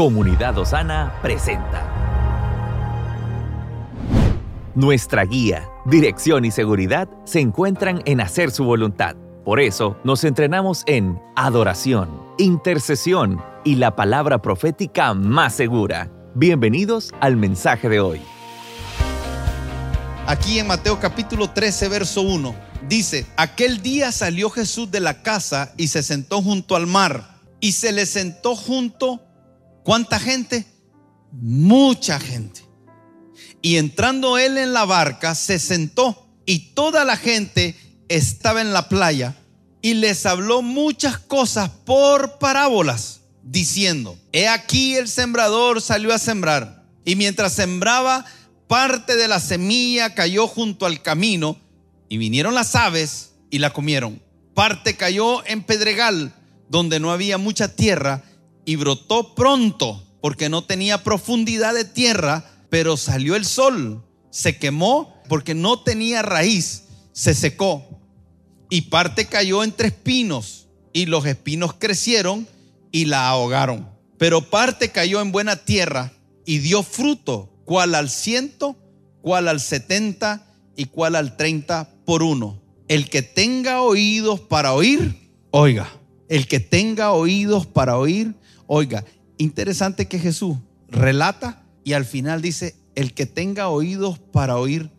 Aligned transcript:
Comunidad 0.00 0.56
Osana 0.56 1.12
presenta. 1.20 1.86
Nuestra 4.74 5.26
guía, 5.26 5.68
dirección 5.84 6.46
y 6.46 6.50
seguridad 6.50 7.06
se 7.26 7.40
encuentran 7.40 8.00
en 8.06 8.22
hacer 8.22 8.50
su 8.50 8.64
voluntad. 8.64 9.14
Por 9.44 9.60
eso 9.60 9.98
nos 10.02 10.24
entrenamos 10.24 10.84
en 10.86 11.20
adoración, 11.36 12.08
intercesión 12.38 13.42
y 13.62 13.74
la 13.74 13.94
palabra 13.94 14.40
profética 14.40 15.12
más 15.12 15.52
segura. 15.52 16.10
Bienvenidos 16.34 17.12
al 17.20 17.36
mensaje 17.36 17.90
de 17.90 18.00
hoy. 18.00 18.22
Aquí 20.26 20.58
en 20.60 20.66
Mateo 20.66 20.98
capítulo 20.98 21.50
13, 21.50 21.88
verso 21.90 22.22
1, 22.22 22.54
dice, 22.88 23.26
aquel 23.36 23.82
día 23.82 24.12
salió 24.12 24.48
Jesús 24.48 24.90
de 24.90 25.00
la 25.00 25.20
casa 25.20 25.74
y 25.76 25.88
se 25.88 26.02
sentó 26.02 26.40
junto 26.40 26.74
al 26.74 26.86
mar. 26.86 27.38
Y 27.62 27.72
se 27.72 27.92
le 27.92 28.06
sentó 28.06 28.56
junto 28.56 29.20
¿Cuánta 29.82 30.18
gente? 30.18 30.66
Mucha 31.32 32.18
gente. 32.20 32.62
Y 33.62 33.76
entrando 33.76 34.38
él 34.38 34.58
en 34.58 34.72
la 34.72 34.84
barca, 34.84 35.34
se 35.34 35.58
sentó 35.58 36.26
y 36.46 36.72
toda 36.74 37.04
la 37.04 37.16
gente 37.16 37.76
estaba 38.08 38.60
en 38.60 38.72
la 38.72 38.88
playa 38.88 39.36
y 39.82 39.94
les 39.94 40.26
habló 40.26 40.62
muchas 40.62 41.18
cosas 41.18 41.70
por 41.84 42.38
parábolas, 42.38 43.20
diciendo, 43.42 44.18
he 44.32 44.48
aquí 44.48 44.96
el 44.96 45.08
sembrador 45.08 45.80
salió 45.80 46.12
a 46.14 46.18
sembrar 46.18 46.84
y 47.04 47.16
mientras 47.16 47.52
sembraba, 47.54 48.24
parte 48.66 49.16
de 49.16 49.28
la 49.28 49.40
semilla 49.40 50.14
cayó 50.14 50.46
junto 50.46 50.86
al 50.86 51.02
camino 51.02 51.58
y 52.08 52.18
vinieron 52.18 52.54
las 52.54 52.74
aves 52.74 53.32
y 53.50 53.58
la 53.58 53.72
comieron. 53.72 54.22
Parte 54.54 54.96
cayó 54.96 55.44
en 55.46 55.62
pedregal 55.62 56.34
donde 56.68 57.00
no 57.00 57.10
había 57.10 57.38
mucha 57.38 57.74
tierra 57.74 58.22
y 58.64 58.76
brotó 58.76 59.34
pronto 59.34 60.02
porque 60.20 60.48
no 60.48 60.64
tenía 60.64 61.02
profundidad 61.02 61.74
de 61.74 61.84
tierra, 61.84 62.44
pero 62.68 62.96
salió 62.96 63.36
el 63.36 63.44
sol, 63.44 64.04
se 64.30 64.58
quemó 64.58 65.20
porque 65.28 65.54
no 65.54 65.82
tenía 65.82 66.22
raíz, 66.22 66.84
se 67.12 67.34
secó. 67.34 67.84
Y 68.68 68.82
parte 68.82 69.26
cayó 69.26 69.64
entre 69.64 69.88
espinos 69.88 70.68
y 70.92 71.06
los 71.06 71.26
espinos 71.26 71.74
crecieron 71.78 72.46
y 72.92 73.06
la 73.06 73.28
ahogaron. 73.28 73.88
Pero 74.18 74.50
parte 74.50 74.90
cayó 74.90 75.20
en 75.20 75.32
buena 75.32 75.56
tierra 75.56 76.12
y 76.44 76.58
dio 76.58 76.82
fruto, 76.82 77.50
cual 77.64 77.94
al 77.94 78.10
ciento, 78.10 78.76
cual 79.22 79.48
al 79.48 79.60
setenta 79.60 80.46
y 80.76 80.86
cual 80.86 81.14
al 81.14 81.36
treinta 81.36 81.90
por 82.04 82.22
uno. 82.22 82.60
El 82.88 83.08
que 83.08 83.22
tenga 83.22 83.82
oídos 83.82 84.40
para 84.40 84.72
oír, 84.74 85.32
oiga. 85.50 85.90
El 86.28 86.46
que 86.46 86.60
tenga 86.60 87.12
oídos 87.12 87.66
para 87.66 87.98
oír, 87.98 88.34
Oiga, 88.72 89.04
interesante 89.36 90.06
que 90.06 90.20
Jesús 90.20 90.56
relata 90.86 91.64
y 91.82 91.94
al 91.94 92.04
final 92.04 92.40
dice, 92.40 92.76
el 92.94 93.14
que 93.14 93.26
tenga 93.26 93.68
oídos 93.68 94.20
para 94.20 94.58
oír, 94.58 94.92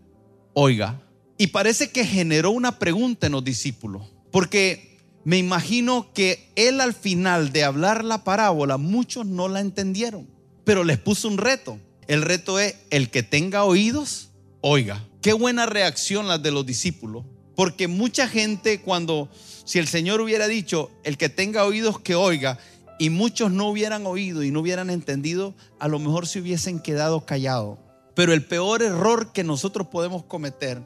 oiga. 0.52 1.02
Y 1.38 1.48
parece 1.48 1.90
que 1.90 2.06
generó 2.06 2.52
una 2.52 2.80
pregunta 2.80 3.28
en 3.28 3.32
los 3.32 3.46
discípulos, 3.46 4.12
porque 4.30 5.00
me 5.24 5.38
imagino 5.38 6.12
que 6.14 6.52
él 6.58 6.82
al 6.82 6.94
final 6.94 7.54
de 7.54 7.64
hablar 7.64 8.04
la 8.04 8.26
parábola, 8.26 8.76
muchos 8.76 9.26
no 9.26 9.48
la 9.48 9.62
entendieron, 9.62 10.28
pero 10.66 10.84
les 10.84 10.98
puso 10.98 11.30
un 11.30 11.38
reto. 11.38 11.80
El 12.10 12.24
reto 12.24 12.60
es, 12.60 12.76
el 12.90 13.10
que 13.10 13.24
tenga 13.24 13.64
oídos, 13.64 14.32
oiga. 14.60 15.08
Qué 15.22 15.32
buena 15.32 15.66
reacción 15.66 16.28
las 16.28 16.44
de 16.44 16.52
los 16.52 16.66
discípulos, 16.66 17.24
porque 17.56 17.88
mucha 17.88 18.28
gente 18.28 18.82
cuando, 18.82 19.30
si 19.64 19.80
el 19.80 19.88
Señor 19.88 20.20
hubiera 20.20 20.50
dicho, 20.50 20.92
el 21.06 21.18
que 21.18 21.30
tenga 21.30 21.64
oídos, 21.64 22.02
que 22.02 22.16
oiga, 22.16 22.60
y 23.02 23.10
muchos 23.10 23.52
no 23.52 23.68
hubieran 23.68 24.06
oído 24.06 24.44
y 24.44 24.52
no 24.52 24.60
hubieran 24.60 24.92
entendido, 24.92 25.56
a 25.80 25.88
lo 25.88 25.98
mejor 25.98 26.28
se 26.28 26.40
hubiesen 26.40 26.80
quedado 26.80 27.26
callados. 27.26 27.80
Pero 28.14 28.32
el 28.32 28.46
peor 28.46 28.84
error 28.84 29.34
que 29.34 29.44
nosotros 29.44 29.88
podemos 29.88 30.24
cometer 30.26 30.84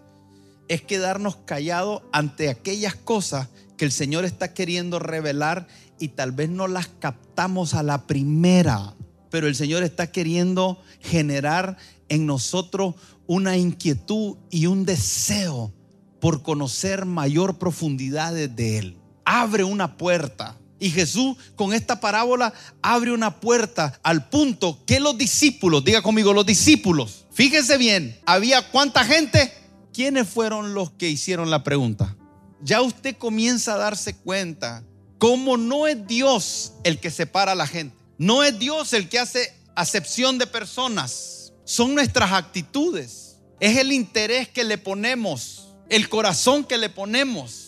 es 0.70 0.82
quedarnos 0.82 1.36
callados 1.44 2.04
ante 2.14 2.48
aquellas 2.48 2.96
cosas 2.96 3.50
que 3.76 3.84
el 3.84 3.92
Señor 3.92 4.24
está 4.24 4.54
queriendo 4.54 4.98
revelar 4.98 5.68
y 6.00 6.08
tal 6.08 6.32
vez 6.32 6.50
no 6.50 6.70
las 6.70 6.88
captamos 6.88 7.74
a 7.74 7.84
la 7.84 8.08
primera. 8.08 8.94
Pero 9.30 9.48
el 9.48 9.56
Señor 9.56 9.84
está 9.84 10.10
queriendo 10.10 10.82
generar 11.02 11.76
en 12.08 12.26
nosotros 12.26 12.96
una 13.28 13.58
inquietud 13.58 14.38
y 14.50 14.68
un 14.68 14.86
deseo 14.86 15.74
por 16.22 16.44
conocer 16.44 17.04
mayor 17.04 17.58
profundidad 17.58 18.32
de 18.32 18.78
Él. 18.78 18.98
Abre 19.26 19.66
una 19.66 19.98
puerta 19.98 20.56
y 20.80 20.90
Jesús 20.90 21.38
con 21.56 21.74
esta 21.74 22.00
parábola 22.00 22.54
abre 22.82 23.12
una 23.12 23.40
puerta 23.40 24.00
al 24.04 24.30
punto 24.30 24.84
que 24.86 25.00
los 25.00 25.18
discípulos, 25.18 25.84
diga 25.84 26.02
conmigo, 26.02 26.34
los 26.34 26.46
discípulos, 26.46 27.26
fíjense 27.32 27.78
bien, 27.78 28.20
había 28.26 28.70
cuánta 28.72 29.04
gente, 29.04 29.54
¿quiénes 29.94 30.28
fueron 30.28 30.74
los 30.74 30.92
que 30.92 31.10
hicieron 31.10 31.50
la 31.50 31.64
pregunta? 31.64 32.16
Ya 32.62 32.82
usted 32.82 33.16
comienza 33.18 33.76
a 33.76 33.78
darse 33.78 34.16
cuenta 34.16 34.84
cómo 35.18 35.58
no 35.58 35.88
es 35.88 36.06
Dios 36.08 36.74
el 36.84 37.00
que 37.00 37.12
separa 37.12 37.54
a 37.54 37.56
la 37.56 37.68
gente, 37.68 37.96
no 38.18 38.44
es 38.44 38.58
Dios 38.60 38.94
el 38.94 39.10
que 39.10 39.20
hace 39.20 39.54
acepción 39.76 40.38
de 40.38 40.48
personas, 40.48 41.54
son 41.64 41.96
nuestras 41.96 42.32
actitudes, 42.32 43.38
es 43.60 43.78
el 43.78 43.92
interés 43.92 44.50
que 44.50 44.64
le 44.64 44.78
ponemos, 44.78 45.70
el 45.90 46.10
corazón 46.10 46.64
que 46.64 46.78
le 46.78 46.90
ponemos. 46.90 47.65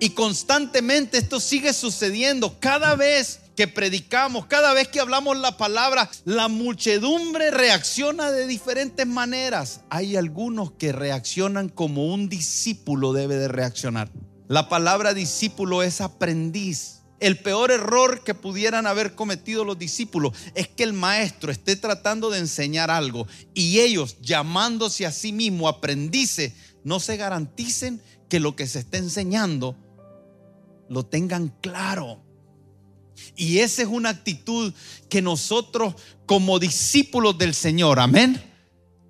Y 0.00 0.10
constantemente 0.10 1.18
esto 1.18 1.40
sigue 1.40 1.72
sucediendo. 1.72 2.56
Cada 2.60 2.94
vez 2.94 3.40
que 3.56 3.66
predicamos, 3.66 4.46
cada 4.46 4.72
vez 4.72 4.86
que 4.86 5.00
hablamos 5.00 5.36
la 5.36 5.56
palabra, 5.56 6.08
la 6.24 6.46
muchedumbre 6.46 7.50
reacciona 7.50 8.30
de 8.30 8.46
diferentes 8.46 9.04
maneras. 9.04 9.80
Hay 9.90 10.14
algunos 10.14 10.70
que 10.72 10.92
reaccionan 10.92 11.68
como 11.68 12.14
un 12.14 12.28
discípulo 12.28 13.12
debe 13.12 13.34
de 13.34 13.48
reaccionar. 13.48 14.12
La 14.46 14.68
palabra 14.68 15.12
discípulo 15.12 15.82
es 15.82 16.00
aprendiz. 16.00 17.02
El 17.18 17.36
peor 17.36 17.72
error 17.72 18.22
que 18.22 18.32
pudieran 18.32 18.86
haber 18.86 19.16
cometido 19.16 19.64
los 19.64 19.76
discípulos 19.76 20.34
es 20.54 20.68
que 20.68 20.84
el 20.84 20.92
maestro 20.92 21.50
esté 21.50 21.74
tratando 21.74 22.30
de 22.30 22.38
enseñar 22.38 22.92
algo 22.92 23.26
y 23.54 23.80
ellos 23.80 24.18
llamándose 24.22 25.04
a 25.04 25.10
sí 25.10 25.32
mismo 25.32 25.66
aprendices 25.66 26.52
no 26.84 27.00
se 27.00 27.16
garanticen 27.16 28.00
que 28.28 28.38
lo 28.38 28.54
que 28.54 28.68
se 28.68 28.78
está 28.78 28.98
enseñando 28.98 29.74
lo 30.88 31.04
tengan 31.04 31.48
claro. 31.60 32.22
Y 33.36 33.58
esa 33.58 33.82
es 33.82 33.88
una 33.88 34.10
actitud 34.10 34.72
que 35.08 35.22
nosotros 35.22 35.94
como 36.26 36.58
discípulos 36.58 37.38
del 37.38 37.54
Señor, 37.54 37.98
amén, 38.00 38.42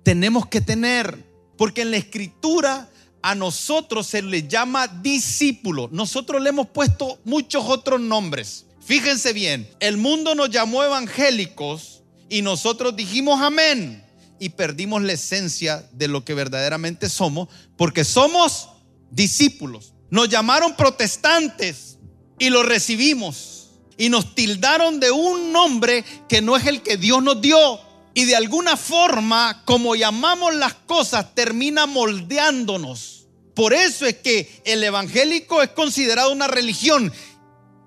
tenemos 0.03 0.47
que 0.47 0.61
tener. 0.61 1.27
Porque 1.57 1.81
en 1.81 1.91
la 1.91 1.97
escritura 1.97 2.89
a 3.21 3.35
nosotros 3.35 4.07
se 4.07 4.21
le 4.21 4.47
llama 4.47 4.87
discípulo. 4.87 5.89
Nosotros 5.91 6.41
le 6.41 6.49
hemos 6.49 6.67
puesto 6.67 7.19
muchos 7.25 7.65
otros 7.67 7.99
nombres. 7.99 8.65
Fíjense 8.81 9.33
bien, 9.33 9.69
el 9.79 9.97
mundo 9.97 10.35
nos 10.35 10.49
llamó 10.49 10.83
evangélicos 10.83 12.01
y 12.29 12.41
nosotros 12.41 12.95
dijimos 12.95 13.41
amén 13.41 14.03
y 14.39 14.49
perdimos 14.49 15.01
la 15.03 15.13
esencia 15.13 15.87
de 15.91 16.07
lo 16.07 16.23
que 16.23 16.33
verdaderamente 16.33 17.09
somos 17.09 17.49
porque 17.77 18.03
somos 18.03 18.69
discípulos. 19.11 19.93
Nos 20.11 20.29
llamaron 20.29 20.75
protestantes 20.75 21.97
y 22.37 22.49
lo 22.49 22.63
recibimos. 22.63 23.71
Y 23.97 24.09
nos 24.09 24.33
tildaron 24.33 24.99
de 24.99 25.11
un 25.11 25.51
nombre 25.51 26.05
que 26.27 26.41
no 26.41 26.55
es 26.55 26.65
el 26.65 26.81
que 26.81 26.97
Dios 26.97 27.21
nos 27.21 27.41
dio. 27.41 27.79
Y 28.13 28.25
de 28.25 28.35
alguna 28.35 28.77
forma, 28.77 29.63
como 29.65 29.95
llamamos 29.95 30.55
las 30.55 30.73
cosas, 30.73 31.35
termina 31.35 31.85
moldeándonos. 31.85 33.27
Por 33.53 33.73
eso 33.73 34.05
es 34.05 34.15
que 34.15 34.61
el 34.63 34.83
evangélico 34.83 35.61
es 35.61 35.69
considerado 35.71 36.31
una 36.31 36.47
religión. 36.47 37.11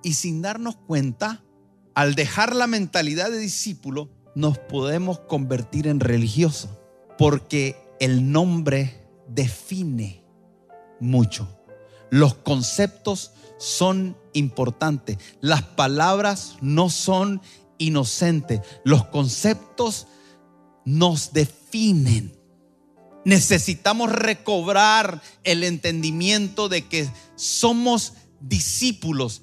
Y 0.02 0.14
sin 0.14 0.42
darnos 0.42 0.76
cuenta, 0.76 1.42
al 1.94 2.14
dejar 2.14 2.54
la 2.54 2.66
mentalidad 2.66 3.30
de 3.30 3.38
discípulo, 3.38 4.10
nos 4.34 4.58
podemos 4.58 5.20
convertir 5.20 5.86
en 5.86 5.98
religioso. 5.98 6.78
Porque 7.16 7.76
el 8.00 8.30
nombre 8.30 9.06
define 9.28 10.24
mucho. 11.00 11.61
Los 12.12 12.34
conceptos 12.34 13.32
son 13.56 14.18
importantes. 14.34 15.16
Las 15.40 15.62
palabras 15.62 16.56
no 16.60 16.90
son 16.90 17.40
inocentes. 17.78 18.60
Los 18.84 19.06
conceptos 19.06 20.08
nos 20.84 21.32
definen. 21.32 22.38
Necesitamos 23.24 24.12
recobrar 24.12 25.22
el 25.42 25.64
entendimiento 25.64 26.68
de 26.68 26.86
que 26.86 27.08
somos 27.34 28.12
discípulos 28.40 29.40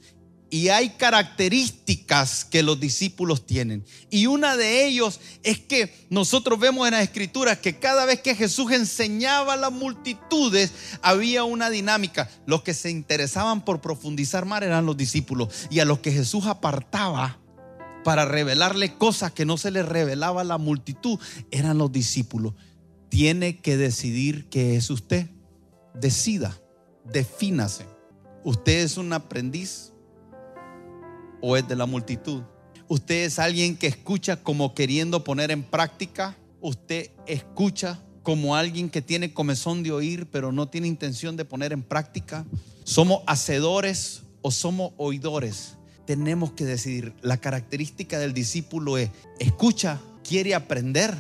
y 0.50 0.69
hay 0.69 0.90
características 0.92 2.44
que 2.46 2.63
los 2.63 2.80
discípulos 2.80 3.46
tienen. 3.46 3.86
Y 4.10 4.28
una 4.28 4.57
de 4.57 4.86
ellos 4.86 5.19
es 5.44 5.60
que 5.60 5.94
nosotros 6.10 6.60
vemos 6.60 6.88
en 6.88 6.94
las 6.94 7.04
escrituras 7.04 7.60
que 7.60 7.78
cada 7.78 8.06
vez 8.06 8.22
que 8.22 8.36
Jesús 8.36 8.72
enseñaba 8.72 9.54
a 9.54 9.57
las 9.57 9.72
multitudes 9.72 10.72
había 11.01 11.44
una 11.44 11.69
dinámica. 11.69 12.30
Los 12.46 12.63
que 12.63 12.74
se 12.74 12.90
interesaban 12.90 13.63
por 13.63 13.81
profundizar 13.81 14.46
más 14.46 14.62
eran 14.63 14.86
los 14.86 14.98
discípulos. 14.98 15.68
Y 15.69 15.80
a 15.80 15.86
los 15.86 16.00
que 16.00 16.12
Jesús 16.12 16.46
apartaba 16.46 17.40
para 18.04 18.25
revelarle 18.25 18.98
cosas 18.98 19.31
que 19.31 19.45
no 19.45 19.57
se 19.57 19.72
le 19.72 19.84
revelaba 19.84 20.42
a 20.42 20.45
la 20.45 20.57
multitud 20.57 21.19
eran 21.52 21.78
los 21.78 21.92
discípulos. 21.92 22.54
Tiene 23.10 23.60
que 23.60 23.78
decidir 23.78 24.50
qué 24.50 24.75
es 24.75 24.90
usted. 24.90 25.30
Decida, 25.94 26.60
defínase. 27.06 27.86
¿Usted 28.44 28.80
es 28.80 28.98
un 28.98 29.12
aprendiz 29.13 29.92
o 31.41 31.57
es 31.57 31.68
de 31.68 31.75
la 31.75 31.86
multitud? 31.86 32.44
¿Usted 32.88 33.25
es 33.25 33.39
alguien 33.39 33.77
que 33.77 33.88
escucha 33.88 34.38
como 34.38 34.74
queriendo 34.74 35.24
poner 35.24 35.51
en 35.51 35.63
práctica? 35.63 36.36
¿Usted 36.59 37.12
escucha 37.27 38.00
como 38.24 38.56
alguien 38.56 38.89
que 38.89 39.01
tiene 39.01 39.33
comezón 39.33 39.83
de 39.83 39.91
oír 39.91 40.27
pero 40.31 40.51
no 40.51 40.68
tiene 40.68 40.88
intención 40.88 41.38
de 41.38 41.45
poner 41.45 41.71
en 41.71 41.83
práctica? 41.83 42.45
¿Somos 42.83 43.21
hacedores 43.27 44.24
o 44.41 44.51
somos 44.51 44.94
oidores? 44.97 45.75
Tenemos 46.06 46.53
que 46.53 46.65
decidir. 46.65 47.13
La 47.21 47.38
característica 47.38 48.18
del 48.18 48.33
discípulo 48.33 48.97
es, 48.97 49.12
escucha, 49.39 50.01
quiere 50.24 50.56
aprender 50.56 51.15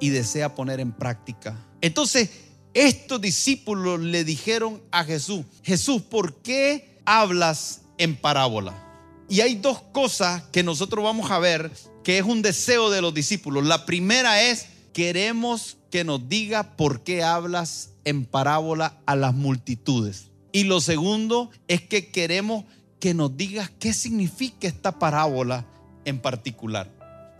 y 0.00 0.10
desea 0.10 0.54
poner 0.54 0.80
en 0.80 0.92
práctica. 0.92 1.56
Entonces, 1.80 2.28
estos 2.74 3.20
discípulos 3.20 4.00
le 4.00 4.24
dijeron 4.24 4.82
a 4.90 5.04
Jesús, 5.04 5.46
Jesús, 5.62 6.02
¿por 6.02 6.42
qué 6.42 7.00
hablas 7.06 7.82
en 7.96 8.16
parábola? 8.16 8.93
Y 9.28 9.40
hay 9.40 9.54
dos 9.56 9.80
cosas 9.92 10.42
que 10.52 10.62
nosotros 10.62 11.04
vamos 11.04 11.30
a 11.30 11.38
ver 11.38 11.70
que 12.02 12.18
es 12.18 12.24
un 12.24 12.42
deseo 12.42 12.90
de 12.90 13.00
los 13.00 13.14
discípulos. 13.14 13.64
La 13.64 13.86
primera 13.86 14.42
es, 14.42 14.66
queremos 14.92 15.78
que 15.90 16.04
nos 16.04 16.28
diga 16.28 16.76
por 16.76 17.02
qué 17.02 17.22
hablas 17.22 17.90
en 18.04 18.26
parábola 18.26 18.98
a 19.06 19.16
las 19.16 19.34
multitudes. 19.34 20.30
Y 20.52 20.64
lo 20.64 20.80
segundo 20.80 21.50
es 21.66 21.80
que 21.80 22.10
queremos 22.10 22.64
que 23.00 23.14
nos 23.14 23.36
digas 23.36 23.70
qué 23.78 23.92
significa 23.92 24.68
esta 24.68 24.98
parábola 24.98 25.66
en 26.04 26.20
particular. 26.20 26.90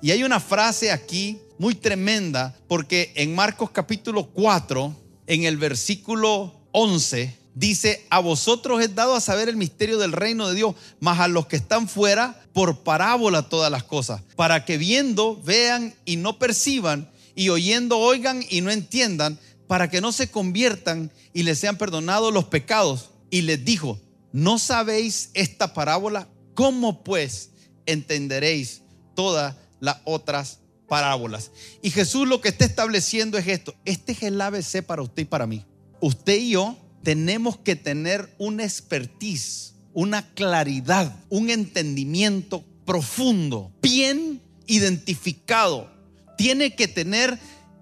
Y 0.02 0.10
hay 0.10 0.22
una 0.24 0.40
frase 0.40 0.90
aquí 0.90 1.38
muy 1.58 1.74
tremenda 1.74 2.56
porque 2.66 3.12
en 3.14 3.34
Marcos 3.34 3.70
capítulo 3.70 4.26
4, 4.30 4.94
en 5.26 5.44
el 5.44 5.56
versículo 5.56 6.54
11, 6.72 7.38
dice, 7.54 8.04
a 8.10 8.18
vosotros 8.18 8.82
es 8.82 8.94
dado 8.94 9.14
a 9.14 9.20
saber 9.20 9.48
el 9.48 9.56
misterio 9.56 9.98
del 9.98 10.12
reino 10.12 10.48
de 10.48 10.54
Dios, 10.54 10.74
mas 11.00 11.20
a 11.20 11.28
los 11.28 11.46
que 11.46 11.56
están 11.56 11.88
fuera, 11.88 12.40
por 12.52 12.80
parábola 12.80 13.48
todas 13.48 13.70
las 13.70 13.84
cosas, 13.84 14.22
para 14.36 14.64
que 14.64 14.78
viendo, 14.78 15.40
vean 15.42 15.94
y 16.04 16.16
no 16.16 16.38
perciban, 16.38 17.10
y 17.34 17.48
oyendo, 17.48 17.98
oigan 17.98 18.44
y 18.48 18.60
no 18.60 18.70
entiendan, 18.70 19.38
para 19.66 19.88
que 19.88 20.00
no 20.00 20.12
se 20.12 20.30
conviertan 20.30 21.10
y 21.32 21.42
les 21.42 21.58
sean 21.58 21.78
perdonados 21.78 22.32
los 22.32 22.44
pecados. 22.44 23.10
Y 23.30 23.42
les 23.42 23.64
dijo, 23.64 23.98
¿no 24.32 24.58
sabéis 24.58 25.30
esta 25.34 25.74
parábola? 25.74 26.28
¿Cómo 26.54 27.02
pues 27.02 27.50
entenderéis 27.86 28.82
todas 29.16 29.56
las 29.80 29.96
otras 30.04 30.60
parábolas? 30.86 31.50
Y 31.82 31.90
Jesús 31.90 32.28
lo 32.28 32.40
que 32.40 32.50
está 32.50 32.64
estableciendo 32.64 33.38
es 33.38 33.48
esto. 33.48 33.74
Este 33.84 34.12
es 34.12 34.22
el 34.22 34.40
ABC 34.40 34.82
para 34.84 35.02
usted 35.02 35.22
y 35.22 35.26
para 35.26 35.46
mí. 35.46 35.64
Usted 36.00 36.36
y 36.36 36.50
yo 36.50 36.76
tenemos 37.04 37.58
que 37.58 37.76
tener 37.76 38.34
una 38.38 38.64
expertise, 38.64 39.74
una 39.92 40.22
claridad, 40.34 41.14
un 41.28 41.50
entendimiento 41.50 42.64
profundo, 42.84 43.70
bien 43.80 44.42
identificado. 44.66 45.90
Tiene 46.36 46.74
que 46.74 46.88
tener 46.88 47.38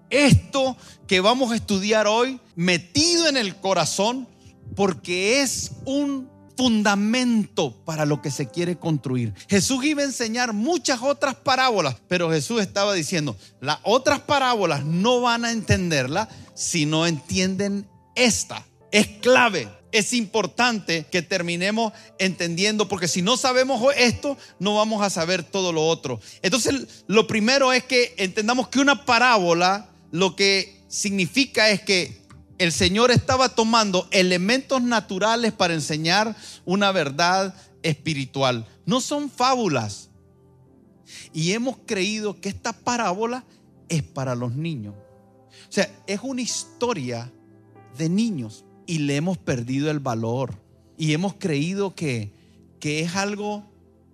esto 0.09 0.77
que 1.07 1.21
vamos 1.21 1.51
a 1.51 1.55
estudiar 1.55 2.05
hoy 2.05 2.39
metido 2.55 3.27
en 3.27 3.37
el 3.37 3.55
corazón 3.55 4.27
porque 4.75 5.41
es 5.41 5.71
un 5.85 6.29
fundamento 6.55 7.83
para 7.85 8.05
lo 8.05 8.21
que 8.21 8.29
se 8.29 8.49
quiere 8.49 8.77
construir. 8.77 9.33
Jesús 9.49 9.83
iba 9.85 10.03
a 10.03 10.05
enseñar 10.05 10.53
muchas 10.53 11.01
otras 11.01 11.33
parábolas, 11.33 11.95
pero 12.07 12.29
Jesús 12.29 12.61
estaba 12.61 12.93
diciendo, 12.93 13.35
las 13.59 13.79
otras 13.83 14.19
parábolas 14.19 14.85
no 14.85 15.21
van 15.21 15.45
a 15.45 15.51
entenderla 15.51 16.29
si 16.53 16.85
no 16.85 17.07
entienden 17.07 17.87
esta 18.15 18.63
es 18.93 19.07
clave. 19.07 19.67
Es 19.91 20.13
importante 20.13 21.05
que 21.11 21.21
terminemos 21.21 21.93
entendiendo, 22.19 22.87
porque 22.87 23.07
si 23.07 23.21
no 23.21 23.37
sabemos 23.37 23.83
esto, 23.97 24.37
no 24.59 24.75
vamos 24.75 25.03
a 25.03 25.09
saber 25.09 25.43
todo 25.43 25.71
lo 25.73 25.85
otro. 25.85 26.19
Entonces, 26.41 27.03
lo 27.07 27.27
primero 27.27 27.73
es 27.73 27.83
que 27.83 28.13
entendamos 28.17 28.69
que 28.69 28.79
una 28.79 29.05
parábola 29.05 29.89
lo 30.11 30.35
que 30.35 30.83
significa 30.87 31.69
es 31.69 31.81
que 31.81 32.23
el 32.59 32.71
Señor 32.71 33.11
estaba 33.11 33.49
tomando 33.49 34.07
elementos 34.11 34.81
naturales 34.81 35.53
para 35.53 35.73
enseñar 35.73 36.35
una 36.65 36.91
verdad 36.91 37.55
espiritual. 37.81 38.67
No 38.85 39.01
son 39.01 39.29
fábulas. 39.29 40.11
Y 41.33 41.53
hemos 41.53 41.77
creído 41.85 42.39
que 42.39 42.49
esta 42.49 42.73
parábola 42.73 43.43
es 43.89 44.03
para 44.03 44.35
los 44.35 44.53
niños. 44.55 44.93
O 45.67 45.71
sea, 45.71 45.89
es 46.05 46.19
una 46.21 46.41
historia 46.41 47.31
de 47.97 48.09
niños 48.09 48.65
y 48.85 48.99
le 48.99 49.15
hemos 49.15 49.37
perdido 49.37 49.89
el 49.91 49.99
valor 49.99 50.59
y 50.97 51.13
hemos 51.13 51.35
creído 51.35 51.95
que, 51.95 52.31
que 52.79 53.01
es 53.01 53.15
algo 53.15 53.63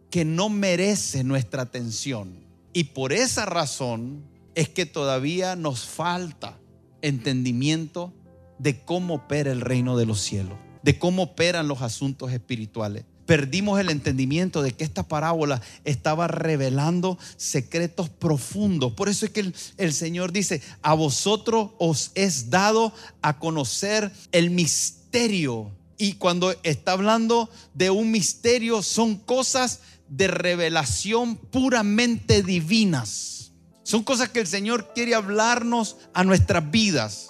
que 0.09 0.25
no 0.25 0.49
merece 0.49 1.23
nuestra 1.23 1.63
atención. 1.63 2.45
Y 2.73 2.85
por 2.85 3.13
esa 3.13 3.45
razón 3.45 4.23
es 4.55 4.69
que 4.69 4.85
todavía 4.85 5.55
nos 5.55 5.85
falta 5.85 6.57
entendimiento 7.01 8.13
de 8.57 8.83
cómo 8.83 9.15
opera 9.15 9.51
el 9.51 9.61
reino 9.61 9.97
de 9.97 10.05
los 10.05 10.19
cielos, 10.19 10.57
de 10.83 10.99
cómo 10.99 11.23
operan 11.23 11.67
los 11.67 11.81
asuntos 11.81 12.31
espirituales. 12.31 13.05
Perdimos 13.29 13.79
el 13.79 13.91
entendimiento 13.91 14.63
de 14.63 14.71
que 14.71 14.83
esta 14.83 15.07
parábola 15.07 15.61
estaba 15.85 16.27
revelando 16.27 17.19
secretos 17.37 18.09
profundos. 18.09 18.93
Por 18.93 19.07
eso 19.07 19.27
es 19.27 19.31
que 19.31 19.41
el, 19.41 19.55
el 19.77 19.93
Señor 19.93 20.31
dice, 20.31 20.63
a 20.81 20.95
vosotros 20.95 21.69
os 21.77 22.09
es 22.15 22.49
dado 22.49 22.91
a 23.21 23.37
conocer 23.37 24.11
el 24.31 24.49
misterio. 24.49 25.69
Y 25.95 26.13
cuando 26.13 26.55
está 26.63 26.93
hablando 26.93 27.51
de 27.75 27.91
un 27.91 28.09
misterio, 28.09 28.81
son 28.81 29.17
cosas 29.17 29.81
de 30.07 30.27
revelación 30.27 31.35
puramente 31.35 32.41
divinas. 32.41 33.51
Son 33.83 34.03
cosas 34.03 34.29
que 34.29 34.39
el 34.39 34.47
Señor 34.47 34.91
quiere 34.95 35.13
hablarnos 35.13 35.97
a 36.15 36.23
nuestras 36.23 36.71
vidas, 36.71 37.29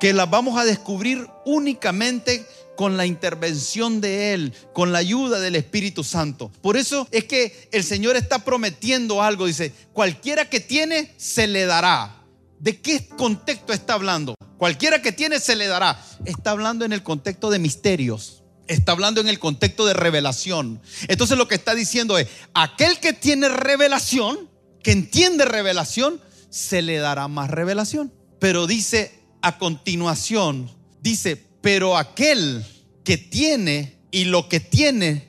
que 0.00 0.12
las 0.12 0.28
vamos 0.28 0.58
a 0.58 0.66
descubrir 0.66 1.26
únicamente 1.46 2.46
con 2.76 2.96
la 2.96 3.06
intervención 3.06 4.00
de 4.00 4.32
Él, 4.32 4.54
con 4.72 4.92
la 4.92 4.98
ayuda 4.98 5.38
del 5.40 5.56
Espíritu 5.56 6.02
Santo. 6.04 6.50
Por 6.62 6.76
eso 6.76 7.06
es 7.10 7.24
que 7.24 7.68
el 7.72 7.84
Señor 7.84 8.16
está 8.16 8.44
prometiendo 8.44 9.22
algo. 9.22 9.46
Dice, 9.46 9.72
cualquiera 9.92 10.48
que 10.48 10.60
tiene, 10.60 11.12
se 11.16 11.46
le 11.46 11.66
dará. 11.66 12.22
¿De 12.58 12.80
qué 12.80 13.06
contexto 13.08 13.72
está 13.72 13.94
hablando? 13.94 14.34
Cualquiera 14.58 15.00
que 15.00 15.12
tiene, 15.12 15.40
se 15.40 15.56
le 15.56 15.66
dará. 15.66 16.02
Está 16.24 16.50
hablando 16.50 16.84
en 16.84 16.92
el 16.92 17.02
contexto 17.02 17.50
de 17.50 17.58
misterios. 17.58 18.42
Está 18.66 18.92
hablando 18.92 19.20
en 19.20 19.28
el 19.28 19.38
contexto 19.38 19.84
de 19.86 19.94
revelación. 19.94 20.80
Entonces 21.08 21.36
lo 21.36 21.48
que 21.48 21.54
está 21.56 21.74
diciendo 21.74 22.18
es, 22.18 22.28
aquel 22.54 22.98
que 22.98 23.12
tiene 23.12 23.48
revelación, 23.48 24.48
que 24.82 24.92
entiende 24.92 25.44
revelación, 25.44 26.20
se 26.50 26.82
le 26.82 26.98
dará 26.98 27.28
más 27.28 27.50
revelación. 27.50 28.12
Pero 28.38 28.66
dice 28.66 29.20
a 29.42 29.58
continuación, 29.58 30.70
dice, 31.00 31.49
pero 31.60 31.96
aquel 31.96 32.64
que 33.04 33.18
tiene 33.18 33.98
y 34.10 34.24
lo 34.24 34.48
que 34.48 34.60
tiene 34.60 35.28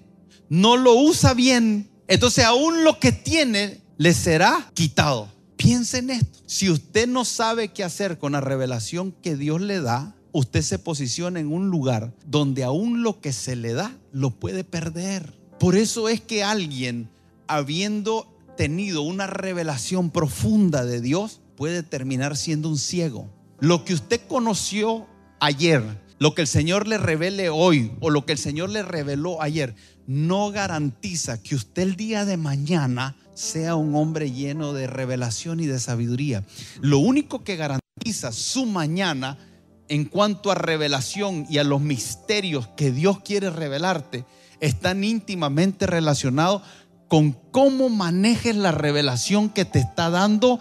no 0.49 0.77
lo 0.77 0.95
usa 0.95 1.33
bien, 1.33 1.89
entonces 2.07 2.43
aún 2.43 2.83
lo 2.83 2.99
que 2.99 3.11
tiene 3.11 3.81
le 3.97 4.13
será 4.13 4.71
quitado. 4.73 5.29
Piensen 5.55 6.09
en 6.09 6.17
esto. 6.17 6.39
Si 6.47 6.69
usted 6.69 7.07
no 7.07 7.23
sabe 7.23 7.69
qué 7.69 7.83
hacer 7.83 8.17
con 8.17 8.31
la 8.31 8.41
revelación 8.41 9.11
que 9.11 9.35
Dios 9.35 9.61
le 9.61 9.79
da, 9.79 10.15
usted 10.31 10.61
se 10.61 10.79
posiciona 10.79 11.39
en 11.39 11.51
un 11.51 11.69
lugar 11.69 12.13
donde 12.25 12.63
aún 12.63 13.03
lo 13.03 13.21
que 13.21 13.31
se 13.31 13.55
le 13.55 13.73
da 13.73 13.95
lo 14.11 14.31
puede 14.31 14.63
perder. 14.63 15.33
Por 15.59 15.75
eso 15.75 16.09
es 16.09 16.19
que 16.19 16.43
alguien, 16.43 17.09
habiendo 17.47 18.27
tenido 18.57 19.03
una 19.03 19.27
revelación 19.27 20.09
profunda 20.09 20.83
de 20.83 21.01
Dios, 21.01 21.41
puede 21.55 21.83
terminar 21.83 22.35
siendo 22.37 22.69
un 22.69 22.77
ciego. 22.77 23.29
Lo 23.59 23.85
que 23.85 23.93
usted 23.93 24.21
conoció 24.27 25.07
ayer, 25.39 25.83
lo 26.21 26.35
que 26.35 26.43
el 26.43 26.47
Señor 26.47 26.87
le 26.87 26.99
revele 26.99 27.49
hoy 27.49 27.93
o 27.99 28.11
lo 28.11 28.27
que 28.27 28.33
el 28.33 28.37
Señor 28.37 28.69
le 28.69 28.83
reveló 28.83 29.41
ayer 29.41 29.73
no 30.05 30.51
garantiza 30.51 31.41
que 31.41 31.55
usted 31.55 31.81
el 31.81 31.95
día 31.95 32.25
de 32.25 32.37
mañana 32.37 33.15
sea 33.33 33.73
un 33.73 33.95
hombre 33.95 34.29
lleno 34.29 34.71
de 34.73 34.85
revelación 34.85 35.61
y 35.61 35.65
de 35.65 35.79
sabiduría. 35.79 36.43
Lo 36.79 36.99
único 36.99 37.43
que 37.43 37.55
garantiza 37.55 38.31
su 38.33 38.67
mañana 38.67 39.39
en 39.87 40.05
cuanto 40.05 40.51
a 40.51 40.55
revelación 40.55 41.47
y 41.49 41.57
a 41.57 41.63
los 41.63 41.81
misterios 41.81 42.67
que 42.77 42.91
Dios 42.91 43.21
quiere 43.21 43.49
revelarte 43.49 44.23
están 44.59 45.03
íntimamente 45.03 45.87
relacionados 45.87 46.61
con 47.07 47.31
cómo 47.31 47.89
manejes 47.89 48.55
la 48.55 48.71
revelación 48.71 49.49
que 49.49 49.65
te 49.65 49.79
está 49.79 50.11
dando 50.11 50.59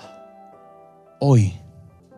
hoy. 1.20 1.52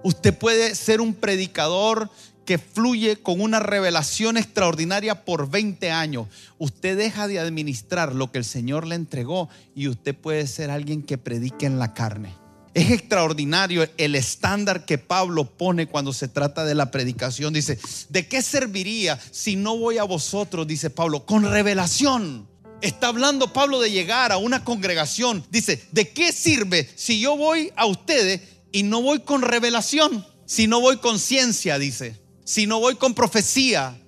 Usted 0.05 0.37
puede 0.37 0.77
ser 0.77 1.01
un 1.01 1.15
predicador 1.15 2.09
que 2.45 2.59
fluye 2.59 3.17
con 3.17 3.41
una 3.41 3.61
revelación 3.61 4.37
extraordinaria 4.37 5.25
por 5.25 5.51
20 5.51 5.91
años. 5.91 6.29
Usted 6.59 6.97
deja 6.97 7.29
de 7.29 7.39
administrar 7.39 8.15
lo 8.15 8.33
que 8.33 8.39
el 8.39 8.45
Señor 8.45 8.87
le 8.87 8.95
entregó 8.95 9.49
y 9.75 9.89
usted 9.89 10.15
puede 10.15 10.47
ser 10.47 10.71
alguien 10.71 11.03
que 11.03 11.19
predique 11.19 11.67
en 11.67 11.79
la 11.79 11.95
carne. 11.95 12.35
Es 12.75 12.91
extraordinario 12.91 13.87
el 13.99 14.15
estándar 14.15 14.87
que 14.87 14.97
Pablo 14.97 15.45
pone 15.45 15.87
cuando 15.87 16.15
se 16.15 16.29
trata 16.29 16.65
de 16.65 16.75
la 16.75 16.91
predicación. 16.91 17.53
Dice, 17.53 17.79
¿de 18.09 18.27
qué 18.27 18.41
serviría 18.41 19.21
si 19.31 19.57
no 19.57 19.77
voy 19.77 19.99
a 19.99 20.05
vosotros? 20.05 20.67
Dice 20.67 20.89
Pablo, 20.89 21.27
con 21.27 21.45
revelación. 21.45 22.49
Está 22.81 23.09
hablando 23.09 23.53
Pablo 23.53 23.79
de 23.79 23.91
llegar 23.91 24.33
a 24.33 24.39
una 24.39 24.65
congregación. 24.65 25.45
Dice, 25.51 25.85
¿de 25.93 26.09
qué 26.09 26.33
sirve 26.33 26.89
si 26.97 27.21
yo 27.21 27.37
voy 27.37 27.73
a 27.77 27.87
ustedes 27.87 28.41
y 28.73 28.85
no 28.85 29.03
voy 29.03 29.21
con 29.21 29.43
revelación? 29.43 30.27
Si 30.47 30.67
no 30.67 30.81
voy 30.81 30.97
con 30.97 31.19
ciencia, 31.19 31.79
dice. 31.79 32.22
Si 32.45 32.67
no 32.67 32.81
voy 32.81 32.97
con 32.97 33.15
profecía. 33.15 33.99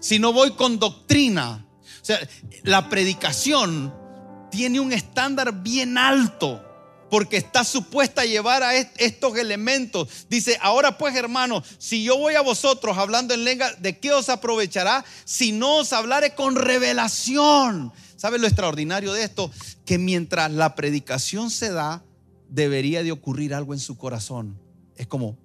Si 0.00 0.18
no 0.18 0.32
voy 0.32 0.52
con 0.52 0.78
doctrina. 0.78 1.66
O 2.02 2.04
sea, 2.04 2.18
la 2.62 2.88
predicación 2.88 3.94
tiene 4.50 4.80
un 4.80 4.92
estándar 4.92 5.62
bien 5.62 5.98
alto 5.98 6.62
porque 7.10 7.36
está 7.36 7.64
supuesta 7.64 8.22
a 8.22 8.26
llevar 8.26 8.62
a 8.62 8.76
estos 8.76 9.36
elementos. 9.36 10.26
Dice, 10.28 10.58
ahora 10.60 10.98
pues 10.98 11.14
hermanos, 11.14 11.64
si 11.78 12.02
yo 12.02 12.18
voy 12.18 12.34
a 12.34 12.40
vosotros 12.40 12.98
hablando 12.98 13.34
en 13.34 13.44
lengua, 13.44 13.72
¿de 13.74 13.98
qué 13.98 14.12
os 14.12 14.28
aprovechará 14.28 15.04
si 15.24 15.52
no 15.52 15.78
os 15.78 15.92
hablare 15.92 16.34
con 16.34 16.56
revelación? 16.56 17.92
¿Sabe 18.16 18.38
lo 18.38 18.46
extraordinario 18.46 19.12
de 19.12 19.24
esto? 19.24 19.50
Que 19.84 19.98
mientras 19.98 20.50
la 20.50 20.74
predicación 20.74 21.50
se 21.50 21.70
da, 21.70 22.02
debería 22.48 23.02
de 23.02 23.12
ocurrir 23.12 23.54
algo 23.54 23.74
en 23.74 23.80
su 23.80 23.96
corazón. 23.96 24.60
Es 24.96 25.06
como... 25.06 25.38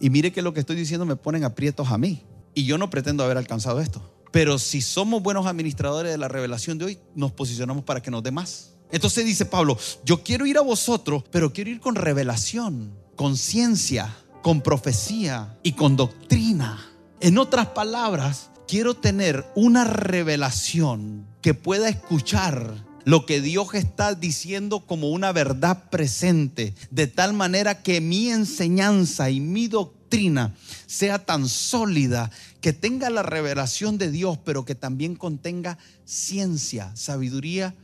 Y 0.00 0.10
mire 0.10 0.32
que 0.32 0.42
lo 0.42 0.54
que 0.54 0.60
estoy 0.60 0.76
diciendo 0.76 1.06
me 1.06 1.16
ponen 1.16 1.44
aprietos 1.44 1.88
a 1.88 1.98
mí. 1.98 2.22
Y 2.54 2.64
yo 2.64 2.78
no 2.78 2.90
pretendo 2.90 3.24
haber 3.24 3.36
alcanzado 3.36 3.80
esto. 3.80 4.02
Pero 4.30 4.58
si 4.58 4.80
somos 4.82 5.22
buenos 5.22 5.46
administradores 5.46 6.12
de 6.12 6.18
la 6.18 6.28
revelación 6.28 6.78
de 6.78 6.84
hoy, 6.84 6.98
nos 7.14 7.32
posicionamos 7.32 7.84
para 7.84 8.02
que 8.02 8.10
nos 8.10 8.22
dé 8.22 8.30
más. 8.30 8.74
Entonces 8.90 9.24
dice 9.24 9.44
Pablo, 9.44 9.78
yo 10.04 10.22
quiero 10.22 10.46
ir 10.46 10.58
a 10.58 10.62
vosotros, 10.62 11.24
pero 11.30 11.52
quiero 11.52 11.70
ir 11.70 11.80
con 11.80 11.94
revelación, 11.94 12.94
con 13.16 13.36
ciencia, 13.36 14.14
con 14.42 14.60
profecía 14.60 15.58
y 15.62 15.72
con 15.72 15.96
doctrina. 15.96 16.86
En 17.20 17.38
otras 17.38 17.68
palabras, 17.68 18.50
quiero 18.66 18.94
tener 18.94 19.46
una 19.54 19.84
revelación 19.84 21.26
que 21.42 21.54
pueda 21.54 21.88
escuchar 21.88 22.86
lo 23.08 23.24
que 23.24 23.40
Dios 23.40 23.72
está 23.72 24.14
diciendo 24.14 24.80
como 24.80 25.08
una 25.08 25.32
verdad 25.32 25.88
presente, 25.88 26.74
de 26.90 27.06
tal 27.06 27.32
manera 27.32 27.82
que 27.82 28.02
mi 28.02 28.28
enseñanza 28.28 29.30
y 29.30 29.40
mi 29.40 29.66
doctrina 29.66 30.54
sea 30.84 31.24
tan 31.24 31.48
sólida 31.48 32.30
que 32.60 32.74
tenga 32.74 33.08
la 33.08 33.22
revelación 33.22 33.96
de 33.96 34.10
Dios, 34.10 34.38
pero 34.44 34.66
que 34.66 34.74
también 34.74 35.16
contenga 35.16 35.78
ciencia, 36.04 36.94
sabiduría 36.96 37.74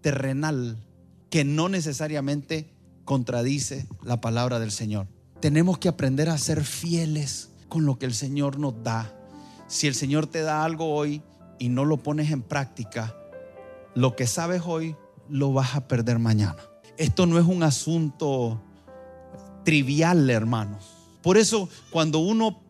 terrenal 0.00 0.78
que 1.28 1.44
no 1.44 1.68
necesariamente 1.68 2.70
contradice 3.04 3.86
la 4.02 4.22
palabra 4.22 4.60
del 4.60 4.70
Señor. 4.70 5.08
Tenemos 5.40 5.76
que 5.76 5.88
aprender 5.88 6.30
a 6.30 6.38
ser 6.38 6.64
fieles 6.64 7.50
con 7.68 7.84
lo 7.84 7.98
que 7.98 8.06
el 8.06 8.14
Señor 8.14 8.58
nos 8.58 8.82
da. 8.82 9.14
Si 9.68 9.86
el 9.86 9.94
Señor 9.94 10.26
te 10.26 10.40
da 10.40 10.64
algo 10.64 10.94
hoy 10.94 11.20
y 11.58 11.68
no 11.68 11.84
lo 11.84 11.98
pones 11.98 12.30
en 12.30 12.40
práctica, 12.40 13.14
lo 13.94 14.16
que 14.16 14.26
sabes 14.26 14.62
hoy 14.64 14.96
lo 15.28 15.52
vas 15.52 15.74
a 15.74 15.86
perder 15.86 16.18
mañana. 16.18 16.56
Esto 16.96 17.26
no 17.26 17.38
es 17.38 17.46
un 17.46 17.62
asunto 17.62 18.60
trivial, 19.64 20.28
hermanos. 20.28 20.84
Por 21.22 21.36
eso 21.36 21.68
cuando 21.90 22.18
uno 22.18 22.60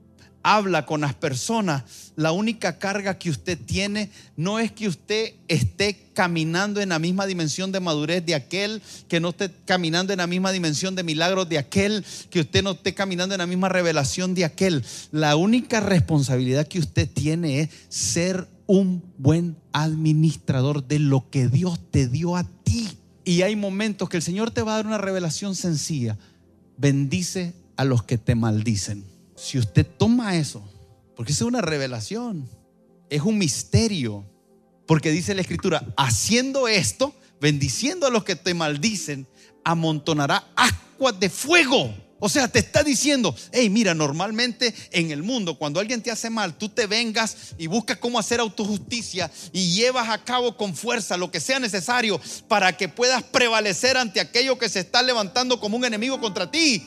habla 0.43 0.87
con 0.87 1.03
las 1.03 1.15
personas, 1.15 1.85
la 2.17 2.33
única 2.33 2.79
carga 2.79 3.19
que 3.19 3.31
usted 3.31 3.59
tiene 3.59 4.11
no 4.37 4.59
es 4.59 4.73
que 4.73 4.89
usted 4.89 5.35
esté 5.49 6.07
caminando 6.15 6.81
en 6.81 6.91
la 6.91 6.99
misma 6.99 7.27
dimensión 7.27 7.73
de 7.73 7.81
madurez 7.81 8.25
de 8.25 8.35
aquel, 8.35 8.83
que 9.09 9.21
no 9.21 9.31
esté 9.31 9.51
caminando 9.65 10.13
en 10.13 10.19
la 10.19 10.27
misma 10.27 10.53
dimensión 10.53 10.95
de 10.95 11.03
milagros 11.03 11.49
de 11.49 11.59
aquel, 11.59 12.05
que 12.31 12.41
usted 12.41 12.63
no 12.63 12.73
esté 12.73 12.95
caminando 12.95 13.35
en 13.35 13.39
la 13.39 13.47
misma 13.47 13.69
revelación 13.69 14.35
de 14.35 14.45
aquel. 14.45 14.85
La 15.13 15.37
única 15.37 15.81
responsabilidad 15.81 16.67
que 16.67 16.79
usted 16.79 17.09
tiene 17.09 17.61
es 17.61 17.71
ser 17.89 18.49
un 18.71 19.03
buen 19.19 19.57
administrador 19.73 20.87
de 20.87 21.01
lo 21.01 21.29
que 21.29 21.49
Dios 21.49 21.81
te 21.91 22.07
dio 22.07 22.37
a 22.37 22.45
ti. 22.45 22.89
Y 23.25 23.43
hay 23.43 23.57
momentos 23.57 24.09
que 24.09 24.17
el 24.17 24.23
Señor 24.23 24.53
te 24.53 24.63
va 24.63 24.75
a 24.75 24.77
dar 24.77 24.87
una 24.87 24.97
revelación 24.97 25.57
sencilla. 25.57 26.17
Bendice 26.77 27.53
a 27.77 27.85
los 27.85 28.05
que 28.05 28.17
te 28.17 28.37
maldicen. 28.37 29.05
Si 29.35 29.59
usted 29.59 29.85
toma 29.85 30.37
eso, 30.37 30.63
porque 31.17 31.33
es 31.33 31.43
una 31.43 31.61
revelación, 31.61 32.49
es 33.09 33.23
un 33.23 33.39
misterio, 33.39 34.25
porque 34.87 35.11
dice 35.11 35.35
la 35.35 35.41
escritura, 35.41 35.93
haciendo 35.97 36.69
esto, 36.69 37.13
bendiciendo 37.41 38.07
a 38.07 38.11
los 38.11 38.23
que 38.23 38.37
te 38.37 38.55
maldicen, 38.55 39.27
amontonará 39.65 40.47
aguas 40.55 41.19
de 41.19 41.29
fuego. 41.29 41.93
O 42.21 42.29
sea, 42.29 42.49
te 42.49 42.59
está 42.59 42.83
diciendo, 42.83 43.35
hey, 43.51 43.71
mira, 43.71 43.95
normalmente 43.95 44.75
en 44.93 45.11
el 45.11 45.23
mundo, 45.23 45.59
cuando 45.59 45.81
alguien 45.81 46.03
te 46.03 46.11
hace 46.11 46.29
mal, 46.29 46.55
tú 46.55 46.69
te 46.69 46.87
vengas 46.87 47.55
y 47.57 47.67
buscas 47.67 47.97
cómo 47.97 48.19
hacer 48.19 48.41
autojusticia 48.41 49.31
y 49.53 49.75
llevas 49.75 50.11
a 50.11 50.23
cabo 50.23 50.57
con 50.57 50.77
fuerza 50.77 51.17
lo 51.17 51.31
que 51.31 51.41
sea 51.41 51.59
necesario 51.59 52.21
para 52.47 52.77
que 52.77 52.89
puedas 52.91 53.23
prevalecer 53.23 53.97
ante 53.97 54.21
aquello 54.21 54.59
que 54.59 54.69
se 54.69 54.81
está 54.81 55.03
levantando 55.03 55.59
como 55.59 55.79
un 55.79 55.85
enemigo 55.87 56.21
contra 56.21 56.51
ti. 56.51 56.87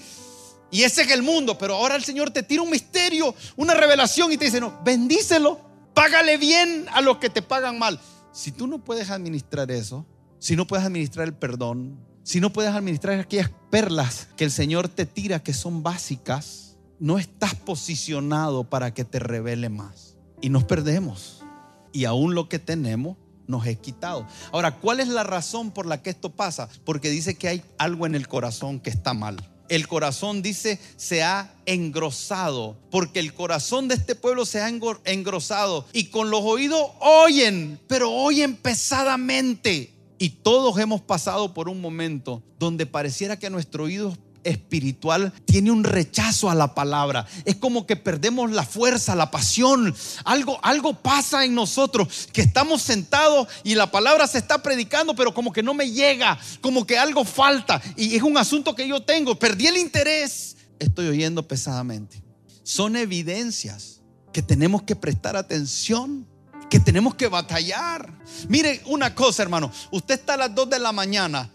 Y 0.70 0.84
ese 0.84 1.04
es 1.04 1.12
el 1.12 1.24
mundo. 1.24 1.58
Pero 1.58 1.76
ahora 1.76 1.96
el 1.96 2.04
Señor 2.04 2.32
te 2.32 2.44
tira 2.44 2.62
un 2.62 2.70
misterio, 2.70 3.36
una 3.56 3.74
revelación 3.74 4.32
y 4.32 4.38
te 4.38 4.46
dice, 4.46 4.60
no, 4.60 4.82
bendícelo. 4.84 5.60
Págale 5.94 6.38
bien 6.38 6.88
a 6.92 7.02
los 7.02 7.18
que 7.18 7.30
te 7.30 7.42
pagan 7.42 7.78
mal. 7.78 8.00
Si 8.32 8.52
tú 8.52 8.66
no 8.66 8.84
puedes 8.84 9.12
administrar 9.12 9.70
eso, 9.70 10.06
si 10.40 10.56
no 10.56 10.66
puedes 10.66 10.86
administrar 10.86 11.28
el 11.28 11.36
perdón, 11.36 12.00
si 12.24 12.40
no 12.40 12.52
puedes 12.52 12.74
administrar 12.74 13.20
aquellas 13.20 13.52
perlas 13.70 14.28
que 14.38 14.46
el 14.46 14.52
Señor 14.52 14.88
te 14.88 15.06
tira 15.06 15.44
que 15.44 15.54
son 15.54 15.84
básicas, 15.84 16.78
no 17.00 17.20
estás 17.20 17.56
posicionado 17.56 18.70
para 18.70 18.94
que 18.94 19.04
te 19.04 19.20
revele 19.20 19.70
más. 19.70 20.16
Y 20.42 20.50
nos 20.50 20.64
perdemos. 20.64 21.44
Y 21.92 22.06
aún 22.06 22.34
lo 22.34 22.50
que 22.50 22.60
tenemos 22.60 23.18
nos 23.46 23.68
es 23.68 23.78
quitado. 23.78 24.26
Ahora, 24.52 24.80
¿cuál 24.80 25.00
es 25.00 25.10
la 25.10 25.24
razón 25.24 25.72
por 25.72 25.86
la 25.86 26.02
que 26.02 26.10
esto 26.10 26.30
pasa? 26.30 26.70
Porque 26.86 27.10
dice 27.10 27.36
que 27.36 27.50
hay 27.50 27.64
algo 27.78 28.06
en 28.06 28.16
el 28.16 28.28
corazón 28.28 28.80
que 28.80 28.90
está 28.90 29.14
mal 29.14 29.38
el 29.70 29.88
corazón 29.88 30.42
dice 30.42 30.80
se 30.98 31.24
ha 31.24 31.54
engrosado, 31.66 32.78
porque 32.92 33.20
el 33.20 33.34
corazón 33.34 33.88
de 33.88 33.96
este 33.96 34.16
pueblo 34.16 34.46
se 34.46 34.62
ha 34.62 34.70
engrosado 34.70 35.88
y 35.94 36.06
con 36.06 36.30
los 36.30 36.42
oídos 36.44 36.92
oyen, 37.00 37.80
pero 37.88 38.12
oyen 38.12 38.56
pesadamente. 38.56 39.93
Y 40.24 40.30
todos 40.30 40.80
hemos 40.80 41.02
pasado 41.02 41.54
por 41.54 41.68
un 41.68 41.82
momento 41.82 42.42
donde 42.58 42.86
pareciera 42.86 43.38
que 43.38 43.50
nuestro 43.50 43.84
oído 43.84 44.18
espiritual 44.46 45.34
tiene 45.44 45.70
un 45.70 45.84
rechazo 45.84 46.50
a 46.50 46.56
la 46.56 46.74
palabra. 46.74 47.28
Es 47.44 47.58
como 47.58 47.86
que 47.86 47.98
perdemos 47.98 48.50
la 48.50 48.64
fuerza, 48.64 49.18
la 49.18 49.32
pasión. 49.32 49.94
Algo, 50.24 50.60
algo 50.64 50.94
pasa 50.94 51.44
en 51.44 51.54
nosotros 51.54 52.30
que 52.32 52.40
estamos 52.40 52.82
sentados 52.82 53.50
y 53.66 53.76
la 53.76 53.92
palabra 53.92 54.26
se 54.26 54.38
está 54.38 54.64
predicando, 54.64 55.14
pero 55.14 55.34
como 55.34 55.52
que 55.52 55.62
no 55.62 55.74
me 55.74 55.92
llega, 55.92 56.40
como 56.62 56.88
que 56.88 56.98
algo 56.98 57.26
falta. 57.26 57.82
Y 57.98 58.16
es 58.16 58.24
un 58.24 58.38
asunto 58.38 58.76
que 58.76 58.88
yo 58.88 59.02
tengo. 59.02 59.38
Perdí 59.38 59.68
el 59.68 59.76
interés. 59.76 60.56
Estoy 60.80 61.08
oyendo 61.08 61.46
pesadamente. 61.46 62.24
Son 62.64 62.96
evidencias 62.96 64.00
que 64.32 64.42
tenemos 64.42 64.84
que 64.84 64.96
prestar 64.96 65.36
atención 65.36 66.26
que 66.74 66.80
tenemos 66.80 67.14
que 67.14 67.28
batallar. 67.28 68.12
Mire 68.50 68.82
una 68.88 69.14
cosa, 69.14 69.44
hermano. 69.44 69.72
Usted 69.92 70.16
está 70.16 70.34
a 70.34 70.38
las 70.38 70.56
2 70.56 70.72
de 70.72 70.80
la 70.80 70.92
mañana, 70.92 71.52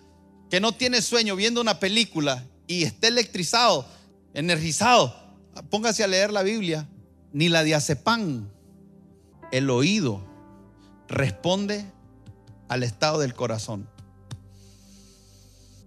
que 0.48 0.60
no 0.60 0.70
tiene 0.70 1.02
sueño, 1.02 1.34
viendo 1.34 1.60
una 1.60 1.80
película 1.80 2.46
y 2.68 2.84
esté 2.84 3.08
electrizado, 3.08 3.84
energizado, 4.32 5.12
póngase 5.70 6.04
a 6.04 6.06
leer 6.06 6.32
la 6.32 6.44
Biblia, 6.44 6.88
ni 7.32 7.48
la 7.48 7.64
diazepam. 7.64 8.48
El 9.50 9.70
oído 9.70 10.24
responde 11.08 11.84
al 12.68 12.84
estado 12.84 13.18
del 13.18 13.34
corazón. 13.34 13.90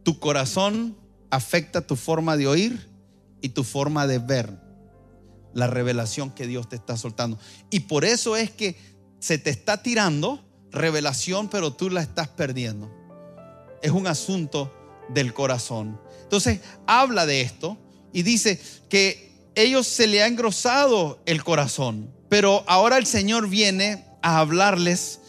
Tu 0.03 0.19
corazón 0.19 0.97
afecta 1.29 1.87
tu 1.87 1.95
forma 1.95 2.35
de 2.35 2.47
oír 2.47 2.89
y 3.39 3.47
tu 3.47 3.63
forma 3.63 4.07
de 4.07 4.19
ver 4.19 4.59
la 5.53 5.67
revelación 5.67 6.31
que 6.31 6.47
Dios 6.47 6.67
te 6.67 6.75
está 6.75 6.97
soltando. 6.97 7.39
Y 7.69 7.81
por 7.81 8.03
eso 8.03 8.35
es 8.35 8.51
que 8.51 8.90
se 9.21 9.37
te 9.37 9.51
está 9.51 9.81
tirando 9.81 10.43
revelación, 10.71 11.47
pero 11.47 11.71
tú 11.71 11.89
la 11.89 12.01
estás 12.01 12.27
perdiendo. 12.27 12.91
Es 13.81 13.91
un 13.91 14.07
asunto 14.07 14.73
del 15.09 15.33
corazón. 15.33 16.01
Entonces 16.23 16.59
habla 16.87 17.25
de 17.25 17.41
esto 17.41 17.77
y 18.11 18.23
dice 18.23 18.59
que 18.89 19.31
ellos 19.55 19.87
se 19.87 20.07
le 20.07 20.23
ha 20.23 20.27
engrosado 20.27 21.21
el 21.25 21.43
corazón, 21.43 22.11
pero 22.29 22.63
ahora 22.67 22.97
el 22.97 23.05
Señor 23.05 23.47
viene 23.47 24.05
a 24.21 24.39
hablarles 24.39 25.19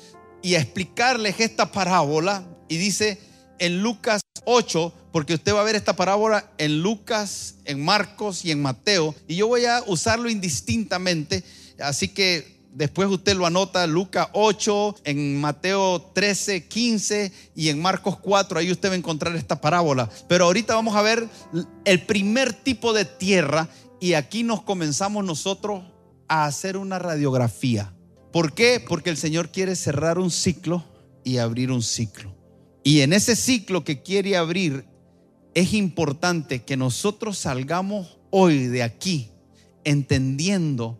y 0.42 0.54
a 0.54 0.60
explicarles 0.60 1.38
esta 1.38 1.70
parábola 1.70 2.44
y 2.68 2.78
dice 2.78 3.18
en 3.58 3.82
Lucas 3.82 4.22
8, 4.44 4.92
porque 5.12 5.34
usted 5.34 5.54
va 5.54 5.60
a 5.60 5.64
ver 5.64 5.76
esta 5.76 5.94
parábola 5.94 6.50
en 6.58 6.82
Lucas, 6.82 7.56
en 7.64 7.84
Marcos 7.84 8.44
y 8.44 8.50
en 8.50 8.62
Mateo, 8.62 9.14
y 9.28 9.36
yo 9.36 9.48
voy 9.48 9.66
a 9.66 9.82
usarlo 9.86 10.30
indistintamente, 10.30 11.44
así 11.78 12.08
que 12.08 12.51
después 12.72 13.08
usted 13.08 13.36
lo 13.36 13.46
anota, 13.46 13.86
Lucas 13.86 14.28
8, 14.32 14.96
en 15.04 15.40
Mateo 15.40 16.10
13, 16.14 16.66
15 16.66 17.32
y 17.54 17.68
en 17.68 17.80
Marcos 17.80 18.18
4, 18.18 18.58
ahí 18.58 18.70
usted 18.70 18.88
va 18.88 18.94
a 18.94 18.98
encontrar 18.98 19.36
esta 19.36 19.60
parábola. 19.60 20.08
Pero 20.28 20.46
ahorita 20.46 20.74
vamos 20.74 20.96
a 20.96 21.02
ver 21.02 21.28
el 21.84 22.02
primer 22.02 22.52
tipo 22.52 22.92
de 22.92 23.04
tierra 23.04 23.68
y 24.00 24.14
aquí 24.14 24.42
nos 24.42 24.62
comenzamos 24.62 25.24
nosotros 25.24 25.84
a 26.28 26.46
hacer 26.46 26.76
una 26.76 26.98
radiografía. 26.98 27.94
¿Por 28.32 28.54
qué? 28.54 28.82
Porque 28.86 29.10
el 29.10 29.16
Señor 29.16 29.50
quiere 29.50 29.76
cerrar 29.76 30.18
un 30.18 30.30
ciclo 30.30 30.84
y 31.22 31.36
abrir 31.36 31.70
un 31.70 31.82
ciclo. 31.82 32.34
Y 32.82 33.00
en 33.02 33.12
ese 33.12 33.36
ciclo 33.36 33.84
que 33.84 34.02
quiere 34.02 34.36
abrir, 34.36 34.86
es 35.54 35.74
importante 35.74 36.62
que 36.62 36.76
nosotros 36.76 37.38
salgamos 37.38 38.18
hoy 38.30 38.66
de 38.66 38.82
aquí 38.82 39.30
entendiendo 39.84 40.98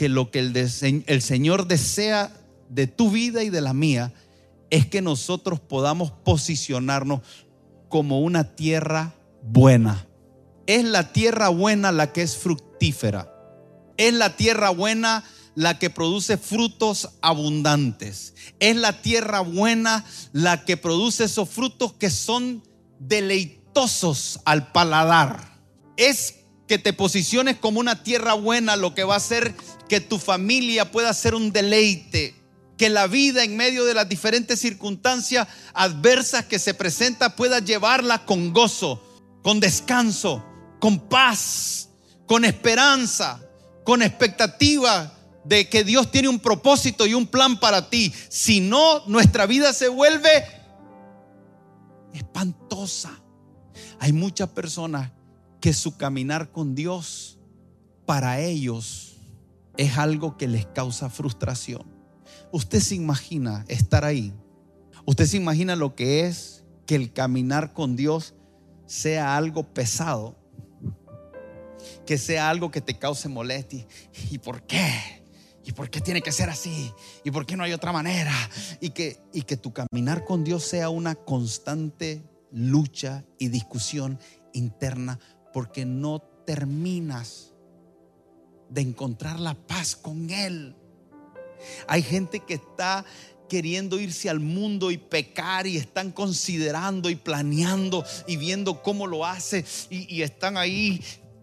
que 0.00 0.08
lo 0.08 0.30
que 0.30 0.38
el, 0.38 0.56
el, 0.56 1.20
Señor 1.20 1.66
desea 1.66 2.32
de 2.70 2.86
tu 2.86 3.10
vida 3.10 3.42
y 3.42 3.50
de 3.50 3.60
la 3.60 3.74
mía 3.74 4.14
es 4.70 4.86
que 4.86 5.02
nosotros 5.02 5.60
podamos 5.60 6.10
posicionarnos 6.10 7.20
como 7.90 8.20
una 8.20 8.56
tierra 8.56 9.12
buena. 9.42 10.06
Es 10.66 10.84
la 10.84 11.12
tierra 11.12 11.50
buena 11.50 11.92
la 11.92 12.14
que 12.14 12.22
es 12.22 12.38
fructífera. 12.38 13.30
Es 13.98 14.14
la 14.14 14.36
tierra 14.36 14.70
buena 14.70 15.22
la 15.54 15.78
que 15.78 15.90
produce 15.90 16.38
frutos 16.38 17.10
abundantes. 17.20 18.32
Es 18.58 18.76
la 18.76 19.02
tierra 19.02 19.40
buena 19.40 20.06
la 20.32 20.64
que 20.64 20.78
produce 20.78 21.24
esos 21.24 21.46
frutos 21.50 21.92
que 21.92 22.08
son 22.08 22.62
deleitosos 22.98 24.40
al 24.46 24.72
paladar. 24.72 25.58
Es 25.98 26.36
que 26.70 26.78
te 26.78 26.92
posiciones 26.92 27.56
como 27.56 27.80
una 27.80 28.04
tierra 28.04 28.34
buena 28.34 28.76
lo 28.76 28.94
que 28.94 29.02
va 29.02 29.14
a 29.14 29.16
hacer 29.16 29.56
que 29.88 30.00
tu 30.00 30.20
familia 30.20 30.92
pueda 30.92 31.12
ser 31.12 31.34
un 31.34 31.50
deleite. 31.50 32.36
Que 32.78 32.88
la 32.88 33.08
vida 33.08 33.42
en 33.42 33.56
medio 33.56 33.84
de 33.84 33.92
las 33.92 34.08
diferentes 34.08 34.60
circunstancias 34.60 35.48
adversas 35.74 36.44
que 36.44 36.60
se 36.60 36.72
presenta 36.72 37.34
pueda 37.34 37.58
llevarla 37.58 38.24
con 38.24 38.52
gozo, 38.52 39.02
con 39.42 39.58
descanso, 39.58 40.44
con 40.78 41.08
paz, 41.08 41.88
con 42.24 42.44
esperanza, 42.44 43.42
con 43.84 44.00
expectativa 44.00 45.12
de 45.44 45.68
que 45.68 45.82
Dios 45.82 46.12
tiene 46.12 46.28
un 46.28 46.38
propósito 46.38 47.04
y 47.04 47.14
un 47.14 47.26
plan 47.26 47.58
para 47.58 47.90
ti. 47.90 48.14
Si 48.28 48.60
no, 48.60 49.04
nuestra 49.08 49.46
vida 49.46 49.72
se 49.72 49.88
vuelve 49.88 50.46
espantosa. 52.14 53.10
Hay 53.98 54.12
muchas 54.12 54.50
personas 54.50 55.10
que 55.60 55.72
su 55.72 55.96
caminar 55.96 56.50
con 56.50 56.74
Dios 56.74 57.38
para 58.06 58.40
ellos 58.40 59.18
es 59.76 59.98
algo 59.98 60.36
que 60.36 60.48
les 60.48 60.66
causa 60.66 61.10
frustración. 61.10 61.86
Usted 62.52 62.80
se 62.80 62.94
imagina 62.94 63.64
estar 63.68 64.04
ahí. 64.04 64.34
Usted 65.04 65.26
se 65.26 65.36
imagina 65.36 65.76
lo 65.76 65.94
que 65.94 66.26
es 66.26 66.64
que 66.86 66.96
el 66.96 67.12
caminar 67.12 67.72
con 67.72 67.96
Dios 67.96 68.34
sea 68.86 69.36
algo 69.36 69.72
pesado. 69.72 70.36
Que 72.04 72.18
sea 72.18 72.50
algo 72.50 72.70
que 72.70 72.80
te 72.80 72.98
cause 72.98 73.28
molestia. 73.28 73.86
¿Y 74.30 74.38
por 74.38 74.62
qué? 74.62 75.22
¿Y 75.64 75.72
por 75.72 75.90
qué 75.90 76.00
tiene 76.00 76.22
que 76.22 76.32
ser 76.32 76.50
así? 76.50 76.92
¿Y 77.22 77.30
por 77.30 77.46
qué 77.46 77.56
no 77.56 77.64
hay 77.64 77.72
otra 77.72 77.92
manera? 77.92 78.34
Y 78.80 78.90
que, 78.90 79.22
y 79.32 79.42
que 79.42 79.56
tu 79.56 79.72
caminar 79.72 80.24
con 80.24 80.42
Dios 80.42 80.64
sea 80.64 80.90
una 80.90 81.14
constante 81.14 82.22
lucha 82.50 83.24
y 83.38 83.48
discusión 83.48 84.18
interna 84.52 85.20
porque 85.52 85.84
no 85.84 86.20
terminas 86.46 87.52
de 88.68 88.82
encontrar 88.82 89.40
la 89.40 89.54
paz 89.54 89.96
con 89.96 90.30
Él. 90.30 90.76
Hay 91.86 92.02
gente 92.02 92.40
que 92.40 92.54
está 92.54 93.04
queriendo 93.48 93.98
irse 93.98 94.30
al 94.30 94.40
mundo 94.40 94.90
y 94.92 94.96
pecar 94.96 95.66
y 95.66 95.76
están 95.76 96.12
considerando 96.12 97.10
y 97.10 97.16
planeando 97.16 98.04
y 98.28 98.36
viendo 98.36 98.80
cómo 98.80 99.08
lo 99.08 99.26
hace 99.26 99.64
y, 99.90 100.22
están 100.22 100.56
ahí 100.56 101.02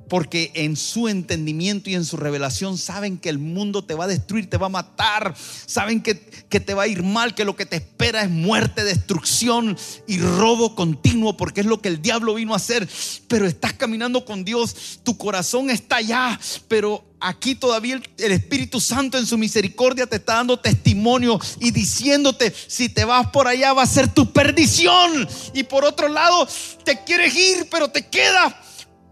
porque 0.09 0.51
en 0.55 0.75
su 0.75 1.07
entendimiento 1.07 1.89
y 1.89 1.95
en 1.95 2.05
su 2.05 2.17
revelación 2.17 2.77
saben 2.77 3.17
que 3.17 3.29
el 3.29 3.39
mundo 3.39 3.83
te 3.83 3.93
va 3.93 4.05
a 4.05 4.07
destruir, 4.07 4.49
te 4.49 4.57
va 4.57 4.67
a 4.67 4.69
matar, 4.69 5.35
saben 5.65 6.01
que, 6.01 6.19
que, 6.49 6.59
te 6.59 6.73
va 6.73 6.83
a 6.83 6.87
ir 6.87 7.03
mal, 7.03 7.35
que 7.35 7.45
lo 7.45 7.55
que 7.55 7.65
te 7.65 7.77
espera 7.77 8.21
es 8.21 8.29
muerte, 8.29 8.83
destrucción 8.83 9.77
y 10.07 10.19
robo 10.19 10.75
continuo, 10.75 11.35
porque 11.35 11.61
es 11.61 11.67
lo 11.67 11.81
que 11.81 11.89
el 11.89 12.01
diablo 12.01 12.35
vino 12.35 12.53
a 12.53 12.57
hacer. 12.57 12.87
Pero 13.27 13.45
estás 13.45 13.73
caminando 13.73 14.25
con 14.25 14.45
Dios, 14.45 14.99
tu 15.03 15.17
corazón 15.17 15.69
está 15.69 15.97
allá, 15.97 16.39
pero 16.67 17.03
aquí 17.19 17.55
todavía 17.55 17.95
el, 17.95 18.09
el, 18.17 18.31
Espíritu 18.31 18.79
Santo 18.79 19.17
en 19.17 19.25
su 19.25 19.37
misericordia 19.37 20.07
te 20.07 20.17
está 20.17 20.35
dando 20.35 20.59
testimonio 20.59 21.39
y 21.59 21.71
diciéndote, 21.71 22.53
si 22.67 22.89
te 22.89 23.05
vas 23.05 23.27
por 23.27 23.47
allá 23.47 23.73
va 23.73 23.83
a 23.83 23.87
ser 23.87 24.13
tu 24.13 24.31
perdición. 24.31 25.27
Y 25.53 25.63
por 25.63 25.83
otro 25.83 26.07
lado, 26.07 26.47
te 26.83 27.03
quieres 27.03 27.35
ir, 27.35 27.67
pero 27.69 27.89
te 27.89 28.05
quedas 28.07 28.53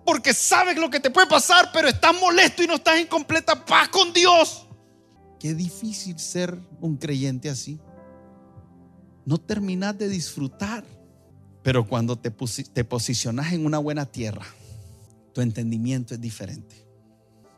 porque 0.05 0.33
sabes 0.33 0.77
lo 0.77 0.89
que 0.89 0.99
te 0.99 1.09
puede 1.09 1.27
pasar, 1.27 1.71
pero 1.73 1.87
estás 1.87 2.13
molesto 2.19 2.63
y 2.63 2.67
no 2.67 2.75
estás 2.75 2.97
en 2.97 3.07
completa 3.07 3.65
paz 3.65 3.89
con 3.89 4.13
Dios. 4.13 4.67
Qué 5.39 5.53
difícil 5.55 6.19
ser 6.19 6.57
un 6.79 6.97
creyente 6.97 7.49
así. 7.49 7.79
No 9.25 9.39
terminas 9.39 9.97
de 9.97 10.07
disfrutar, 10.07 10.85
pero 11.63 11.87
cuando 11.87 12.17
te, 12.17 12.29
te 12.29 12.83
posicionas 12.83 13.51
en 13.51 13.65
una 13.65 13.79
buena 13.79 14.05
tierra, 14.05 14.45
tu 15.33 15.41
entendimiento 15.41 16.13
es 16.13 16.21
diferente. 16.21 16.85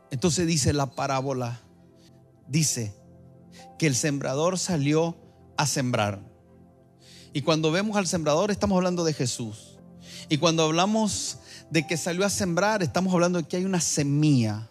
Entonces 0.10 0.48
dice 0.48 0.72
la 0.72 0.88
parábola, 0.92 1.60
dice 2.48 2.94
que 3.78 3.88
el 3.88 3.96
sembrador 3.96 4.58
salió 4.58 5.18
a 5.58 5.68
sembrar. 5.68 6.22
Y 7.34 7.42
cuando 7.42 7.72
vemos 7.72 7.98
al 7.98 8.08
sembrador 8.08 8.52
estamos 8.52 8.78
hablando 8.78 9.04
de 9.04 9.14
Jesús. 9.14 9.78
Y 10.30 10.38
cuando 10.38 10.64
hablamos 10.64 11.40
de 11.70 11.86
que 11.86 11.98
salió 11.98 12.26
a 12.26 12.30
sembrar, 12.30 12.84
estamos 12.84 13.14
hablando 13.14 13.42
de 13.42 13.48
que 13.48 13.58
hay 13.58 13.66
una 13.66 13.82
semilla, 13.82 14.70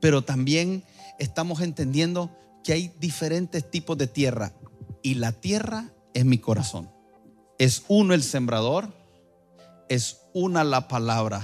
pero 0.00 0.22
también 0.22 0.84
estamos 1.18 1.60
entendiendo 1.60 2.36
que 2.64 2.72
hay 2.72 2.92
diferentes 2.98 3.70
tipos 3.70 3.96
de 3.96 4.06
tierra 4.06 4.52
y 5.02 5.14
la 5.14 5.32
tierra 5.32 5.92
es 6.14 6.24
mi 6.24 6.38
corazón. 6.38 6.90
Es 7.58 7.84
uno 7.88 8.12
el 8.12 8.22
sembrador, 8.22 8.92
es 9.88 10.22
una 10.34 10.64
la 10.64 10.88
palabra, 10.88 11.42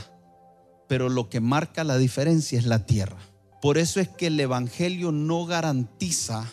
pero 0.88 1.08
lo 1.08 1.28
que 1.28 1.40
marca 1.40 1.84
la 1.84 1.96
diferencia 1.96 2.58
es 2.58 2.66
la 2.66 2.84
tierra. 2.84 3.18
Por 3.62 3.78
eso 3.78 4.00
es 4.00 4.08
que 4.08 4.26
el 4.26 4.40
Evangelio 4.40 5.12
no 5.12 5.46
garantiza 5.46 6.50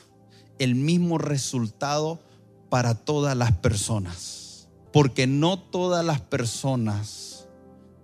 el 0.59 0.75
mismo 0.75 1.17
resultado 1.17 2.21
para 2.69 2.93
todas 2.93 3.35
las 3.35 3.53
personas, 3.53 4.69
porque 4.93 5.25
no 5.25 5.59
todas 5.59 6.05
las 6.05 6.21
personas 6.21 7.48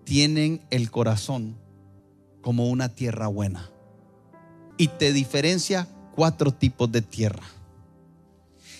tienen 0.06 0.62
el 0.70 0.90
corazón 0.92 1.58
como 2.42 2.70
una 2.70 2.90
tierra 2.90 3.28
buena. 3.28 3.70
Y 4.78 4.88
te 4.88 5.12
diferencia 5.12 5.88
cuatro 6.16 6.54
tipos 6.54 6.92
de 6.92 7.02
tierra. 7.02 7.44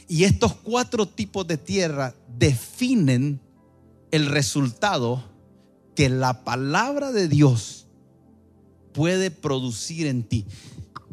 Y 0.08 0.24
estos 0.24 0.54
cuatro 0.54 1.08
tipos 1.08 1.48
de 1.48 1.58
tierra 1.58 2.14
definen 2.38 3.42
el 4.12 4.28
resultado 4.28 5.24
que 5.96 6.10
la 6.10 6.44
palabra 6.44 7.12
de 7.12 7.28
Dios 7.28 7.88
puede 8.94 9.32
producir 9.32 10.08
en 10.08 10.24
ti. 10.24 10.46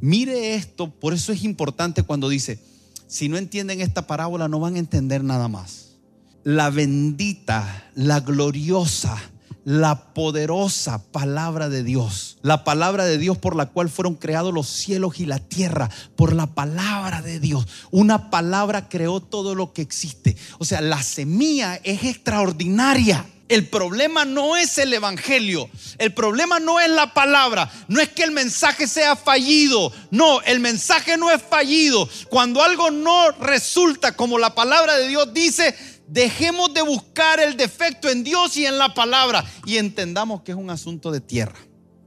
Mire 0.01 0.55
esto, 0.55 0.91
por 0.91 1.15
eso 1.15 1.33
es 1.33 1.43
importante 1.45 2.03
cuando 2.03 2.29
dice, 2.29 2.59
si 3.07 3.29
no 3.29 3.39
entienden 3.39 3.81
esta 3.81 4.07
parábola 4.07 4.49
no 4.49 4.61
van 4.61 4.77
a 4.77 4.81
entender 4.81 5.25
nada 5.25 5.49
más. 5.49 5.97
La 6.45 6.71
bendita, 6.71 7.91
la 7.95 8.21
gloriosa, 8.21 9.17
la 9.65 10.13
poderosa 10.13 11.03
palabra 11.13 11.69
de 11.69 11.83
Dios, 11.83 12.39
la 12.43 12.65
palabra 12.65 13.05
de 13.05 13.19
Dios 13.19 13.39
por 13.39 13.55
la 13.55 13.67
cual 13.67 13.89
fueron 13.89 14.15
creados 14.15 14.53
los 14.53 14.69
cielos 14.69 15.21
y 15.21 15.27
la 15.27 15.39
tierra, 15.39 15.89
por 16.17 16.33
la 16.33 16.47
palabra 16.47 17.23
de 17.23 17.39
Dios. 17.39 17.67
Una 17.91 18.31
palabra 18.31 18.89
creó 18.89 19.21
todo 19.21 19.55
lo 19.55 19.73
que 19.73 19.83
existe. 19.83 20.37
O 20.59 20.65
sea, 20.65 20.81
la 20.81 21.03
semilla 21.03 21.77
es 21.85 22.05
extraordinaria. 22.05 23.27
El 23.49 23.69
problema 23.69 24.25
no 24.25 24.57
es 24.57 24.79
el 24.79 24.95
Evangelio, 24.95 25.69
el 25.99 26.15
problema 26.15 26.59
no 26.59 26.81
es 26.81 26.89
la 26.89 27.13
palabra, 27.13 27.71
no 27.87 28.01
es 28.01 28.09
que 28.09 28.23
el 28.23 28.31
mensaje 28.31 28.87
sea 28.87 29.15
fallido, 29.15 29.93
no, 30.11 30.41
el 30.43 30.59
mensaje 30.59 31.19
no 31.19 31.31
es 31.31 31.43
fallido. 31.43 32.09
Cuando 32.31 32.63
algo 32.63 32.91
no 32.91 33.31
resulta 33.33 34.17
como 34.17 34.39
la 34.39 34.55
palabra 34.55 34.97
de 34.97 35.09
Dios 35.09 35.35
dice, 35.35 35.75
Dejemos 36.09 36.75
de 36.75 36.83
buscar 36.83 37.41
el 37.41 37.57
defecto 37.57 38.09
en 38.11 38.25
Dios 38.25 38.57
y 38.57 38.67
en 38.67 38.79
la 38.79 38.93
palabra 38.93 39.45
y 39.65 39.79
entendamos 39.79 40.43
que 40.43 40.53
es 40.53 40.59
un 40.59 40.71
asunto 40.71 41.11
de 41.11 41.21
tierra. 41.21 41.59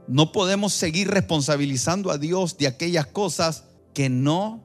No 0.07 0.31
podemos 0.31 0.73
seguir 0.73 1.07
responsabilizando 1.09 2.11
a 2.11 2.17
Dios 2.17 2.57
de 2.57 2.67
aquellas 2.67 3.07
cosas 3.07 3.63
que 3.93 4.09
no 4.09 4.63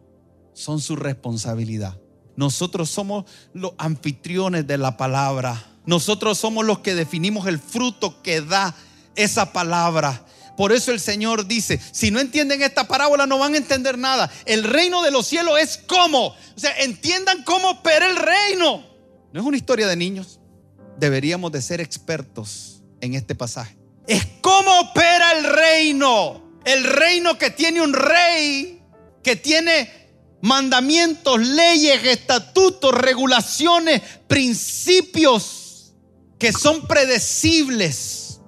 son 0.52 0.80
su 0.80 0.96
responsabilidad. 0.96 1.98
Nosotros 2.36 2.90
somos 2.90 3.24
los 3.52 3.72
anfitriones 3.78 4.66
de 4.66 4.78
la 4.78 4.96
palabra. 4.96 5.66
nosotros 5.86 6.38
somos 6.38 6.64
los 6.64 6.80
que 6.80 6.94
definimos 6.94 7.46
el 7.46 7.58
fruto 7.58 8.22
que 8.22 8.42
da 8.42 8.74
esa 9.16 9.52
palabra. 9.52 10.24
Por 10.56 10.72
eso 10.72 10.92
el 10.92 11.00
Señor 11.00 11.46
dice, 11.46 11.80
si 11.90 12.10
no 12.10 12.20
entienden 12.20 12.62
esta 12.62 12.86
parábola 12.86 13.26
no 13.26 13.38
van 13.38 13.54
a 13.54 13.56
entender 13.56 13.96
nada. 13.96 14.30
El 14.44 14.64
reino 14.64 15.02
de 15.02 15.10
los 15.10 15.26
cielos 15.26 15.58
es 15.58 15.78
como. 15.78 16.26
O 16.26 16.36
sea, 16.56 16.70
entiendan 16.80 17.42
cómo 17.44 17.70
opera 17.70 18.08
el 18.10 18.16
reino. 18.16 18.84
No 19.32 19.40
es 19.40 19.46
una 19.46 19.56
historia 19.56 19.86
de 19.86 19.96
niños. 19.96 20.40
Deberíamos 20.98 21.52
de 21.52 21.62
ser 21.62 21.80
expertos 21.80 22.82
en 23.00 23.14
este 23.14 23.34
pasaje. 23.34 23.76
Es 24.06 24.26
cómo 24.40 24.80
opera 24.80 25.32
el 25.38 25.44
reino. 25.44 26.60
El 26.64 26.84
reino 26.84 27.38
que 27.38 27.50
tiene 27.50 27.80
un 27.80 27.94
rey, 27.94 28.82
que 29.22 29.36
tiene 29.36 29.90
mandamientos, 30.42 31.40
leyes, 31.40 32.04
estatutos, 32.04 32.94
regulaciones, 32.94 34.02
principios 34.26 35.94
que 36.38 36.52
son 36.52 36.86
predecibles. 36.86 38.40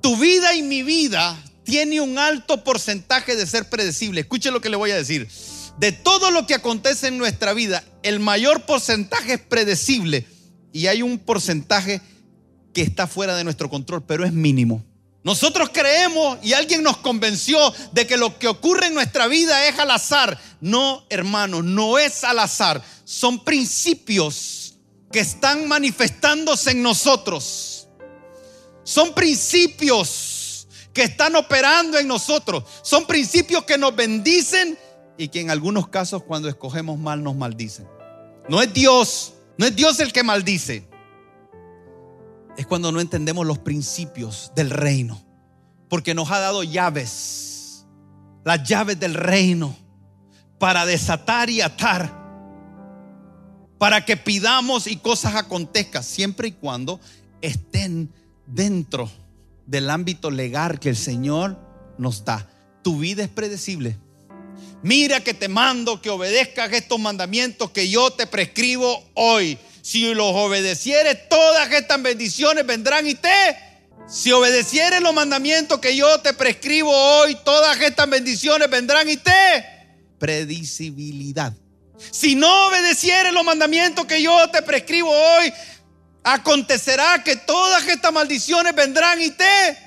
Tu 0.00 0.16
vida 0.16 0.54
y 0.54 0.62
mi 0.62 0.82
vida 0.82 1.42
tiene 1.64 2.00
un 2.00 2.18
alto 2.18 2.62
porcentaje 2.62 3.34
de 3.34 3.46
ser 3.46 3.68
predecible. 3.68 4.20
Escuche 4.20 4.50
lo 4.50 4.60
que 4.60 4.68
le 4.68 4.76
voy 4.76 4.92
a 4.92 4.96
decir. 4.96 5.28
De 5.78 5.92
todo 5.92 6.30
lo 6.30 6.46
que 6.46 6.54
acontece 6.54 7.08
en 7.08 7.18
nuestra 7.18 7.52
vida, 7.52 7.84
el 8.02 8.18
mayor 8.18 8.62
porcentaje 8.62 9.34
es 9.34 9.40
predecible 9.40 10.26
y 10.72 10.86
hay 10.86 11.02
un 11.02 11.18
porcentaje 11.18 12.00
que 12.72 12.82
está 12.82 13.06
fuera 13.06 13.36
de 13.36 13.44
nuestro 13.44 13.68
control, 13.68 14.02
pero 14.04 14.24
es 14.24 14.32
mínimo. 14.32 14.84
Nosotros 15.22 15.70
creemos 15.72 16.38
y 16.42 16.52
alguien 16.52 16.82
nos 16.82 16.98
convenció 16.98 17.58
de 17.92 18.06
que 18.06 18.16
lo 18.16 18.38
que 18.38 18.46
ocurre 18.46 18.86
en 18.86 18.94
nuestra 18.94 19.26
vida 19.26 19.66
es 19.66 19.78
al 19.78 19.90
azar. 19.90 20.38
No, 20.60 21.04
hermano, 21.10 21.62
no 21.62 21.98
es 21.98 22.22
al 22.22 22.38
azar. 22.38 22.82
Son 23.04 23.44
principios 23.44 24.76
que 25.10 25.20
están 25.20 25.66
manifestándose 25.66 26.70
en 26.70 26.82
nosotros. 26.82 27.88
Son 28.84 29.14
principios 29.14 30.68
que 30.92 31.02
están 31.02 31.34
operando 31.34 31.98
en 31.98 32.06
nosotros. 32.06 32.64
Son 32.82 33.04
principios 33.06 33.64
que 33.64 33.76
nos 33.76 33.96
bendicen 33.96 34.78
y 35.18 35.28
que 35.28 35.40
en 35.40 35.50
algunos 35.50 35.88
casos 35.88 36.22
cuando 36.22 36.48
escogemos 36.48 36.98
mal 36.98 37.22
nos 37.22 37.36
maldicen. 37.36 37.86
No 38.48 38.62
es 38.62 38.72
Dios, 38.72 39.34
no 39.58 39.66
es 39.66 39.74
Dios 39.74 39.98
el 40.00 40.12
que 40.12 40.22
maldice 40.22 40.88
es 42.56 42.66
cuando 42.66 42.90
no 42.90 43.00
entendemos 43.00 43.46
los 43.46 43.58
principios 43.58 44.52
del 44.54 44.70
reino. 44.70 45.22
Porque 45.88 46.14
nos 46.14 46.30
ha 46.30 46.40
dado 46.40 46.64
llaves, 46.64 47.86
las 48.44 48.66
llaves 48.68 48.98
del 48.98 49.14
reino, 49.14 49.76
para 50.58 50.86
desatar 50.86 51.50
y 51.50 51.60
atar, 51.60 52.24
para 53.78 54.04
que 54.04 54.16
pidamos 54.16 54.86
y 54.86 54.96
cosas 54.96 55.36
acontezcan, 55.36 56.02
siempre 56.02 56.48
y 56.48 56.52
cuando 56.52 56.98
estén 57.40 58.10
dentro 58.46 59.10
del 59.66 59.90
ámbito 59.90 60.30
legal 60.30 60.80
que 60.80 60.88
el 60.88 60.96
Señor 60.96 61.58
nos 61.98 62.24
da. 62.24 62.48
Tu 62.82 62.98
vida 62.98 63.22
es 63.22 63.28
predecible. 63.28 63.98
Mira 64.82 65.20
que 65.20 65.34
te 65.34 65.48
mando 65.48 66.00
que 66.00 66.10
obedezcas 66.10 66.72
estos 66.72 66.98
mandamientos 66.98 67.70
que 67.70 67.88
yo 67.88 68.10
te 68.10 68.26
prescribo 68.26 69.04
hoy. 69.14 69.58
Si 69.82 70.14
los 70.14 70.32
obedecieres, 70.34 71.28
todas 71.28 71.70
estas 71.72 72.02
bendiciones 72.02 72.66
vendrán 72.66 73.06
y 73.06 73.14
te. 73.14 73.56
Si 74.08 74.30
obedecieres 74.30 75.00
los 75.00 75.12
mandamientos 75.14 75.80
que 75.80 75.96
yo 75.96 76.20
te 76.20 76.32
prescribo 76.32 76.90
hoy, 76.90 77.36
todas 77.44 77.80
estas 77.80 78.08
bendiciones 78.08 78.70
vendrán 78.70 79.08
y 79.08 79.16
te. 79.16 79.32
Predicibilidad. 80.18 81.52
Si 82.10 82.34
no 82.34 82.68
obedecieres 82.68 83.32
los 83.32 83.44
mandamientos 83.44 84.04
que 84.06 84.22
yo 84.22 84.48
te 84.50 84.62
prescribo 84.62 85.10
hoy, 85.10 85.52
acontecerá 86.22 87.22
que 87.24 87.36
todas 87.36 87.86
estas 87.88 88.12
maldiciones 88.12 88.74
vendrán 88.74 89.20
y 89.20 89.30
te. 89.30 89.78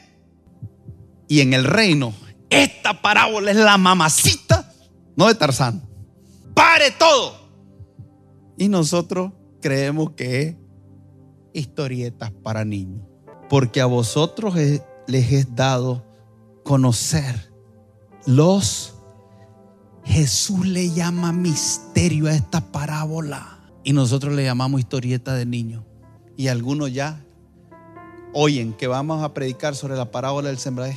Y 1.27 1.41
en 1.41 1.53
el 1.53 1.63
reino, 1.63 2.13
esta 2.49 3.01
parábola 3.01 3.51
es 3.51 3.57
la 3.57 3.77
mamacita, 3.77 4.58
no 5.19 5.27
de 5.27 5.35
Tarzán. 5.35 5.81
Pare 6.53 6.91
todo. 6.91 7.33
Y 8.57 8.69
nosotros 8.69 9.33
creemos 9.61 10.11
que 10.11 10.41
es 10.41 10.55
historietas 11.51 12.31
para 12.31 12.63
niños. 12.63 13.05
Porque 13.49 13.81
a 13.81 13.85
vosotros 13.85 14.55
les 14.55 15.31
es 15.33 15.55
dado 15.55 16.05
conocer 16.63 17.51
los... 18.25 18.95
Jesús 20.05 20.65
le 20.65 20.89
llama 20.89 21.33
misterio 21.33 22.27
a 22.27 22.33
esta 22.33 22.61
parábola. 22.71 23.59
Y 23.83 23.91
nosotros 23.91 24.33
le 24.33 24.45
llamamos 24.45 24.79
historieta 24.79 25.33
de 25.33 25.45
niños. 25.45 25.83
Y 26.37 26.47
algunos 26.47 26.93
ya 26.93 27.25
oyen 28.33 28.71
que 28.71 28.87
vamos 28.87 29.21
a 29.21 29.33
predicar 29.33 29.75
sobre 29.75 29.97
la 29.97 30.11
parábola 30.11 30.47
del 30.47 30.59
sembrador. 30.59 30.95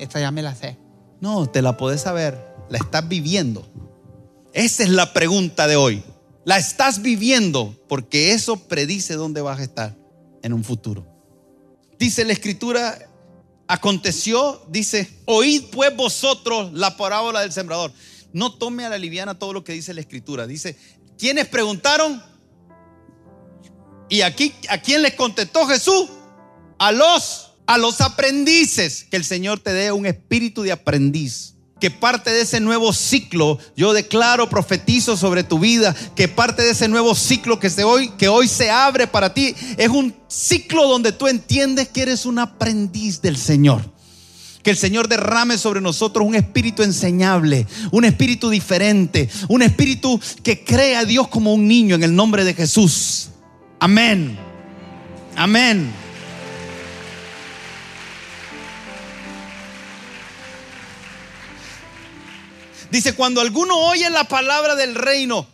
esta 0.00 0.18
ya 0.18 0.32
me 0.32 0.42
la 0.42 0.56
sé. 0.56 0.78
No, 1.20 1.46
te 1.46 1.62
la 1.62 1.76
podés 1.76 2.00
saber. 2.00 2.51
La 2.72 2.78
estás 2.78 3.06
viviendo. 3.06 3.70
Esa 4.54 4.82
es 4.82 4.88
la 4.88 5.12
pregunta 5.12 5.66
de 5.66 5.76
hoy. 5.76 6.02
La 6.46 6.56
estás 6.56 7.02
viviendo 7.02 7.78
porque 7.86 8.32
eso 8.32 8.66
predice 8.66 9.12
dónde 9.12 9.42
vas 9.42 9.60
a 9.60 9.62
estar 9.62 9.94
en 10.42 10.54
un 10.54 10.64
futuro. 10.64 11.06
Dice 11.98 12.24
la 12.24 12.32
escritura, 12.32 12.98
aconteció, 13.68 14.64
dice, 14.70 15.06
oíd 15.26 15.64
pues 15.70 15.94
vosotros 15.94 16.72
la 16.72 16.96
parábola 16.96 17.42
del 17.42 17.52
sembrador. 17.52 17.92
No 18.32 18.54
tome 18.54 18.86
a 18.86 18.88
la 18.88 18.96
liviana 18.96 19.38
todo 19.38 19.52
lo 19.52 19.64
que 19.64 19.74
dice 19.74 19.92
la 19.92 20.00
escritura. 20.00 20.46
Dice, 20.46 20.74
¿quiénes 21.18 21.48
preguntaron? 21.48 22.22
Y 24.08 24.22
aquí, 24.22 24.54
¿a 24.70 24.78
quién 24.78 25.02
les 25.02 25.12
contestó 25.12 25.66
Jesús? 25.66 26.08
A 26.78 26.90
los, 26.90 27.50
a 27.66 27.76
los 27.76 28.00
aprendices. 28.00 29.04
Que 29.10 29.18
el 29.18 29.26
Señor 29.26 29.60
te 29.60 29.74
dé 29.74 29.92
un 29.92 30.06
espíritu 30.06 30.62
de 30.62 30.72
aprendiz 30.72 31.52
que 31.82 31.90
parte 31.90 32.30
de 32.30 32.42
ese 32.42 32.60
nuevo 32.60 32.92
ciclo, 32.92 33.58
yo 33.76 33.92
declaro, 33.92 34.48
profetizo 34.48 35.16
sobre 35.16 35.42
tu 35.42 35.58
vida, 35.58 35.96
que 36.14 36.28
parte 36.28 36.62
de 36.62 36.70
ese 36.70 36.86
nuevo 36.86 37.12
ciclo 37.16 37.58
que, 37.58 37.70
se 37.70 37.82
hoy, 37.82 38.10
que 38.10 38.28
hoy 38.28 38.46
se 38.46 38.70
abre 38.70 39.08
para 39.08 39.34
ti, 39.34 39.52
es 39.76 39.88
un 39.88 40.14
ciclo 40.28 40.86
donde 40.86 41.10
tú 41.10 41.26
entiendes 41.26 41.88
que 41.88 42.02
eres 42.02 42.24
un 42.24 42.38
aprendiz 42.38 43.20
del 43.20 43.36
Señor. 43.36 43.82
Que 44.62 44.70
el 44.70 44.76
Señor 44.76 45.08
derrame 45.08 45.58
sobre 45.58 45.80
nosotros 45.80 46.24
un 46.24 46.36
espíritu 46.36 46.84
enseñable, 46.84 47.66
un 47.90 48.04
espíritu 48.04 48.48
diferente, 48.48 49.28
un 49.48 49.62
espíritu 49.62 50.20
que 50.44 50.62
crea 50.62 51.00
a 51.00 51.04
Dios 51.04 51.26
como 51.26 51.52
un 51.52 51.66
niño 51.66 51.96
en 51.96 52.04
el 52.04 52.14
nombre 52.14 52.44
de 52.44 52.54
Jesús. 52.54 53.30
Amén. 53.80 54.38
Amén. 55.34 55.92
Dice, 62.92 63.14
cuando 63.14 63.40
alguno 63.40 63.74
oye 63.74 64.10
la 64.10 64.24
palabra 64.24 64.76
del 64.76 64.94
reino, 64.94 65.46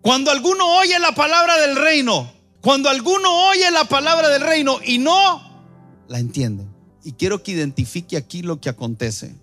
cuando 0.00 0.30
alguno 0.30 0.78
oye 0.78 0.98
la 0.98 1.14
palabra 1.14 1.58
del 1.58 1.76
reino, 1.76 2.32
cuando 2.62 2.88
alguno 2.88 3.50
oye 3.50 3.70
la 3.70 3.84
palabra 3.84 4.30
del 4.30 4.40
reino 4.40 4.78
y 4.82 4.96
no 4.96 5.68
la 6.08 6.18
entiende. 6.18 6.64
Y 7.04 7.12
quiero 7.12 7.42
que 7.42 7.52
identifique 7.52 8.16
aquí 8.16 8.40
lo 8.40 8.58
que 8.58 8.70
acontece. 8.70 9.34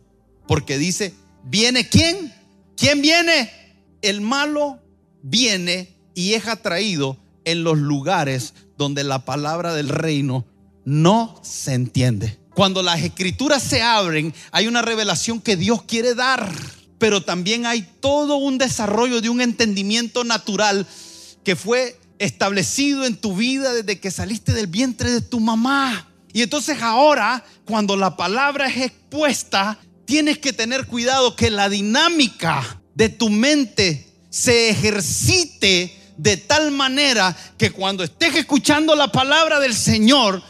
Porque 0.48 0.80
dice, 0.80 1.14
¿viene 1.44 1.88
quién? 1.88 2.34
¿Quién 2.76 3.04
viene? 3.04 3.52
El 4.02 4.22
malo 4.22 4.80
viene 5.22 5.96
y 6.16 6.34
es 6.34 6.48
atraído 6.48 7.16
en 7.44 7.64
los 7.64 7.78
lugares 7.78 8.56
donde 8.76 9.04
la 9.04 9.24
palabra 9.24 9.76
del 9.76 9.90
reino 9.90 10.48
no 10.84 11.40
se 11.44 11.76
entiende. 11.76 12.40
Cuando 12.56 12.82
las 12.82 13.04
escrituras 13.04 13.62
se 13.62 13.84
abren, 13.84 14.34
hay 14.52 14.66
una 14.66 14.82
revelación 14.82 15.40
que 15.40 15.56
Dios 15.56 15.84
quiere 15.84 16.16
dar 16.16 16.52
pero 17.06 17.22
también 17.22 17.68
hay 17.68 17.88
todo 18.00 18.38
un 18.38 18.58
desarrollo 18.58 19.22
de 19.22 19.30
un 19.30 19.40
entendimiento 19.40 20.24
natural 20.24 20.88
que 21.44 21.56
fue 21.56 22.00
establecido 22.18 23.06
en 23.06 23.16
tu 23.16 23.36
vida 23.36 23.76
desde 23.76 24.00
que 24.00 24.10
saliste 24.10 24.54
del 24.54 24.66
vientre 24.66 25.12
de 25.12 25.22
tu 25.22 25.40
mamá. 25.40 26.10
Y 26.34 26.42
entonces 26.42 26.82
ahora, 26.82 27.46
cuando 27.64 27.96
la 27.96 28.18
palabra 28.18 28.70
es 28.70 28.78
expuesta, 28.78 29.78
tienes 30.06 30.40
que 30.40 30.52
tener 30.52 30.88
cuidado 30.88 31.36
que 31.36 31.52
la 31.52 31.70
dinámica 31.70 32.82
de 32.96 33.10
tu 33.10 33.30
mente 33.30 34.12
se 34.32 34.72
ejercite 34.72 35.96
de 36.18 36.38
tal 36.38 36.72
manera 36.72 37.38
que 37.60 37.70
cuando 37.70 38.04
estés 38.04 38.36
escuchando 38.36 38.96
la 38.96 39.12
palabra 39.12 39.60
del 39.60 39.76
Señor, 39.76 40.42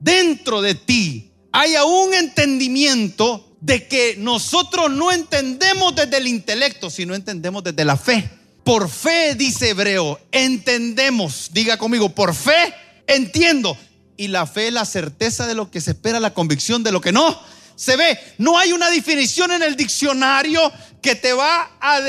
dentro 0.00 0.60
de 0.60 0.74
ti 0.74 1.30
haya 1.52 1.84
un 1.84 2.14
entendimiento 2.14 3.49
de 3.60 3.86
que 3.86 4.16
nosotros 4.18 4.90
no 4.90 5.12
entendemos 5.12 5.94
desde 5.94 6.16
el 6.16 6.26
intelecto, 6.26 6.90
sino 6.90 7.14
entendemos 7.14 7.62
desde 7.62 7.84
la 7.84 7.96
fe. 7.96 8.28
Por 8.64 8.88
fe, 8.88 9.34
dice 9.34 9.70
Hebreo, 9.70 10.18
entendemos. 10.32 11.50
Diga 11.52 11.76
conmigo, 11.76 12.14
por 12.14 12.34
fe 12.34 12.74
entiendo. 13.06 13.76
Y 14.16 14.28
la 14.28 14.46
fe 14.46 14.68
es 14.68 14.72
la 14.72 14.84
certeza 14.84 15.46
de 15.46 15.54
lo 15.54 15.70
que 15.70 15.80
se 15.80 15.92
espera, 15.92 16.20
la 16.20 16.34
convicción 16.34 16.82
de 16.82 16.92
lo 16.92 17.00
que 17.00 17.12
no 17.12 17.40
se 17.74 17.96
ve. 17.96 18.18
No 18.36 18.58
hay 18.58 18.72
una 18.72 18.90
definición 18.90 19.50
en 19.52 19.62
el 19.62 19.76
diccionario 19.76 20.70
que 21.00 21.14
te 21.14 21.32
va 21.32 21.70
a, 21.80 22.00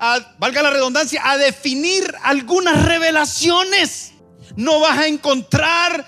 a 0.00 0.34
valga 0.38 0.62
la 0.62 0.70
redundancia, 0.70 1.22
a 1.24 1.38
definir 1.38 2.12
algunas 2.24 2.84
revelaciones. 2.84 4.12
No 4.56 4.80
vas 4.80 4.98
a 4.98 5.06
encontrar 5.06 6.04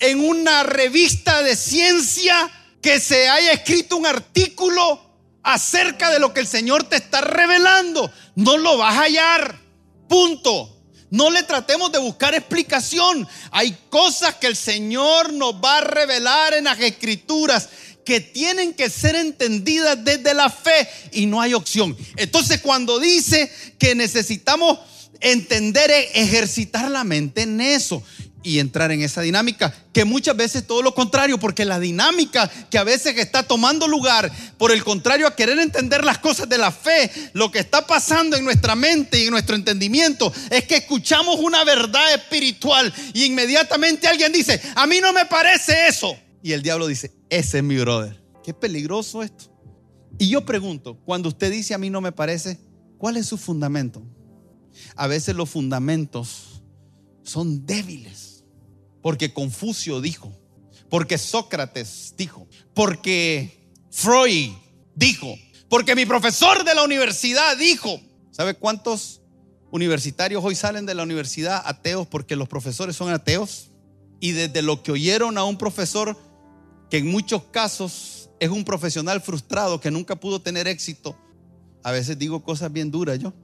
en 0.00 0.20
una 0.20 0.64
revista 0.64 1.42
de 1.42 1.54
ciencia 1.54 2.50
que 2.84 3.00
se 3.00 3.30
haya 3.30 3.52
escrito 3.52 3.96
un 3.96 4.04
artículo 4.04 5.00
acerca 5.42 6.10
de 6.10 6.18
lo 6.18 6.34
que 6.34 6.40
el 6.40 6.46
Señor 6.46 6.84
te 6.84 6.96
está 6.96 7.22
revelando. 7.22 8.12
No 8.34 8.58
lo 8.58 8.76
vas 8.76 8.94
a 8.94 9.04
hallar. 9.04 9.58
Punto. 10.06 10.70
No 11.08 11.30
le 11.30 11.44
tratemos 11.44 11.90
de 11.92 11.98
buscar 11.98 12.34
explicación. 12.34 13.26
Hay 13.52 13.74
cosas 13.88 14.34
que 14.34 14.48
el 14.48 14.54
Señor 14.54 15.32
nos 15.32 15.54
va 15.54 15.78
a 15.78 15.80
revelar 15.80 16.52
en 16.52 16.64
las 16.64 16.78
escrituras 16.78 17.70
que 18.04 18.20
tienen 18.20 18.74
que 18.74 18.90
ser 18.90 19.14
entendidas 19.14 20.04
desde 20.04 20.34
la 20.34 20.50
fe 20.50 20.86
y 21.12 21.24
no 21.24 21.40
hay 21.40 21.54
opción. 21.54 21.96
Entonces 22.16 22.60
cuando 22.60 23.00
dice 23.00 23.50
que 23.78 23.94
necesitamos 23.94 24.78
entender, 25.20 25.90
e 25.90 26.10
ejercitar 26.20 26.90
la 26.90 27.02
mente 27.02 27.42
en 27.42 27.62
eso 27.62 28.02
y 28.44 28.58
entrar 28.58 28.92
en 28.92 29.02
esa 29.02 29.22
dinámica, 29.22 29.74
que 29.92 30.04
muchas 30.04 30.36
veces 30.36 30.66
todo 30.66 30.82
lo 30.82 30.94
contrario, 30.94 31.38
porque 31.38 31.64
la 31.64 31.80
dinámica 31.80 32.48
que 32.70 32.78
a 32.78 32.84
veces 32.84 33.16
está 33.16 33.42
tomando 33.42 33.88
lugar, 33.88 34.30
por 34.58 34.70
el 34.70 34.84
contrario 34.84 35.26
a 35.26 35.34
querer 35.34 35.58
entender 35.58 36.04
las 36.04 36.18
cosas 36.18 36.48
de 36.48 36.58
la 36.58 36.70
fe, 36.70 37.10
lo 37.32 37.50
que 37.50 37.58
está 37.58 37.86
pasando 37.86 38.36
en 38.36 38.44
nuestra 38.44 38.76
mente 38.76 39.18
y 39.18 39.24
en 39.24 39.30
nuestro 39.30 39.56
entendimiento 39.56 40.32
es 40.50 40.64
que 40.64 40.76
escuchamos 40.76 41.40
una 41.40 41.64
verdad 41.64 42.14
espiritual 42.14 42.92
y 43.14 43.24
inmediatamente 43.24 44.06
alguien 44.06 44.30
dice, 44.30 44.60
a 44.74 44.86
mí 44.86 45.00
no 45.00 45.12
me 45.12 45.24
parece 45.24 45.88
eso. 45.88 46.14
Y 46.42 46.52
el 46.52 46.62
diablo 46.62 46.86
dice, 46.86 47.12
ese 47.30 47.58
es 47.58 47.64
mi 47.64 47.78
brother. 47.78 48.22
Qué 48.44 48.52
peligroso 48.52 49.22
esto. 49.22 49.50
Y 50.18 50.28
yo 50.28 50.44
pregunto, 50.44 51.00
cuando 51.04 51.30
usted 51.30 51.50
dice 51.50 51.72
a 51.72 51.78
mí 51.78 51.88
no 51.88 52.02
me 52.02 52.12
parece, 52.12 52.60
¿cuál 52.98 53.16
es 53.16 53.26
su 53.26 53.38
fundamento? 53.38 54.02
A 54.96 55.06
veces 55.06 55.34
los 55.34 55.48
fundamentos 55.48 56.62
son 57.22 57.66
débiles. 57.66 58.23
Porque 59.04 59.34
Confucio 59.34 60.00
dijo, 60.00 60.32
porque 60.88 61.18
Sócrates 61.18 62.14
dijo, 62.16 62.48
porque 62.72 63.68
Freud 63.90 64.52
dijo, 64.94 65.34
porque 65.68 65.94
mi 65.94 66.06
profesor 66.06 66.64
de 66.64 66.74
la 66.74 66.82
universidad 66.82 67.54
dijo. 67.58 68.00
¿Sabe 68.30 68.54
cuántos 68.54 69.20
universitarios 69.70 70.42
hoy 70.42 70.54
salen 70.54 70.86
de 70.86 70.94
la 70.94 71.02
universidad 71.02 71.62
ateos 71.66 72.06
porque 72.06 72.34
los 72.34 72.48
profesores 72.48 72.96
son 72.96 73.12
ateos? 73.12 73.72
Y 74.20 74.32
desde 74.32 74.62
lo 74.62 74.82
que 74.82 74.92
oyeron 74.92 75.36
a 75.36 75.44
un 75.44 75.58
profesor 75.58 76.16
que 76.88 76.96
en 76.96 77.06
muchos 77.06 77.42
casos 77.50 78.30
es 78.40 78.48
un 78.48 78.64
profesional 78.64 79.20
frustrado 79.20 79.82
que 79.82 79.90
nunca 79.90 80.16
pudo 80.16 80.40
tener 80.40 80.66
éxito. 80.66 81.14
A 81.82 81.92
veces 81.92 82.18
digo 82.18 82.42
cosas 82.42 82.72
bien 82.72 82.90
duras 82.90 83.18
yo, 83.18 83.34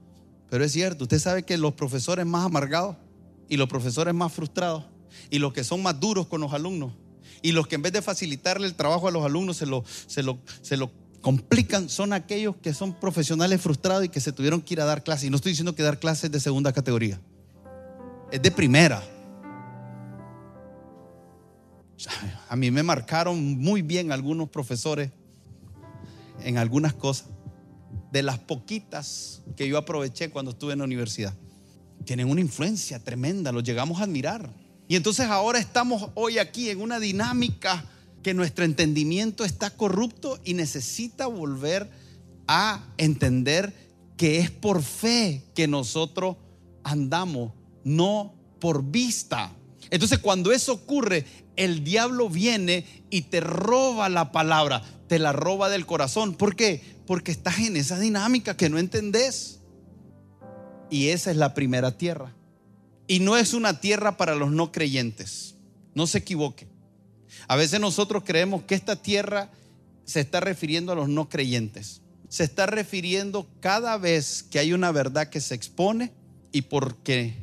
pero 0.49 0.65
es 0.65 0.71
cierto, 0.71 1.03
usted 1.03 1.19
sabe 1.19 1.43
que 1.43 1.55
los 1.55 1.75
profesores 1.75 2.25
más 2.25 2.47
amargados 2.47 2.97
y 3.47 3.57
los 3.57 3.69
profesores 3.69 4.15
más 4.15 4.33
frustrados 4.33 4.85
y 5.29 5.39
los 5.39 5.53
que 5.53 5.63
son 5.63 5.81
más 5.81 5.99
duros 5.99 6.27
con 6.27 6.41
los 6.41 6.53
alumnos 6.53 6.93
y 7.41 7.51
los 7.51 7.67
que 7.67 7.75
en 7.75 7.81
vez 7.81 7.93
de 7.93 8.01
facilitarle 8.01 8.67
el 8.67 8.75
trabajo 8.75 9.07
a 9.07 9.11
los 9.11 9.25
alumnos 9.25 9.57
se 9.57 9.65
lo, 9.65 9.83
se 10.07 10.23
lo, 10.23 10.39
se 10.61 10.77
lo 10.77 10.91
complican 11.21 11.89
son 11.89 12.13
aquellos 12.13 12.55
que 12.57 12.73
son 12.73 12.93
profesionales 12.93 13.61
frustrados 13.61 14.05
y 14.05 14.09
que 14.09 14.19
se 14.19 14.31
tuvieron 14.31 14.61
que 14.61 14.73
ir 14.73 14.81
a 14.81 14.85
dar 14.85 15.03
clases. 15.03 15.25
Y 15.25 15.29
no 15.29 15.37
estoy 15.37 15.51
diciendo 15.51 15.75
que 15.75 15.83
dar 15.83 15.99
clases 15.99 16.31
de 16.31 16.39
segunda 16.39 16.73
categoría, 16.73 17.19
es 18.31 18.41
de 18.41 18.51
primera. 18.51 19.03
A 22.49 22.55
mí 22.55 22.71
me 22.71 22.83
marcaron 22.83 23.59
muy 23.59 23.81
bien 23.81 24.11
algunos 24.11 24.49
profesores 24.49 25.11
en 26.43 26.57
algunas 26.57 26.93
cosas, 26.93 27.27
de 28.11 28.23
las 28.23 28.39
poquitas 28.39 29.41
que 29.55 29.67
yo 29.67 29.77
aproveché 29.77 30.31
cuando 30.31 30.51
estuve 30.51 30.73
en 30.73 30.79
la 30.79 30.85
universidad. 30.85 31.33
Tienen 32.03 32.29
una 32.29 32.41
influencia 32.41 32.99
tremenda, 32.99 33.51
los 33.51 33.63
llegamos 33.63 34.01
a 34.01 34.03
admirar. 34.03 34.49
Y 34.91 34.97
entonces 34.97 35.27
ahora 35.27 35.57
estamos 35.57 36.09
hoy 36.15 36.37
aquí 36.37 36.69
en 36.69 36.81
una 36.81 36.99
dinámica 36.99 37.85
que 38.21 38.33
nuestro 38.33 38.65
entendimiento 38.65 39.45
está 39.45 39.69
corrupto 39.69 40.37
y 40.43 40.53
necesita 40.53 41.27
volver 41.27 41.89
a 42.45 42.83
entender 42.97 43.73
que 44.17 44.39
es 44.39 44.51
por 44.51 44.83
fe 44.83 45.45
que 45.55 45.65
nosotros 45.69 46.35
andamos, 46.83 47.53
no 47.85 48.35
por 48.59 48.83
vista. 48.83 49.53
Entonces 49.91 50.19
cuando 50.19 50.51
eso 50.51 50.73
ocurre, 50.73 51.25
el 51.55 51.85
diablo 51.85 52.27
viene 52.27 52.85
y 53.09 53.21
te 53.21 53.39
roba 53.39 54.09
la 54.09 54.33
palabra, 54.33 54.83
te 55.07 55.19
la 55.19 55.31
roba 55.31 55.69
del 55.69 55.85
corazón. 55.85 56.35
¿Por 56.35 56.57
qué? 56.57 56.83
Porque 57.07 57.31
estás 57.31 57.59
en 57.59 57.77
esa 57.77 57.97
dinámica 57.97 58.57
que 58.57 58.67
no 58.67 58.77
entendés. 58.77 59.61
Y 60.89 61.07
esa 61.07 61.31
es 61.31 61.37
la 61.37 61.53
primera 61.53 61.97
tierra. 61.97 62.35
Y 63.11 63.19
no 63.19 63.35
es 63.35 63.53
una 63.53 63.81
tierra 63.81 64.15
para 64.15 64.35
los 64.35 64.53
no 64.53 64.71
creyentes. 64.71 65.55
No 65.95 66.07
se 66.07 66.19
equivoque. 66.19 66.69
A 67.49 67.57
veces 67.57 67.81
nosotros 67.81 68.23
creemos 68.25 68.63
que 68.63 68.73
esta 68.73 68.95
tierra 68.95 69.51
se 70.05 70.21
está 70.21 70.39
refiriendo 70.39 70.93
a 70.93 70.95
los 70.95 71.09
no 71.09 71.27
creyentes. 71.27 71.99
Se 72.29 72.45
está 72.45 72.67
refiriendo 72.67 73.49
cada 73.59 73.97
vez 73.97 74.43
que 74.43 74.59
hay 74.59 74.71
una 74.71 74.93
verdad 74.93 75.27
que 75.27 75.41
se 75.41 75.55
expone 75.55 76.13
y 76.53 76.61
porque 76.61 77.35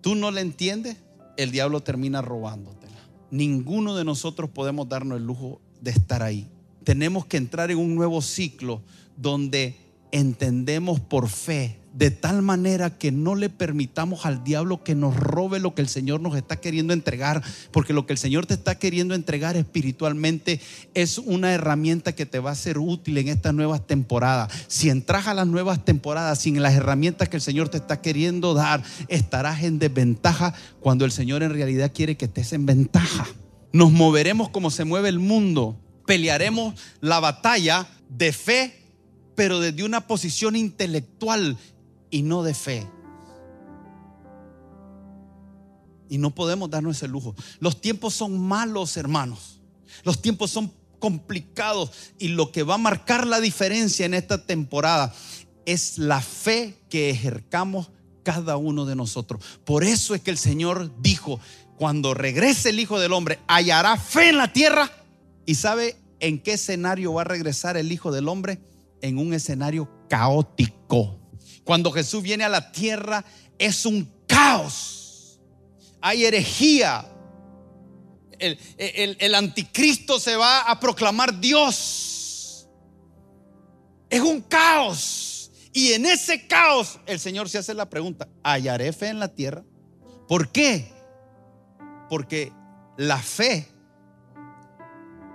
tú 0.00 0.14
no 0.14 0.30
la 0.30 0.42
entiendes, 0.42 0.98
el 1.36 1.50
diablo 1.50 1.80
termina 1.80 2.22
robándotela. 2.22 3.00
Ninguno 3.32 3.96
de 3.96 4.04
nosotros 4.04 4.50
podemos 4.50 4.88
darnos 4.88 5.18
el 5.18 5.26
lujo 5.26 5.60
de 5.80 5.90
estar 5.90 6.22
ahí. 6.22 6.46
Tenemos 6.84 7.26
que 7.26 7.36
entrar 7.36 7.72
en 7.72 7.78
un 7.78 7.96
nuevo 7.96 8.22
ciclo 8.22 8.80
donde 9.16 9.74
entendemos 10.12 11.00
por 11.00 11.28
fe 11.28 11.79
de 11.92 12.10
tal 12.10 12.42
manera 12.42 12.98
que 12.98 13.10
no 13.10 13.34
le 13.34 13.48
permitamos 13.48 14.24
al 14.24 14.44
diablo 14.44 14.84
que 14.84 14.94
nos 14.94 15.16
robe 15.16 15.58
lo 15.58 15.74
que 15.74 15.82
el 15.82 15.88
Señor 15.88 16.20
nos 16.20 16.36
está 16.36 16.56
queriendo 16.56 16.92
entregar, 16.92 17.42
porque 17.72 17.92
lo 17.92 18.06
que 18.06 18.12
el 18.12 18.18
Señor 18.18 18.46
te 18.46 18.54
está 18.54 18.78
queriendo 18.78 19.14
entregar 19.14 19.56
espiritualmente 19.56 20.60
es 20.94 21.18
una 21.18 21.52
herramienta 21.52 22.14
que 22.14 22.26
te 22.26 22.38
va 22.38 22.52
a 22.52 22.56
ser 22.56 22.78
útil 22.78 23.18
en 23.18 23.28
estas 23.28 23.54
nuevas 23.54 23.86
temporadas. 23.86 24.52
Si 24.68 24.88
entras 24.88 25.26
a 25.26 25.34
las 25.34 25.46
nuevas 25.46 25.84
temporadas 25.84 26.40
sin 26.40 26.62
las 26.62 26.74
herramientas 26.74 27.28
que 27.28 27.36
el 27.36 27.42
Señor 27.42 27.68
te 27.68 27.78
está 27.78 28.00
queriendo 28.00 28.54
dar, 28.54 28.82
estarás 29.08 29.62
en 29.64 29.78
desventaja 29.78 30.54
cuando 30.80 31.04
el 31.04 31.12
Señor 31.12 31.42
en 31.42 31.52
realidad 31.52 31.92
quiere 31.94 32.16
que 32.16 32.26
estés 32.26 32.52
en 32.52 32.66
ventaja. 32.66 33.26
Nos 33.72 33.92
moveremos 33.92 34.48
como 34.50 34.70
se 34.70 34.84
mueve 34.84 35.08
el 35.08 35.18
mundo, 35.18 35.76
pelearemos 36.06 36.74
la 37.00 37.20
batalla 37.20 37.86
de 38.08 38.32
fe 38.32 38.80
pero 39.40 39.58
desde 39.58 39.84
una 39.84 40.06
posición 40.06 40.54
intelectual 40.54 41.56
y 42.10 42.22
no 42.22 42.42
de 42.42 42.54
fe. 42.54 42.86
Y 46.08 46.18
no 46.18 46.34
podemos 46.34 46.68
darnos 46.68 46.96
ese 46.96 47.08
lujo. 47.08 47.34
Los 47.60 47.80
tiempos 47.80 48.14
son 48.14 48.38
malos, 48.38 48.96
hermanos. 48.96 49.60
Los 50.02 50.20
tiempos 50.20 50.50
son 50.50 50.72
complicados 50.98 51.90
y 52.18 52.28
lo 52.28 52.52
que 52.52 52.62
va 52.62 52.74
a 52.74 52.78
marcar 52.78 53.26
la 53.26 53.40
diferencia 53.40 54.06
en 54.06 54.14
esta 54.14 54.44
temporada 54.44 55.14
es 55.66 55.98
la 55.98 56.20
fe 56.20 56.76
que 56.88 57.10
ejercamos 57.10 57.90
cada 58.22 58.56
uno 58.56 58.84
de 58.86 58.96
nosotros. 58.96 59.42
Por 59.64 59.84
eso 59.84 60.14
es 60.14 60.20
que 60.20 60.30
el 60.30 60.38
Señor 60.38 60.90
dijo, 61.00 61.40
cuando 61.76 62.12
regrese 62.12 62.70
el 62.70 62.80
Hijo 62.80 63.00
del 63.00 63.12
Hombre, 63.12 63.38
hallará 63.46 63.96
fe 63.96 64.30
en 64.30 64.36
la 64.36 64.52
tierra. 64.52 64.90
¿Y 65.46 65.54
sabe 65.54 65.96
en 66.20 66.40
qué 66.42 66.54
escenario 66.54 67.14
va 67.14 67.22
a 67.22 67.24
regresar 67.24 67.76
el 67.76 67.90
Hijo 67.90 68.12
del 68.12 68.28
Hombre? 68.28 68.60
En 69.00 69.18
un 69.18 69.32
escenario 69.32 69.88
caótico. 70.08 71.19
Cuando 71.70 71.92
Jesús 71.92 72.20
viene 72.20 72.42
a 72.42 72.48
la 72.48 72.72
tierra 72.72 73.24
es 73.56 73.86
un 73.86 74.12
caos. 74.26 75.38
Hay 76.00 76.24
herejía. 76.24 77.06
El, 78.40 79.34
anticristo 79.36 80.18
se 80.18 80.34
va 80.34 80.62
a 80.62 80.80
proclamar 80.80 81.38
Dios. 81.38 82.66
Es 84.08 84.20
un 84.20 84.40
caos. 84.40 85.52
Y 85.72 85.92
en 85.92 86.06
ese 86.06 86.48
caos 86.48 86.98
el 87.06 87.20
Señor 87.20 87.48
se 87.48 87.58
hace 87.58 87.72
la 87.72 87.88
pregunta, 87.88 88.26
¿hallaré 88.42 88.92
fe 88.92 89.06
en 89.06 89.20
la 89.20 89.28
tierra? 89.28 89.62
¿Por 90.26 90.50
qué? 90.50 90.90
Porque 92.08 92.52
la 92.96 93.18
fe 93.18 93.68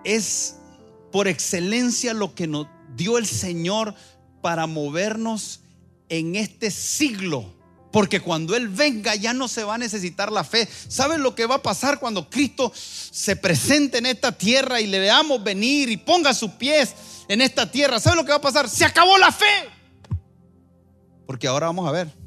es 0.03 0.57
por 1.13 1.29
excelencia 1.29 2.13
lo 2.13 2.35
que 2.35 2.45
nos 2.45 2.67
dio 2.93 3.17
el 3.17 3.25
Señor 3.25 3.95
para 4.41 4.67
movernos 4.67 5.61
en 6.09 6.35
este 6.35 6.71
siglo. 6.71 7.53
Porque 7.91 8.19
cuando 8.19 8.55
Él 8.55 8.67
venga 8.67 9.15
ya 9.15 9.33
no 9.33 9.47
se 9.47 9.63
va 9.63 9.75
a 9.75 9.77
necesitar 9.77 10.31
la 10.31 10.43
fe. 10.43 10.67
¿Saben 10.87 11.23
lo 11.23 11.33
que 11.33 11.45
va 11.45 11.55
a 11.55 11.61
pasar 11.61 11.99
cuando 11.99 12.29
Cristo 12.29 12.71
se 12.75 13.35
presente 13.35 13.99
en 13.99 14.05
esta 14.05 14.31
tierra 14.31 14.81
y 14.81 14.87
le 14.87 14.99
veamos 14.99 15.43
venir 15.43 15.89
y 15.89 15.97
ponga 15.97 16.33
sus 16.33 16.51
pies 16.51 16.93
en 17.29 17.41
esta 17.41 17.71
tierra? 17.71 17.99
¿Saben 17.99 18.17
lo 18.17 18.25
que 18.25 18.31
va 18.31 18.37
a 18.37 18.41
pasar? 18.41 18.69
Se 18.69 18.83
acabó 18.83 19.17
la 19.17 19.31
fe. 19.31 19.69
Porque 21.25 21.47
ahora 21.47 21.67
vamos 21.67 21.87
a 21.87 21.91
ver 21.91 22.25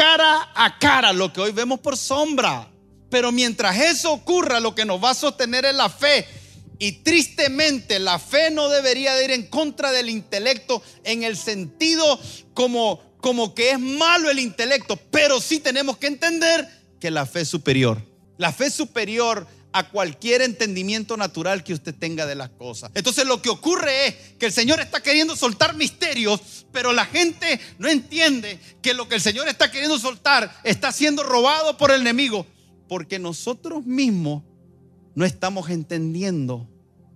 cara 0.00 0.48
a 0.54 0.78
cara 0.78 1.12
lo 1.12 1.30
que 1.30 1.42
hoy 1.42 1.52
vemos 1.52 1.78
por 1.80 1.94
sombra. 1.94 2.66
Pero 3.10 3.32
mientras 3.32 3.76
eso 3.76 4.12
ocurra, 4.12 4.58
lo 4.58 4.74
que 4.74 4.86
nos 4.86 5.02
va 5.02 5.10
a 5.10 5.14
sostener 5.14 5.66
es 5.66 5.74
la 5.74 5.90
fe. 5.90 6.26
Y 6.82 6.92
tristemente 7.02 7.98
la 7.98 8.18
fe 8.18 8.50
no 8.50 8.70
debería 8.70 9.14
de 9.14 9.26
ir 9.26 9.30
en 9.32 9.46
contra 9.48 9.92
del 9.92 10.08
intelecto 10.08 10.82
en 11.04 11.24
el 11.24 11.36
sentido 11.36 12.18
como, 12.54 12.98
como 13.18 13.54
que 13.54 13.72
es 13.72 13.78
malo 13.78 14.30
el 14.30 14.38
intelecto, 14.38 14.96
pero 14.96 15.42
sí 15.42 15.60
tenemos 15.60 15.98
que 15.98 16.06
entender 16.06 16.66
que 16.98 17.10
la 17.10 17.26
fe 17.26 17.42
es 17.42 17.48
superior. 17.48 18.02
La 18.38 18.50
fe 18.50 18.68
es 18.68 18.74
superior 18.74 19.46
a 19.72 19.90
cualquier 19.90 20.40
entendimiento 20.40 21.18
natural 21.18 21.62
que 21.62 21.74
usted 21.74 21.94
tenga 21.94 22.24
de 22.24 22.34
las 22.34 22.48
cosas. 22.48 22.90
Entonces 22.94 23.26
lo 23.26 23.42
que 23.42 23.50
ocurre 23.50 24.06
es 24.06 24.14
que 24.38 24.46
el 24.46 24.52
Señor 24.52 24.80
está 24.80 25.02
queriendo 25.02 25.36
soltar 25.36 25.76
misterios, 25.76 26.64
pero 26.72 26.94
la 26.94 27.04
gente 27.04 27.60
no 27.78 27.88
entiende 27.88 28.58
que 28.80 28.94
lo 28.94 29.06
que 29.06 29.16
el 29.16 29.20
Señor 29.20 29.48
está 29.48 29.70
queriendo 29.70 29.98
soltar 29.98 30.50
está 30.64 30.92
siendo 30.92 31.24
robado 31.24 31.76
por 31.76 31.90
el 31.90 32.00
enemigo, 32.00 32.46
porque 32.88 33.18
nosotros 33.18 33.84
mismos 33.84 34.44
no 35.20 35.26
estamos 35.26 35.68
entendiendo 35.68 36.66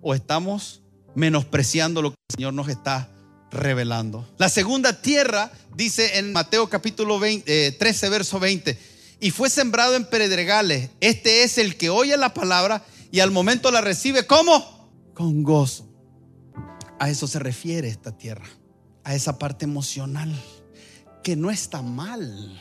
o 0.02 0.14
estamos 0.14 0.82
menospreciando 1.14 2.02
lo 2.02 2.10
que 2.10 2.16
el 2.28 2.36
Señor 2.36 2.52
nos 2.52 2.68
está 2.68 3.08
revelando. 3.50 4.28
La 4.36 4.50
segunda 4.50 5.00
tierra 5.00 5.50
dice 5.74 6.18
en 6.18 6.34
Mateo 6.34 6.68
capítulo 6.68 7.18
13, 7.18 7.44
eh, 7.46 8.10
verso 8.10 8.38
20, 8.38 8.78
y 9.20 9.30
fue 9.30 9.48
sembrado 9.48 9.96
en 9.96 10.04
pedregales. 10.04 10.90
Este 11.00 11.44
es 11.44 11.56
el 11.56 11.78
que 11.78 11.88
oye 11.88 12.14
la 12.18 12.34
palabra 12.34 12.84
y 13.10 13.20
al 13.20 13.30
momento 13.30 13.70
la 13.70 13.80
recibe 13.80 14.26
como 14.26 14.90
con 15.14 15.42
gozo. 15.42 15.88
A 17.00 17.08
eso 17.08 17.26
se 17.26 17.38
refiere 17.38 17.88
esta 17.88 18.18
tierra, 18.18 18.44
a 19.02 19.14
esa 19.14 19.38
parte 19.38 19.64
emocional, 19.64 20.30
que 21.22 21.36
no 21.36 21.50
está 21.50 21.80
mal. 21.80 22.60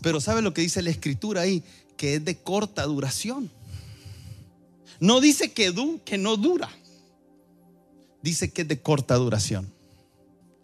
Pero 0.00 0.22
¿sabe 0.22 0.40
lo 0.40 0.54
que 0.54 0.62
dice 0.62 0.80
la 0.80 0.88
escritura 0.88 1.42
ahí? 1.42 1.62
Que 1.98 2.14
es 2.14 2.24
de 2.24 2.38
corta 2.38 2.84
duración. 2.84 3.50
No 5.00 5.20
dice 5.20 5.52
que, 5.52 5.72
no 6.18 6.36
dura, 6.36 6.70
dice 8.22 8.50
que 8.50 8.62
es 8.62 8.68
de 8.68 8.80
corta 8.80 9.14
duración. 9.14 9.72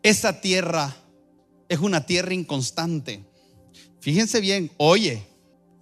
Esa 0.02 0.40
tierra 0.40 0.94
es 1.68 1.78
una 1.78 2.04
tierra 2.06 2.34
inconstante. 2.34 3.24
Fíjense 4.00 4.40
bien, 4.40 4.70
oye, 4.76 5.22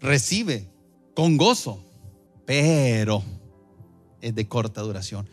recibe 0.00 0.68
con 1.14 1.36
gozo, 1.36 1.82
pero 2.46 3.22
es 4.20 4.34
de 4.34 4.46
corta 4.48 4.82
duración. 4.82 5.28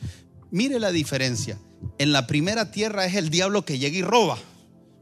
Mire 0.49 0.79
la 0.79 0.91
diferencia. 0.91 1.59
En 1.97 2.11
la 2.11 2.27
primera 2.27 2.71
tierra 2.71 3.05
es 3.05 3.15
el 3.15 3.29
diablo 3.29 3.63
que 3.63 3.79
llega 3.79 3.97
y 3.97 4.01
roba 4.01 4.37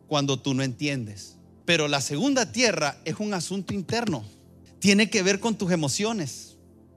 cuando 0.08 0.40
tú 0.40 0.54
no 0.54 0.64
entiendes. 0.64 1.38
Pero 1.66 1.88
la 1.88 2.02
segunda 2.02 2.52
tierra 2.52 2.98
es 3.06 3.16
un 3.20 3.34
asunto 3.34 3.74
interno. 3.74 4.24
Tiene 4.80 5.10
que 5.10 5.22
ver 5.22 5.40
con 5.40 5.58
tus 5.58 5.72
emociones. 5.72 6.47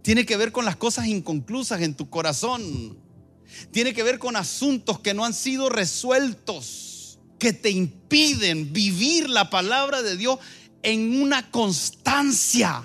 Tiene 0.02 0.24
que 0.24 0.36
ver 0.36 0.52
con 0.52 0.64
las 0.64 0.76
cosas 0.76 1.06
inconclusas 1.06 1.82
en 1.82 1.94
tu 1.94 2.08
corazón. 2.08 2.98
Tiene 3.70 3.92
que 3.92 4.02
ver 4.02 4.18
con 4.18 4.36
asuntos 4.36 5.00
que 5.00 5.14
no 5.14 5.24
han 5.24 5.34
sido 5.34 5.68
resueltos, 5.68 7.18
que 7.38 7.52
te 7.52 7.70
impiden 7.70 8.72
vivir 8.72 9.28
la 9.28 9.50
palabra 9.50 10.02
de 10.02 10.16
Dios 10.16 10.38
en 10.82 11.20
una 11.20 11.50
constancia. 11.50 12.82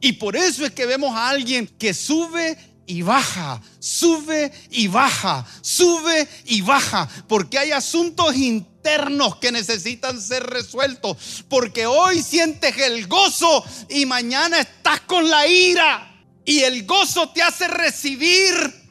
Y 0.00 0.12
por 0.12 0.36
eso 0.36 0.64
es 0.64 0.72
que 0.72 0.86
vemos 0.86 1.14
a 1.14 1.28
alguien 1.28 1.66
que 1.78 1.94
sube 1.94 2.56
y 2.86 3.02
baja, 3.02 3.60
sube 3.78 4.52
y 4.70 4.88
baja, 4.88 5.46
sube 5.60 6.28
y 6.44 6.60
baja, 6.60 7.08
porque 7.28 7.58
hay 7.58 7.70
asuntos 7.70 8.36
internos 8.36 9.36
que 9.36 9.52
necesitan 9.52 10.20
ser 10.20 10.42
resueltos, 10.44 11.44
porque 11.48 11.86
hoy 11.86 12.22
sientes 12.22 12.76
el 12.78 13.06
gozo 13.06 13.64
y 13.88 14.06
mañana 14.06 14.60
estás 14.60 15.00
con 15.02 15.28
la 15.30 15.46
ira. 15.46 16.11
Y 16.44 16.60
el 16.60 16.86
gozo 16.86 17.30
te 17.30 17.42
hace 17.42 17.68
recibir 17.68 18.82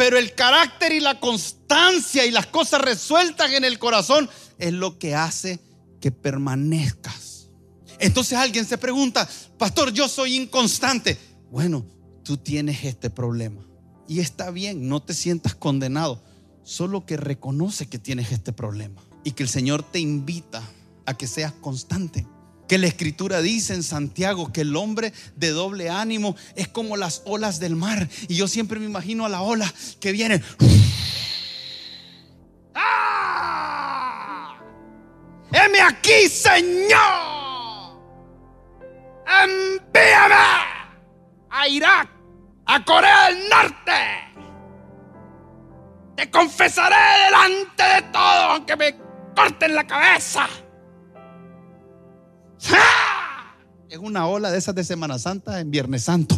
pero 0.00 0.16
el 0.16 0.34
carácter 0.34 0.92
y 0.92 1.00
la 1.00 1.20
constancia 1.20 2.24
y 2.24 2.30
las 2.30 2.46
cosas 2.46 2.80
resueltas 2.80 3.52
en 3.52 3.66
el 3.66 3.78
corazón 3.78 4.30
es 4.56 4.72
lo 4.72 4.98
que 4.98 5.14
hace 5.14 5.60
que 6.00 6.10
permanezcas. 6.10 7.50
Entonces 7.98 8.38
alguien 8.38 8.64
se 8.64 8.78
pregunta, 8.78 9.28
pastor, 9.58 9.92
yo 9.92 10.08
soy 10.08 10.36
inconstante. 10.36 11.18
Bueno, 11.50 11.84
tú 12.24 12.38
tienes 12.38 12.82
este 12.82 13.10
problema. 13.10 13.60
Y 14.08 14.20
está 14.20 14.50
bien, 14.50 14.88
no 14.88 15.02
te 15.02 15.12
sientas 15.12 15.54
condenado, 15.54 16.24
solo 16.62 17.04
que 17.04 17.18
reconoce 17.18 17.86
que 17.86 17.98
tienes 17.98 18.32
este 18.32 18.54
problema 18.54 19.02
y 19.22 19.32
que 19.32 19.42
el 19.42 19.50
Señor 19.50 19.82
te 19.82 20.00
invita 20.00 20.62
a 21.04 21.12
que 21.12 21.26
seas 21.26 21.52
constante 21.52 22.26
que 22.70 22.78
la 22.78 22.86
escritura 22.86 23.42
dice 23.42 23.74
en 23.74 23.82
Santiago 23.82 24.52
que 24.52 24.60
el 24.60 24.76
hombre 24.76 25.12
de 25.34 25.50
doble 25.50 25.90
ánimo 25.90 26.36
es 26.54 26.68
como 26.68 26.96
las 26.96 27.22
olas 27.24 27.58
del 27.58 27.74
mar. 27.74 28.08
Y 28.28 28.36
yo 28.36 28.46
siempre 28.46 28.78
me 28.78 28.86
imagino 28.86 29.26
a 29.26 29.28
la 29.28 29.42
ola 29.42 29.74
que 29.98 30.12
viene. 30.12 30.40
¡Ah! 32.76 34.56
¡Heme 35.50 35.80
aquí, 35.80 36.28
Señor! 36.28 37.98
¡Envíame 39.26 40.34
a 41.50 41.66
Irak, 41.68 42.08
a 42.66 42.84
Corea 42.84 43.30
del 43.30 43.48
Norte! 43.48 43.92
Te 46.14 46.30
confesaré 46.30 47.24
delante 47.24 47.82
de 47.82 48.02
todos, 48.12 48.44
aunque 48.44 48.76
me 48.76 48.96
corten 49.34 49.74
la 49.74 49.84
cabeza. 49.84 50.48
Es 53.88 53.98
una 53.98 54.26
ola 54.26 54.50
de 54.50 54.58
esas 54.58 54.74
de 54.74 54.84
Semana 54.84 55.18
Santa 55.18 55.60
en 55.60 55.70
Viernes 55.70 56.04
Santo. 56.04 56.36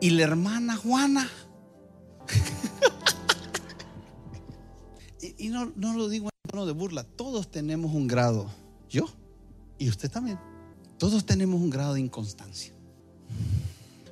Y 0.00 0.10
la 0.10 0.22
hermana 0.22 0.76
Juana. 0.76 1.28
y, 5.38 5.48
no, 5.48 5.72
no, 5.76 5.94
lo 5.94 6.08
digo 6.08 6.26
en 6.26 6.50
tono 6.50 6.66
de 6.66 6.72
burla. 6.72 7.04
Todos 7.04 7.50
tenemos 7.50 7.94
un 7.94 8.06
grado. 8.06 8.50
Yo 8.88 9.06
y 9.78 9.88
usted 9.88 10.10
también. 10.10 10.38
Todos 10.98 11.26
tenemos 11.26 11.60
un 11.60 11.70
grado 11.70 11.94
de 11.94 12.00
inconstancia. 12.00 12.72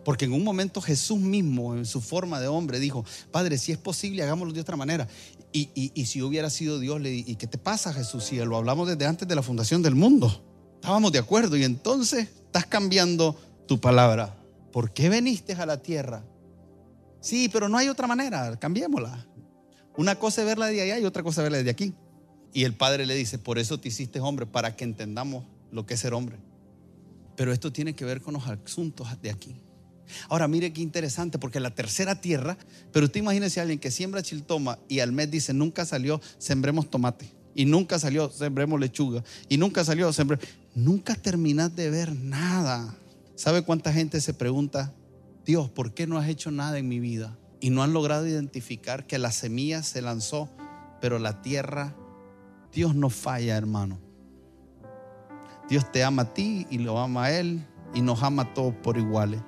Porque 0.05 0.25
en 0.25 0.33
un 0.33 0.43
momento 0.43 0.81
Jesús 0.81 1.19
mismo, 1.19 1.77
en 1.77 1.87
su 1.87 2.01
forma 2.01 2.41
de 2.41 2.49
hombre, 2.49 2.81
dijo, 2.81 3.05
Padre, 3.31 3.59
si 3.59 3.73
es 3.73 3.79
posible, 3.79 4.23
hagámoslo 4.23 4.53
de 4.53 4.61
otra 4.61 4.77
manera. 4.77 5.07
Y, 5.53 6.07
si 6.07 6.23
hubiera 6.23 6.49
sido 6.51 6.79
Dios, 6.79 7.01
le 7.01 7.12
¿y 7.12 7.37
qué 7.37 7.47
te 7.47 7.59
pasa 7.59 7.93
Jesús? 7.93 8.25
Si 8.25 8.37
lo 8.37 8.57
hablamos 8.57 8.88
desde 8.88 9.07
antes 9.07 9.29
de 9.29 9.35
la 9.35 9.43
fundación 9.43 9.83
del 9.83 9.95
mundo. 9.95 10.43
Estábamos 10.77 11.12
de 11.12 11.19
acuerdo 11.19 11.57
y 11.57 11.65
entonces 11.65 12.29
estás 12.47 12.67
cambiando 12.67 13.37
tu 13.69 13.81
palabra. 13.81 14.37
¿Por 14.73 14.93
qué 14.93 15.09
veniste 15.09 15.53
a 15.53 15.67
la 15.67 15.81
tierra? 15.81 16.25
Sí, 17.21 17.49
pero 17.53 17.69
no 17.69 17.79
hay 17.79 17.88
otra 17.88 18.07
manera, 18.07 18.59
cambiémosla. 18.59 19.27
Una 19.97 20.17
cosa 20.17 20.41
es 20.41 20.47
verla 20.47 20.67
de 20.67 20.81
allá 20.81 20.99
y 20.99 21.05
otra 21.05 21.23
cosa 21.23 21.43
es 21.43 21.45
verla 21.45 21.62
de 21.62 21.71
aquí. 21.71 21.95
Y 22.55 22.65
el 22.65 22.75
Padre 22.75 23.07
le 23.07 23.15
dice, 23.15 23.38
por 23.38 23.59
eso 23.59 23.79
te 23.79 23.88
hiciste 23.88 24.21
hombre, 24.21 24.47
para 24.47 24.75
que 24.75 24.85
entendamos 24.85 25.45
lo 25.71 25.87
que 25.87 25.95
es 25.95 26.01
ser 26.01 26.15
hombre. 26.15 26.38
Pero 27.37 27.53
esto 27.53 27.73
tiene 27.73 27.95
que 27.95 28.05
ver 28.05 28.21
con 28.21 28.35
los 28.35 28.47
asuntos 28.47 29.09
de 29.23 29.31
aquí. 29.31 29.55
Ahora 30.29 30.48
mire 30.48 30.72
qué 30.72 30.81
interesante, 30.81 31.38
porque 31.38 31.61
la 31.61 31.75
tercera 31.75 32.20
tierra, 32.20 32.57
pero 32.92 33.07
usted 33.07 33.20
imagínese 33.20 33.61
a 33.61 33.62
alguien 33.62 33.79
que 33.79 33.90
siembra 33.90 34.22
chiltoma 34.22 34.79
y 34.88 35.01
al 35.01 35.12
mes 35.12 35.31
dice, 35.31 35.53
nunca 35.55 35.85
salió, 35.85 36.20
sembremos 36.38 36.90
tomate. 36.90 37.31
Y 37.55 37.66
nunca 37.66 37.98
salió, 37.98 38.31
sembremos 38.31 38.81
lechuga. 38.81 39.22
Y 39.48 39.59
nunca 39.59 39.85
salió, 39.85 40.12
sembremos. 40.12 40.46
Nunca 40.75 41.14
terminas 41.14 41.75
de 41.77 41.90
ver 41.90 42.14
nada. 42.14 42.94
¿Sabe 43.35 43.62
cuánta 43.62 43.92
gente 43.92 44.20
se 44.20 44.33
pregunta, 44.33 44.92
Dios, 45.44 45.68
¿por 45.68 45.92
qué 45.92 46.07
no 46.07 46.18
has 46.18 46.29
hecho 46.29 46.51
nada 46.51 46.79
en 46.79 46.88
mi 46.88 47.01
vida? 47.01 47.37
Y 47.61 47.70
no 47.70 47.83
han 47.83 47.92
logrado 47.92 48.27
identificar 48.27 49.07
que 49.07 49.18
la 49.18 49.33
semilla 49.33 49.83
se 49.83 50.03
lanzó, 50.03 50.48
pero 51.01 51.18
la 51.18 51.42
tierra, 51.42 51.94
Dios 52.72 52.94
no 52.94 53.11
falla, 53.11 53.57
hermano. 53.57 54.01
Dios 55.68 55.90
te 55.92 56.05
ama 56.05 56.22
a 56.22 56.35
ti 56.35 56.66
y 56.70 56.79
lo 56.79 56.98
ama 56.98 57.25
a 57.25 57.38
Él 57.38 57.64
y 57.94 58.03
nos 58.03 58.22
ama 58.22 58.42
a 58.42 58.55
todos 58.55 58.75
por 58.75 58.98
iguales 58.98 59.40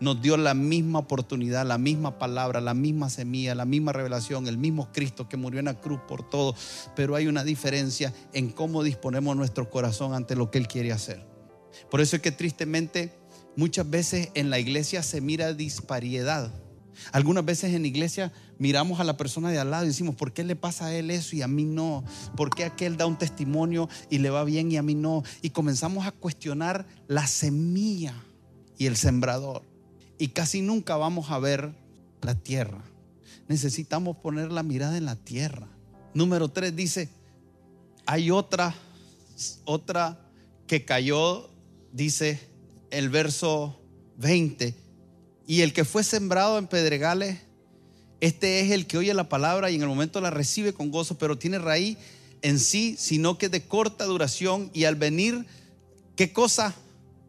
nos 0.00 0.20
dio 0.20 0.36
la 0.36 0.54
misma 0.54 1.00
oportunidad, 1.00 1.66
la 1.66 1.78
misma 1.78 2.18
palabra, 2.18 2.60
la 2.60 2.74
misma 2.74 3.10
semilla, 3.10 3.54
la 3.54 3.64
misma 3.64 3.92
revelación, 3.92 4.46
el 4.46 4.58
mismo 4.58 4.92
Cristo 4.92 5.28
que 5.28 5.36
murió 5.36 5.58
en 5.58 5.66
la 5.66 5.80
cruz 5.80 6.00
por 6.06 6.28
todo. 6.28 6.54
Pero 6.94 7.14
hay 7.14 7.26
una 7.26 7.44
diferencia 7.44 8.12
en 8.32 8.50
cómo 8.50 8.82
disponemos 8.82 9.36
nuestro 9.36 9.70
corazón 9.70 10.14
ante 10.14 10.36
lo 10.36 10.50
que 10.50 10.58
Él 10.58 10.68
quiere 10.68 10.92
hacer. 10.92 11.26
Por 11.90 12.00
eso 12.00 12.16
es 12.16 12.22
que 12.22 12.32
tristemente 12.32 13.12
muchas 13.56 13.88
veces 13.88 14.30
en 14.34 14.50
la 14.50 14.58
iglesia 14.58 15.02
se 15.02 15.20
mira 15.20 15.52
disparidad. 15.52 16.52
Algunas 17.12 17.44
veces 17.44 17.74
en 17.74 17.82
la 17.82 17.88
iglesia 17.88 18.32
miramos 18.58 19.00
a 19.00 19.04
la 19.04 19.18
persona 19.18 19.50
de 19.50 19.58
al 19.58 19.70
lado 19.70 19.84
y 19.84 19.88
decimos, 19.88 20.14
¿por 20.14 20.32
qué 20.32 20.44
le 20.44 20.56
pasa 20.56 20.86
a 20.86 20.94
él 20.94 21.10
eso 21.10 21.36
y 21.36 21.42
a 21.42 21.48
mí 21.48 21.64
no? 21.64 22.04
¿Por 22.36 22.48
qué 22.48 22.64
aquel 22.64 22.96
da 22.96 23.04
un 23.04 23.18
testimonio 23.18 23.88
y 24.08 24.18
le 24.18 24.30
va 24.30 24.44
bien 24.44 24.72
y 24.72 24.78
a 24.78 24.82
mí 24.82 24.94
no? 24.94 25.22
Y 25.42 25.50
comenzamos 25.50 26.06
a 26.06 26.12
cuestionar 26.12 26.86
la 27.06 27.26
semilla 27.26 28.14
y 28.78 28.86
el 28.86 28.96
sembrador 28.96 29.75
y 30.18 30.28
casi 30.28 30.62
nunca 30.62 30.96
vamos 30.96 31.30
a 31.30 31.38
ver 31.38 31.72
la 32.22 32.34
tierra. 32.34 32.82
Necesitamos 33.48 34.16
poner 34.16 34.50
la 34.50 34.62
mirada 34.62 34.96
en 34.96 35.04
la 35.04 35.16
tierra. 35.16 35.68
Número 36.14 36.48
tres 36.48 36.74
dice, 36.74 37.08
hay 38.06 38.30
otra, 38.30 38.74
otra 39.64 40.18
que 40.66 40.84
cayó, 40.84 41.50
dice 41.92 42.40
el 42.90 43.10
verso 43.10 43.80
20, 44.16 44.74
y 45.46 45.60
el 45.60 45.72
que 45.72 45.84
fue 45.84 46.02
sembrado 46.02 46.58
en 46.58 46.66
pedregales, 46.66 47.38
este 48.20 48.60
es 48.60 48.70
el 48.70 48.86
que 48.86 48.98
oye 48.98 49.12
la 49.14 49.28
palabra 49.28 49.70
y 49.70 49.76
en 49.76 49.82
el 49.82 49.88
momento 49.88 50.20
la 50.20 50.30
recibe 50.30 50.72
con 50.72 50.90
gozo, 50.90 51.18
pero 51.18 51.38
tiene 51.38 51.58
raíz 51.58 51.98
en 52.42 52.58
sí, 52.58 52.96
sino 52.98 53.38
que 53.38 53.48
de 53.48 53.62
corta 53.62 54.04
duración 54.04 54.70
y 54.72 54.84
al 54.84 54.96
venir, 54.96 55.46
¿qué 56.16 56.32
cosa? 56.32 56.74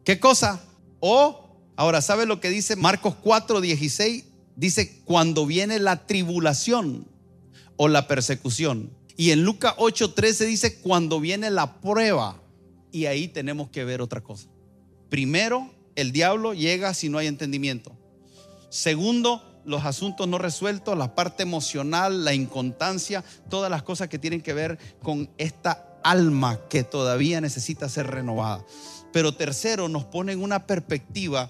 ¿Qué 0.04 0.18
cosa? 0.18 0.62
O, 1.00 1.47
ahora, 1.78 2.02
¿sabe 2.02 2.26
lo 2.26 2.40
que 2.40 2.50
dice 2.50 2.74
Marcos 2.74 3.14
4, 3.22 3.60
16? 3.60 4.24
Dice, 4.56 5.00
cuando 5.04 5.46
viene 5.46 5.78
la 5.78 6.06
tribulación 6.06 7.06
o 7.76 7.86
la 7.86 8.08
persecución. 8.08 8.90
Y 9.16 9.30
en 9.30 9.44
Lucas 9.44 9.74
8, 9.78 10.12
13 10.12 10.46
dice, 10.46 10.80
cuando 10.80 11.20
viene 11.20 11.50
la 11.50 11.80
prueba. 11.80 12.42
Y 12.90 13.06
ahí 13.06 13.28
tenemos 13.28 13.70
que 13.70 13.84
ver 13.84 14.02
otra 14.02 14.20
cosa. 14.20 14.48
Primero, 15.08 15.70
el 15.94 16.10
diablo 16.10 16.52
llega 16.52 16.94
si 16.94 17.08
no 17.08 17.18
hay 17.18 17.28
entendimiento. 17.28 17.96
Segundo, 18.70 19.60
los 19.64 19.84
asuntos 19.84 20.26
no 20.26 20.38
resueltos, 20.38 20.98
la 20.98 21.14
parte 21.14 21.44
emocional, 21.44 22.24
la 22.24 22.34
inconstancia, 22.34 23.22
todas 23.48 23.70
las 23.70 23.84
cosas 23.84 24.08
que 24.08 24.18
tienen 24.18 24.40
que 24.40 24.54
ver 24.54 24.78
con 25.00 25.30
esta 25.38 26.00
alma 26.02 26.58
que 26.68 26.82
todavía 26.82 27.40
necesita 27.40 27.88
ser 27.88 28.08
renovada. 28.08 28.64
Pero 29.12 29.32
tercero, 29.32 29.88
nos 29.88 30.04
pone 30.04 30.32
en 30.32 30.42
una 30.42 30.66
perspectiva 30.66 31.48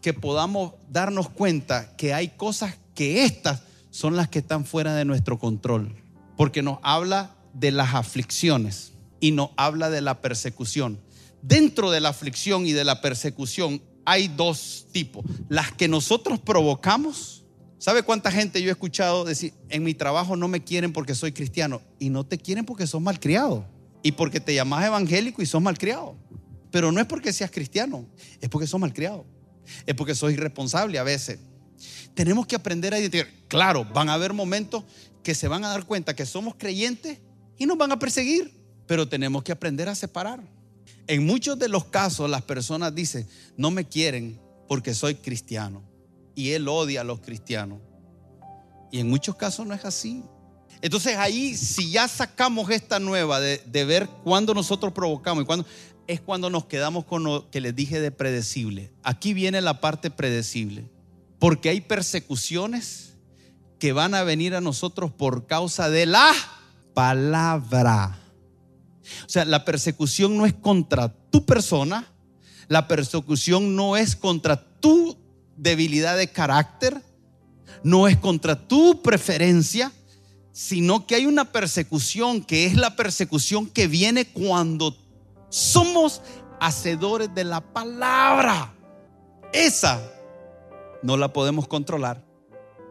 que 0.00 0.14
podamos 0.14 0.74
darnos 0.88 1.28
cuenta 1.28 1.96
que 1.96 2.14
hay 2.14 2.28
cosas 2.28 2.76
que 2.94 3.24
estas 3.24 3.62
son 3.90 4.16
las 4.16 4.28
que 4.28 4.38
están 4.38 4.64
fuera 4.64 4.94
de 4.94 5.04
nuestro 5.04 5.38
control. 5.38 5.94
Porque 6.36 6.62
nos 6.62 6.78
habla 6.82 7.36
de 7.52 7.70
las 7.70 7.94
aflicciones 7.94 8.92
y 9.20 9.32
nos 9.32 9.50
habla 9.56 9.90
de 9.90 10.00
la 10.00 10.20
persecución. 10.20 10.98
Dentro 11.42 11.90
de 11.90 12.00
la 12.00 12.10
aflicción 12.10 12.66
y 12.66 12.72
de 12.72 12.84
la 12.84 13.00
persecución 13.00 13.82
hay 14.04 14.28
dos 14.28 14.86
tipos. 14.92 15.24
Las 15.48 15.72
que 15.72 15.88
nosotros 15.88 16.38
provocamos. 16.38 17.44
¿Sabe 17.78 18.02
cuánta 18.02 18.30
gente 18.30 18.60
yo 18.60 18.68
he 18.68 18.72
escuchado 18.72 19.24
decir, 19.24 19.54
en 19.70 19.82
mi 19.82 19.94
trabajo 19.94 20.36
no 20.36 20.48
me 20.48 20.62
quieren 20.62 20.92
porque 20.92 21.14
soy 21.14 21.32
cristiano? 21.32 21.80
Y 21.98 22.10
no 22.10 22.24
te 22.24 22.36
quieren 22.36 22.66
porque 22.66 22.86
sos 22.86 23.00
malcriado. 23.00 23.66
Y 24.02 24.12
porque 24.12 24.40
te 24.40 24.54
llamas 24.54 24.84
evangélico 24.84 25.40
y 25.40 25.46
sos 25.46 25.62
malcriado. 25.62 26.16
Pero 26.70 26.92
no 26.92 27.00
es 27.00 27.06
porque 27.06 27.32
seas 27.32 27.50
cristiano, 27.50 28.06
es 28.40 28.48
porque 28.48 28.66
sos 28.66 28.80
malcriado. 28.80 29.24
Es 29.86 29.94
porque 29.94 30.14
sos 30.14 30.32
irresponsable 30.32 30.98
a 30.98 31.02
veces. 31.02 31.38
Tenemos 32.14 32.46
que 32.46 32.56
aprender 32.56 32.94
a 32.94 32.98
identificar. 32.98 33.32
Claro, 33.48 33.84
van 33.84 34.08
a 34.08 34.14
haber 34.14 34.32
momentos 34.32 34.84
que 35.22 35.34
se 35.34 35.48
van 35.48 35.64
a 35.64 35.68
dar 35.68 35.84
cuenta 35.84 36.14
que 36.14 36.26
somos 36.26 36.54
creyentes 36.56 37.18
y 37.56 37.66
nos 37.66 37.78
van 37.78 37.92
a 37.92 37.98
perseguir. 37.98 38.58
Pero 38.86 39.08
tenemos 39.08 39.42
que 39.42 39.52
aprender 39.52 39.88
a 39.88 39.94
separar. 39.94 40.40
En 41.06 41.24
muchos 41.24 41.58
de 41.58 41.68
los 41.68 41.84
casos 41.86 42.28
las 42.28 42.42
personas 42.42 42.94
dicen, 42.94 43.28
no 43.56 43.70
me 43.70 43.86
quieren 43.86 44.40
porque 44.68 44.94
soy 44.94 45.16
cristiano. 45.16 45.82
Y 46.34 46.50
él 46.50 46.68
odia 46.68 47.02
a 47.02 47.04
los 47.04 47.20
cristianos. 47.20 47.80
Y 48.92 49.00
en 49.00 49.08
muchos 49.08 49.36
casos 49.36 49.66
no 49.66 49.74
es 49.74 49.84
así. 49.84 50.22
Entonces 50.82 51.16
ahí, 51.16 51.56
si 51.56 51.90
ya 51.90 52.08
sacamos 52.08 52.70
esta 52.70 52.98
nueva 52.98 53.38
de, 53.40 53.84
ver 53.84 54.08
cuándo 54.24 54.54
nosotros 54.54 54.92
provocamos 54.92 55.42
y 55.42 55.46
cuándo, 55.46 55.66
es 56.10 56.20
cuando 56.20 56.50
nos 56.50 56.64
quedamos 56.64 57.04
con 57.04 57.22
lo 57.22 57.50
que 57.50 57.60
les 57.60 57.74
dije 57.76 58.00
de 58.00 58.10
predecible. 58.10 58.90
Aquí 59.04 59.32
viene 59.32 59.60
la 59.60 59.80
parte 59.80 60.10
predecible. 60.10 60.90
Porque 61.38 61.68
hay 61.68 61.80
persecuciones 61.80 63.14
que 63.78 63.92
van 63.92 64.14
a 64.14 64.24
venir 64.24 64.56
a 64.56 64.60
nosotros 64.60 65.12
por 65.12 65.46
causa 65.46 65.88
de 65.88 66.06
la 66.06 66.32
palabra. 66.94 68.18
O 69.24 69.28
sea, 69.28 69.44
la 69.44 69.64
persecución 69.64 70.36
no 70.36 70.46
es 70.46 70.52
contra 70.52 71.14
tu 71.30 71.46
persona, 71.46 72.06
la 72.66 72.88
persecución 72.88 73.76
no 73.76 73.96
es 73.96 74.16
contra 74.16 74.62
tu 74.80 75.16
debilidad 75.56 76.16
de 76.16 76.28
carácter, 76.28 77.00
no 77.84 78.08
es 78.08 78.16
contra 78.16 78.66
tu 78.66 79.00
preferencia, 79.00 79.92
sino 80.52 81.06
que 81.06 81.14
hay 81.14 81.26
una 81.26 81.52
persecución 81.52 82.42
que 82.42 82.66
es 82.66 82.74
la 82.74 82.96
persecución 82.96 83.66
que 83.66 83.86
viene 83.86 84.26
cuando 84.26 84.96
somos 85.50 86.22
hacedores 86.60 87.34
de 87.34 87.44
la 87.44 87.60
palabra. 87.60 88.72
Esa 89.52 90.00
no 91.02 91.16
la 91.16 91.32
podemos 91.32 91.68
controlar. 91.68 92.24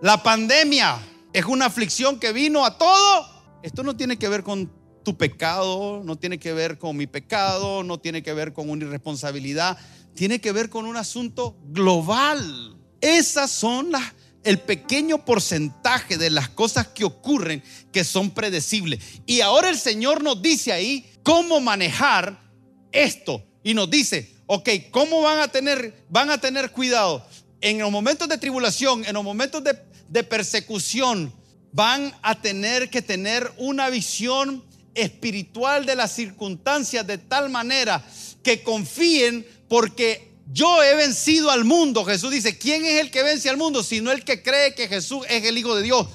La 0.01 0.21
pandemia 0.21 0.97
es 1.33 1.45
una 1.45 1.65
aflicción 1.65 2.19
que 2.19 2.31
vino 2.31 2.63
a 2.63 2.77
todo. 2.77 3.25
Esto 3.63 3.83
no 3.83 3.95
tiene 3.95 4.17
que 4.17 4.29
ver 4.29 4.43
con 4.43 4.71
tu 5.03 5.17
pecado, 5.17 6.01
no 6.03 6.17
tiene 6.17 6.37
que 6.37 6.53
ver 6.53 6.77
con 6.77 6.95
mi 6.95 7.07
pecado, 7.07 7.83
no 7.83 7.99
tiene 7.99 8.21
que 8.21 8.33
ver 8.33 8.53
con 8.53 8.69
una 8.69 8.85
irresponsabilidad, 8.85 9.77
tiene 10.13 10.39
que 10.39 10.51
ver 10.51 10.69
con 10.69 10.85
un 10.85 10.97
asunto 10.97 11.57
global. 11.63 12.77
Esas 13.01 13.49
son 13.49 13.91
las 13.91 14.13
el 14.43 14.59
pequeño 14.59 15.25
porcentaje 15.25 16.17
de 16.17 16.29
las 16.29 16.49
cosas 16.49 16.87
que 16.87 17.03
ocurren 17.03 17.61
que 17.91 18.03
son 18.03 18.31
predecibles. 18.31 19.21
Y 19.25 19.41
ahora 19.41 19.69
el 19.69 19.77
Señor 19.77 20.23
nos 20.23 20.41
dice 20.41 20.71
ahí 20.71 21.11
cómo 21.23 21.59
manejar 21.59 22.48
esto 22.91 23.43
y 23.63 23.73
nos 23.73 23.89
dice, 23.89 24.33
ok, 24.47 24.69
¿cómo 24.91 25.21
van 25.21 25.39
a 25.39 25.47
tener 25.47 26.05
van 26.09 26.29
a 26.29 26.39
tener 26.39 26.71
cuidado 26.71 27.25
en 27.61 27.79
los 27.79 27.91
momentos 27.91 28.27
de 28.27 28.37
tribulación, 28.37 29.05
en 29.05 29.13
los 29.13 29.23
momentos 29.23 29.63
de, 29.63 29.77
de 30.07 30.23
persecución? 30.23 31.33
Van 31.71 32.13
a 32.23 32.41
tener 32.41 32.89
que 32.89 33.01
tener 33.01 33.51
una 33.57 33.89
visión 33.89 34.63
espiritual 34.95 35.85
de 35.85 35.95
las 35.95 36.13
circunstancias 36.13 37.05
de 37.05 37.17
tal 37.17 37.49
manera 37.49 38.03
que 38.43 38.63
confíen 38.63 39.45
porque 39.67 40.29
yo 40.51 40.81
he 40.83 40.95
vencido 40.95 41.51
al 41.51 41.63
mundo. 41.63 42.03
Jesús 42.05 42.31
dice, 42.31 42.57
¿quién 42.57 42.85
es 42.85 42.99
el 42.99 43.11
que 43.11 43.23
vence 43.23 43.49
al 43.49 43.57
mundo? 43.57 43.83
Sino 43.83 44.11
el 44.11 44.23
que 44.23 44.41
cree 44.41 44.73
que 44.73 44.87
Jesús 44.87 45.25
es 45.29 45.43
el 45.43 45.57
Hijo 45.57 45.75
de 45.75 45.83
Dios. 45.83 46.07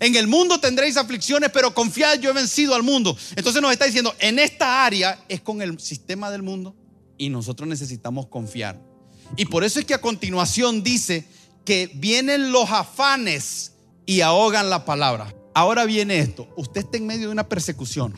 En 0.00 0.14
el 0.16 0.26
mundo 0.26 0.60
tendréis 0.60 0.96
aflicciones, 0.96 1.50
pero 1.52 1.74
confiad, 1.74 2.20
yo 2.20 2.30
he 2.30 2.32
vencido 2.32 2.74
al 2.74 2.82
mundo. 2.82 3.16
Entonces 3.36 3.60
nos 3.60 3.72
está 3.72 3.84
diciendo, 3.84 4.14
en 4.18 4.38
esta 4.38 4.84
área 4.84 5.24
es 5.28 5.40
con 5.40 5.60
el 5.62 5.78
sistema 5.80 6.30
del 6.30 6.42
mundo 6.42 6.76
y 7.16 7.28
nosotros 7.30 7.68
necesitamos 7.68 8.28
confiar. 8.28 8.80
Y 9.36 9.46
por 9.46 9.64
eso 9.64 9.80
es 9.80 9.84
que 9.84 9.94
a 9.94 10.00
continuación 10.00 10.82
dice 10.82 11.26
que 11.64 11.90
vienen 11.94 12.52
los 12.52 12.70
afanes 12.70 13.72
y 14.06 14.22
ahogan 14.22 14.70
la 14.70 14.84
palabra. 14.84 15.34
Ahora 15.54 15.84
viene 15.84 16.18
esto, 16.18 16.48
usted 16.56 16.82
está 16.82 16.96
en 16.96 17.06
medio 17.06 17.26
de 17.26 17.32
una 17.32 17.48
persecución, 17.48 18.14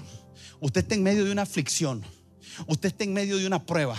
usted 0.60 0.82
está 0.82 0.94
en 0.94 1.02
medio 1.02 1.24
de 1.24 1.32
una 1.32 1.42
aflicción, 1.42 2.04
usted 2.66 2.90
está 2.90 3.04
en 3.04 3.14
medio 3.14 3.38
de 3.38 3.46
una 3.46 3.64
prueba, 3.64 3.96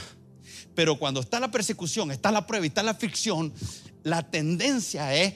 pero 0.76 0.98
cuando 1.00 1.20
está 1.20 1.40
la 1.40 1.50
persecución, 1.50 2.12
está 2.12 2.32
la 2.32 2.46
prueba 2.46 2.66
y 2.66 2.70
está 2.70 2.84
la 2.84 2.92
aflicción, 2.92 3.52
la 4.04 4.30
tendencia 4.30 5.14
es 5.16 5.34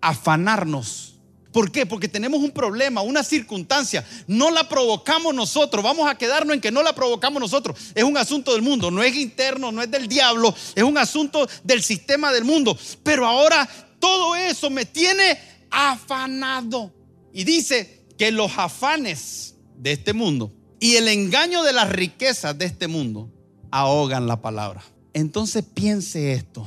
afanarnos. 0.00 1.13
¿Por 1.54 1.70
qué? 1.70 1.86
Porque 1.86 2.08
tenemos 2.08 2.40
un 2.40 2.50
problema, 2.50 3.00
una 3.00 3.22
circunstancia. 3.22 4.04
No 4.26 4.50
la 4.50 4.68
provocamos 4.68 5.32
nosotros. 5.32 5.84
Vamos 5.84 6.10
a 6.10 6.16
quedarnos 6.16 6.52
en 6.52 6.60
que 6.60 6.72
no 6.72 6.82
la 6.82 6.96
provocamos 6.96 7.40
nosotros. 7.40 7.78
Es 7.94 8.02
un 8.02 8.16
asunto 8.16 8.52
del 8.54 8.62
mundo. 8.62 8.90
No 8.90 9.04
es 9.04 9.14
interno, 9.14 9.70
no 9.70 9.80
es 9.80 9.88
del 9.88 10.08
diablo. 10.08 10.52
Es 10.74 10.82
un 10.82 10.98
asunto 10.98 11.46
del 11.62 11.80
sistema 11.80 12.32
del 12.32 12.44
mundo. 12.44 12.76
Pero 13.04 13.24
ahora 13.24 13.68
todo 14.00 14.34
eso 14.34 14.68
me 14.68 14.84
tiene 14.84 15.38
afanado. 15.70 16.92
Y 17.32 17.44
dice 17.44 18.04
que 18.18 18.32
los 18.32 18.50
afanes 18.58 19.54
de 19.76 19.92
este 19.92 20.12
mundo 20.12 20.52
y 20.80 20.96
el 20.96 21.06
engaño 21.06 21.62
de 21.62 21.72
las 21.72 21.88
riquezas 21.88 22.58
de 22.58 22.64
este 22.64 22.88
mundo 22.88 23.30
ahogan 23.70 24.26
la 24.26 24.42
palabra. 24.42 24.82
Entonces 25.12 25.62
piense 25.72 26.32
esto. 26.32 26.66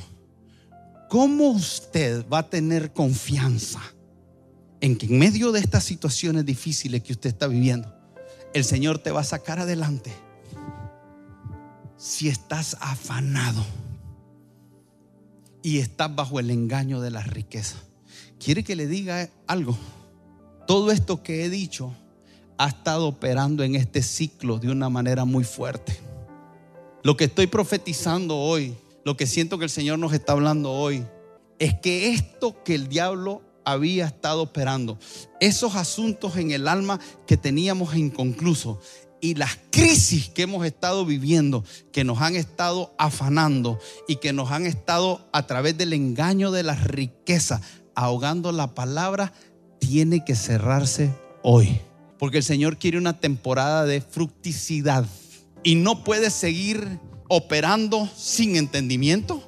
¿Cómo 1.10 1.50
usted 1.50 2.26
va 2.26 2.38
a 2.38 2.48
tener 2.48 2.94
confianza 2.94 3.82
en 4.80 4.96
que 4.96 5.06
en 5.06 5.18
medio 5.18 5.52
de 5.52 5.60
estas 5.60 5.84
situaciones 5.84 6.44
difíciles 6.44 7.02
que 7.02 7.12
usted 7.12 7.30
está 7.30 7.46
viviendo, 7.46 7.94
el 8.54 8.64
Señor 8.64 8.98
te 8.98 9.10
va 9.10 9.20
a 9.20 9.24
sacar 9.24 9.58
adelante 9.58 10.12
si 11.96 12.28
estás 12.28 12.76
afanado 12.80 13.64
y 15.62 15.78
estás 15.78 16.14
bajo 16.14 16.40
el 16.40 16.50
engaño 16.50 17.00
de 17.00 17.10
las 17.10 17.26
riquezas? 17.26 17.82
¿Quiere 18.38 18.62
que 18.62 18.76
le 18.76 18.86
diga 18.86 19.28
algo? 19.46 19.76
todo 20.68 20.92
esto 20.92 21.22
que 21.22 21.46
he 21.46 21.48
dicho 21.48 21.94
ha 22.58 22.68
estado 22.68 23.08
operando 23.08 23.64
en 23.64 23.74
este 23.74 24.02
ciclo 24.02 24.58
de 24.58 24.70
una 24.70 24.90
manera 24.90 25.24
muy 25.24 25.42
fuerte. 25.42 25.98
Lo 27.02 27.16
que 27.16 27.24
estoy 27.24 27.46
profetizando 27.46 28.36
hoy, 28.36 28.76
lo 29.02 29.16
que 29.16 29.26
siento 29.26 29.56
que 29.56 29.64
el 29.64 29.70
Señor 29.70 29.98
nos 29.98 30.12
está 30.12 30.34
hablando 30.34 30.70
hoy, 30.70 31.06
es 31.58 31.72
que 31.80 32.10
esto 32.10 32.62
que 32.64 32.74
el 32.74 32.90
diablo 32.90 33.40
había 33.72 34.06
estado 34.06 34.42
operando, 34.42 34.98
esos 35.40 35.74
asuntos 35.74 36.36
en 36.36 36.52
el 36.52 36.68
alma 36.68 36.98
que 37.26 37.36
teníamos 37.36 37.94
inconclusos 37.94 38.78
y 39.20 39.34
las 39.34 39.58
crisis 39.70 40.28
que 40.30 40.42
hemos 40.42 40.64
estado 40.64 41.04
viviendo, 41.04 41.64
que 41.92 42.04
nos 42.04 42.20
han 42.20 42.34
estado 42.36 42.94
afanando 42.98 43.78
y 44.06 44.16
que 44.16 44.32
nos 44.32 44.50
han 44.52 44.64
estado 44.64 45.28
a 45.32 45.46
través 45.46 45.76
del 45.76 45.92
engaño 45.92 46.50
de 46.50 46.62
las 46.62 46.84
riquezas, 46.84 47.60
ahogando 47.94 48.52
la 48.52 48.74
palabra, 48.74 49.32
tiene 49.78 50.24
que 50.24 50.34
cerrarse 50.34 51.14
hoy. 51.42 51.80
Porque 52.18 52.38
el 52.38 52.44
Señor 52.44 52.78
quiere 52.78 52.98
una 52.98 53.20
temporada 53.20 53.84
de 53.84 54.00
fructicidad. 54.00 55.06
Y 55.62 55.74
no 55.74 56.04
puede 56.04 56.30
seguir 56.30 56.98
operando 57.28 58.08
sin 58.16 58.56
entendimiento. 58.56 59.42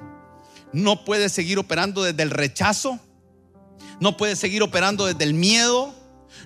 No 0.73 1.03
puede 1.03 1.27
seguir 1.29 1.59
operando 1.59 2.03
desde 2.03 2.23
el 2.23 2.29
rechazo. 2.29 2.99
No 4.01 4.17
puede 4.17 4.35
seguir 4.35 4.63
operando 4.63 5.05
desde 5.05 5.23
el 5.23 5.33
miedo. 5.33 5.95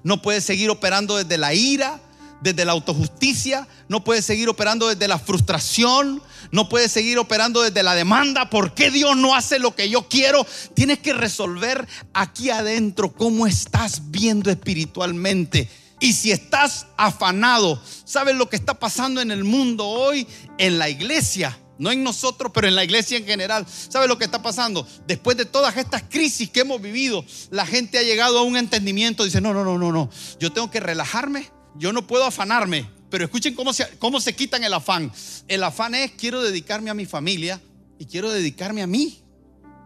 No 0.03 0.21
puede 0.21 0.41
seguir 0.41 0.69
operando 0.69 1.17
desde 1.17 1.39
la 1.39 1.55
ira. 1.55 1.99
desde 2.41 2.65
la 2.65 2.73
autojusticia, 2.73 3.67
no 3.87 4.03
puedes 4.03 4.23
seguir 4.23 4.49
operando 4.49 4.87
desde 4.87 5.07
la 5.07 5.17
frustración, 5.17 6.21
no 6.51 6.69
puedes 6.69 6.91
seguir 6.91 7.17
operando 7.17 7.61
desde 7.61 7.81
la 7.81 7.95
demanda. 7.95 8.49
¿Por 8.49 8.75
qué 8.75 8.91
Dios 8.91 9.17
no 9.17 9.35
hace 9.35 9.57
lo 9.57 9.75
que 9.75 9.89
yo 9.89 10.07
quiero? 10.07 10.45
Tienes 10.75 10.99
que 10.99 11.13
resolver 11.13 11.87
aquí 12.13 12.51
adentro 12.51 13.11
cómo 13.11 13.47
estás 13.47 14.11
viendo 14.11 14.51
espiritualmente. 14.51 15.69
Y 15.99 16.13
si 16.13 16.31
estás 16.31 16.85
afanado, 16.97 17.81
¿sabes 18.03 18.35
lo 18.35 18.47
que 18.47 18.57
está 18.57 18.75
pasando 18.75 19.21
en 19.21 19.31
el 19.31 19.43
mundo 19.43 19.87
hoy? 19.87 20.27
En 20.57 20.77
la 20.77 20.89
iglesia 20.89 21.57
no 21.77 21.91
en 21.91 22.03
nosotros, 22.03 22.51
pero 22.53 22.67
en 22.67 22.75
la 22.75 22.83
iglesia 22.83 23.17
en 23.17 23.25
general. 23.25 23.65
¿Sabe 23.67 24.07
lo 24.07 24.17
que 24.17 24.25
está 24.25 24.41
pasando? 24.41 24.87
Después 25.07 25.37
de 25.37 25.45
todas 25.45 25.75
estas 25.77 26.03
crisis 26.03 26.49
que 26.49 26.61
hemos 26.61 26.81
vivido, 26.81 27.25
la 27.51 27.65
gente 27.65 27.97
ha 27.97 28.03
llegado 28.03 28.39
a 28.39 28.43
un 28.43 28.57
entendimiento. 28.57 29.25
Dice, 29.25 29.41
no, 29.41 29.53
no, 29.53 29.63
no, 29.63 29.77
no, 29.77 29.91
no. 29.91 30.09
Yo 30.39 30.51
tengo 30.51 30.71
que 30.71 30.79
relajarme. 30.79 31.49
Yo 31.75 31.91
no 31.91 32.07
puedo 32.07 32.23
afanarme. 32.25 32.89
Pero 33.09 33.25
escuchen 33.25 33.53
cómo 33.53 33.73
se, 33.73 33.87
cómo 33.99 34.19
se 34.19 34.35
quitan 34.35 34.63
el 34.63 34.73
afán. 34.73 35.11
El 35.47 35.63
afán 35.63 35.95
es, 35.95 36.11
quiero 36.11 36.41
dedicarme 36.41 36.89
a 36.89 36.93
mi 36.93 37.05
familia 37.05 37.61
y 37.99 38.05
quiero 38.05 38.31
dedicarme 38.31 38.81
a 38.81 38.87
mí. 38.87 39.21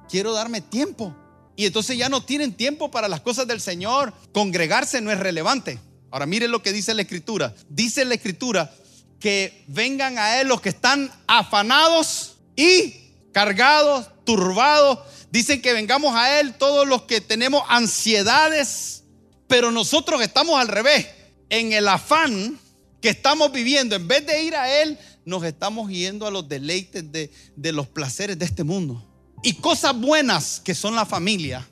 Quiero 0.10 0.34
darme 0.34 0.62
tiempo. 0.62 1.16
Y 1.56 1.66
entonces 1.66 1.98
ya 1.98 2.10
no 2.10 2.24
tienen 2.24 2.54
tiempo 2.54 2.90
para 2.90 3.08
las 3.08 3.22
cosas 3.22 3.46
del 3.48 3.60
Señor. 3.60 4.14
Congregarse 4.32 5.02
no 5.02 5.12
es 5.12 5.20
relevante. 5.20 5.80
Ahora 6.12 6.26
miren 6.26 6.52
lo 6.52 6.64
que 6.64 6.72
dice 6.72 6.94
la 6.94 7.02
escritura. 7.02 7.54
Dice 7.68 8.06
la 8.06 8.16
escritura, 8.16 8.74
que 9.20 9.63
vengan 9.67 10.17
a 10.17 10.39
Él 10.39 10.47
los 10.47 10.61
que 10.61 10.70
están 10.70 11.11
afanados 11.28 12.38
y 12.55 12.95
cargados, 13.32 14.09
turbados. 14.26 14.99
Dicen 15.32 15.61
que 15.61 15.74
vengamos 15.74 16.15
a 16.15 16.39
Él 16.39 16.55
todos 16.55 16.88
los 16.88 17.03
que 17.03 17.22
tenemos 17.22 17.63
ansiedades, 17.67 19.03
pero 19.47 19.72
nosotros 19.72 20.22
estamos 20.22 20.59
al 20.59 20.67
revés. 20.67 21.07
En 21.49 21.74
el 21.74 21.88
afán 21.88 22.59
que 23.01 23.09
estamos 23.09 23.51
viviendo, 23.51 23.95
en 23.95 24.07
vez 24.07 24.26
de 24.26 24.43
ir 24.43 24.55
a 24.55 24.82
Él, 24.82 24.97
nos 25.26 25.43
estamos 25.43 25.89
yendo 25.91 26.26
a 26.26 26.32
los 26.32 26.47
deleites 26.47 27.11
de, 27.11 27.32
de 27.55 27.72
los 27.72 27.88
placeres 27.88 28.39
de 28.39 28.45
este 28.45 28.63
mundo. 28.63 29.05
Y 29.43 29.53
cosas 29.53 29.95
buenas 29.99 30.59
que 30.59 30.76
son 30.76 30.95
la 30.95 31.05
familia, 31.05 31.67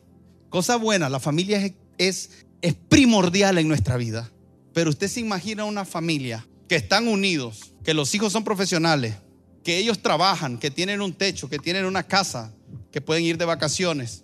cosas 0.49 0.79
buenas, 0.79 1.11
la 1.11 1.19
familia 1.19 1.65
es, 1.65 1.73
es, 1.97 2.29
es 2.61 2.75
primordial 2.87 3.57
en 3.57 3.67
nuestra 3.67 3.97
vida. 3.97 4.31
Pero 4.73 4.89
usted 4.89 5.07
se 5.07 5.19
imagina 5.19 5.65
una 5.65 5.85
familia 5.85 6.45
que 6.68 6.76
están 6.76 7.07
unidos, 7.07 7.74
que 7.84 7.93
los 7.93 8.13
hijos 8.15 8.34
son 8.34 8.43
profesionales, 8.43 9.15
que 9.63 9.78
ellos 9.78 10.01
trabajan, 10.01 10.57
que 10.57 10.72
tienen 10.72 11.01
un 11.01 11.13
techo, 11.13 11.49
que 11.49 11.59
tienen 11.59 11.86
una 11.86 12.03
casa, 12.03 12.53
que 12.91 13.01
pueden 13.01 13.24
ir 13.24 13.38
de 13.38 13.45
vacaciones 13.45 14.24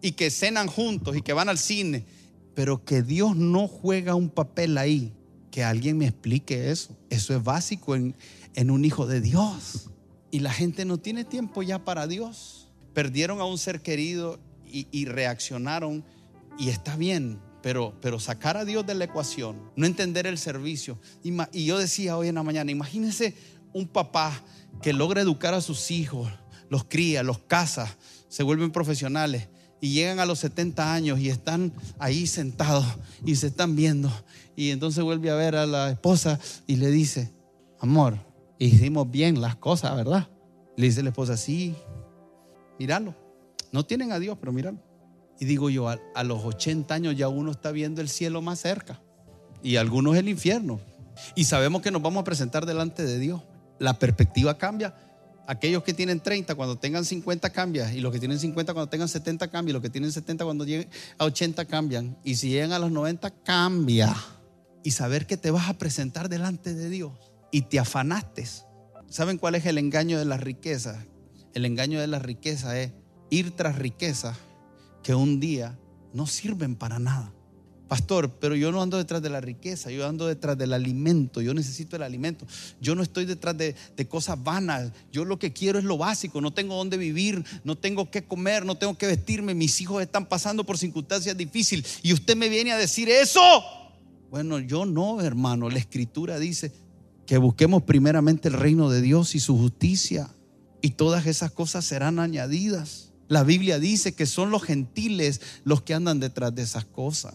y 0.00 0.12
que 0.12 0.30
cenan 0.30 0.66
juntos 0.66 1.16
y 1.16 1.22
que 1.22 1.32
van 1.32 1.48
al 1.48 1.58
cine, 1.58 2.04
pero 2.54 2.84
que 2.84 3.02
Dios 3.02 3.36
no 3.36 3.68
juega 3.68 4.14
un 4.14 4.28
papel 4.28 4.76
ahí. 4.76 5.12
Que 5.50 5.62
alguien 5.62 5.98
me 5.98 6.06
explique 6.06 6.70
eso. 6.70 6.96
Eso 7.10 7.36
es 7.36 7.44
básico 7.44 7.94
en, 7.94 8.16
en 8.54 8.70
un 8.70 8.86
hijo 8.86 9.06
de 9.06 9.20
Dios. 9.20 9.90
Y 10.30 10.40
la 10.40 10.52
gente 10.52 10.86
no 10.86 10.98
tiene 10.98 11.24
tiempo 11.24 11.62
ya 11.62 11.84
para 11.84 12.06
Dios. 12.06 12.68
Perdieron 12.94 13.40
a 13.40 13.44
un 13.44 13.58
ser 13.58 13.82
querido 13.82 14.40
y, 14.66 14.86
y 14.90 15.04
reaccionaron 15.04 16.04
y 16.58 16.70
está 16.70 16.96
bien, 16.96 17.38
pero, 17.62 17.94
pero 18.00 18.18
sacar 18.18 18.56
a 18.56 18.64
Dios 18.64 18.86
de 18.86 18.94
la 18.94 19.04
ecuación, 19.04 19.70
no 19.76 19.86
entender 19.86 20.26
el 20.26 20.38
servicio. 20.38 20.98
Y 21.52 21.64
yo 21.64 21.78
decía 21.78 22.16
hoy 22.16 22.28
en 22.28 22.34
la 22.34 22.42
mañana, 22.42 22.70
imagínense 22.70 23.34
un 23.72 23.86
papá 23.86 24.42
que 24.82 24.92
logra 24.92 25.20
educar 25.20 25.54
a 25.54 25.60
sus 25.60 25.90
hijos, 25.90 26.28
los 26.68 26.84
cría, 26.84 27.22
los 27.22 27.38
casa, 27.38 27.96
se 28.28 28.42
vuelven 28.42 28.72
profesionales 28.72 29.48
y 29.80 29.92
llegan 29.92 30.20
a 30.20 30.26
los 30.26 30.38
70 30.40 30.92
años 30.92 31.18
y 31.20 31.28
están 31.28 31.72
ahí 31.98 32.26
sentados 32.26 32.86
y 33.24 33.36
se 33.36 33.48
están 33.48 33.76
viendo. 33.76 34.10
Y 34.56 34.70
entonces 34.70 35.02
vuelve 35.02 35.30
a 35.30 35.34
ver 35.34 35.56
a 35.56 35.66
la 35.66 35.90
esposa 35.90 36.38
y 36.66 36.76
le 36.76 36.90
dice, 36.90 37.32
amor, 37.80 38.18
hicimos 38.58 39.10
bien 39.10 39.40
las 39.40 39.56
cosas, 39.56 39.96
¿verdad? 39.96 40.28
Le 40.76 40.86
dice 40.86 41.02
la 41.02 41.10
esposa, 41.10 41.36
sí, 41.36 41.74
míralo. 42.78 43.14
No 43.72 43.84
tienen 43.84 44.12
a 44.12 44.18
Dios, 44.18 44.36
pero 44.38 44.52
míralo. 44.52 44.78
Y 45.42 45.44
digo 45.44 45.70
yo, 45.70 45.88
a, 45.88 46.22
los 46.22 46.44
80 46.44 46.94
años 46.94 47.16
ya 47.16 47.26
uno 47.26 47.50
está 47.50 47.72
viendo 47.72 48.00
el 48.00 48.08
cielo 48.08 48.40
más 48.42 48.60
cerca 48.60 49.00
y 49.60 49.74
algunos 49.74 50.16
el 50.16 50.28
infierno. 50.28 50.78
Y 51.34 51.46
sabemos 51.46 51.82
que 51.82 51.90
nos 51.90 52.00
vamos 52.00 52.20
a 52.20 52.24
presentar 52.24 52.64
delante 52.64 53.04
de 53.04 53.18
Dios. 53.18 53.42
La 53.80 53.98
perspectiva 53.98 54.56
cambia. 54.56 54.94
Aquellos 55.48 55.82
que 55.82 55.94
tienen 55.94 56.20
30 56.20 56.54
cuando 56.54 56.78
tengan 56.78 57.04
50 57.04 57.50
cambian 57.50 57.92
y 57.92 58.00
los 58.00 58.12
que 58.12 58.20
tienen 58.20 58.38
50 58.38 58.72
cuando 58.72 58.88
tengan 58.88 59.08
70 59.08 59.48
cambian 59.48 59.70
y 59.70 59.72
los 59.72 59.82
que 59.82 59.90
tienen 59.90 60.12
70 60.12 60.44
cuando 60.44 60.64
lleguen 60.64 60.88
a 61.18 61.24
80 61.24 61.64
cambian 61.64 62.16
y 62.22 62.36
si 62.36 62.50
llegan 62.50 62.70
a 62.70 62.78
los 62.78 62.92
90 62.92 63.28
cambia. 63.42 64.14
Y 64.84 64.92
saber 64.92 65.26
que 65.26 65.36
te 65.36 65.50
vas 65.50 65.68
a 65.68 65.76
presentar 65.76 66.28
delante 66.28 66.72
de 66.72 66.88
Dios 66.88 67.14
y 67.50 67.62
te 67.62 67.80
afanaste. 67.80 68.46
¿Saben 69.08 69.38
cuál 69.38 69.56
es 69.56 69.66
el 69.66 69.78
engaño 69.78 70.20
de 70.20 70.24
la 70.24 70.36
riqueza? 70.36 71.04
El 71.52 71.64
engaño 71.64 72.00
de 72.00 72.06
la 72.06 72.20
riqueza 72.20 72.78
es 72.78 72.92
ir 73.28 73.56
tras 73.56 73.74
riqueza 73.74 74.36
que 75.02 75.14
un 75.14 75.40
día 75.40 75.78
no 76.12 76.26
sirven 76.26 76.76
para 76.76 76.98
nada. 76.98 77.32
Pastor, 77.92 78.30
pero 78.40 78.56
yo 78.56 78.72
no 78.72 78.80
ando 78.80 78.96
detrás 78.96 79.20
de 79.20 79.28
la 79.28 79.42
riqueza, 79.42 79.90
yo 79.90 80.08
ando 80.08 80.26
detrás 80.26 80.56
del 80.56 80.72
alimento, 80.72 81.42
yo 81.42 81.52
necesito 81.52 81.94
el 81.96 82.02
alimento. 82.02 82.46
Yo 82.80 82.94
no 82.94 83.02
estoy 83.02 83.26
detrás 83.26 83.54
de, 83.58 83.74
cosas 84.08 84.42
vanas, 84.42 84.92
yo 85.12 85.26
lo 85.26 85.38
que 85.38 85.52
quiero 85.52 85.78
es 85.78 85.84
lo 85.84 85.98
básico, 85.98 86.40
no 86.40 86.54
tengo 86.54 86.74
dónde 86.74 86.96
vivir, 86.96 87.44
no 87.64 87.76
tengo 87.76 88.10
qué 88.10 88.24
comer, 88.24 88.64
no 88.64 88.76
tengo 88.76 88.96
que 88.96 89.06
vestirme, 89.06 89.54
mis 89.54 89.78
hijos 89.82 90.00
están 90.00 90.26
pasando 90.26 90.64
por 90.64 90.78
circunstancias 90.78 91.36
difíciles 91.36 91.98
y 92.02 92.14
usted 92.14 92.34
me 92.34 92.48
viene 92.48 92.72
a 92.72 92.78
decir 92.78 93.10
eso. 93.10 93.42
Bueno, 94.30 94.58
yo 94.58 94.86
no, 94.86 95.20
hermano, 95.20 95.68
la 95.68 95.78
escritura 95.78 96.38
dice 96.38 96.72
que 97.26 97.36
busquemos 97.36 97.82
primeramente 97.82 98.48
el 98.48 98.54
reino 98.54 98.88
de 98.88 99.02
Dios 99.02 99.34
y 99.34 99.40
su 99.40 99.58
justicia 99.58 100.30
y 100.80 100.92
todas 100.92 101.26
esas 101.26 101.50
cosas 101.50 101.84
serán 101.84 102.18
añadidas. 102.18 103.11
La 103.32 103.44
Biblia 103.44 103.78
dice 103.78 104.14
que 104.14 104.26
son 104.26 104.50
los 104.50 104.62
gentiles 104.62 105.40
los 105.64 105.80
que 105.80 105.94
andan 105.94 106.20
detrás 106.20 106.54
de 106.54 106.60
esas 106.60 106.84
cosas. 106.84 107.32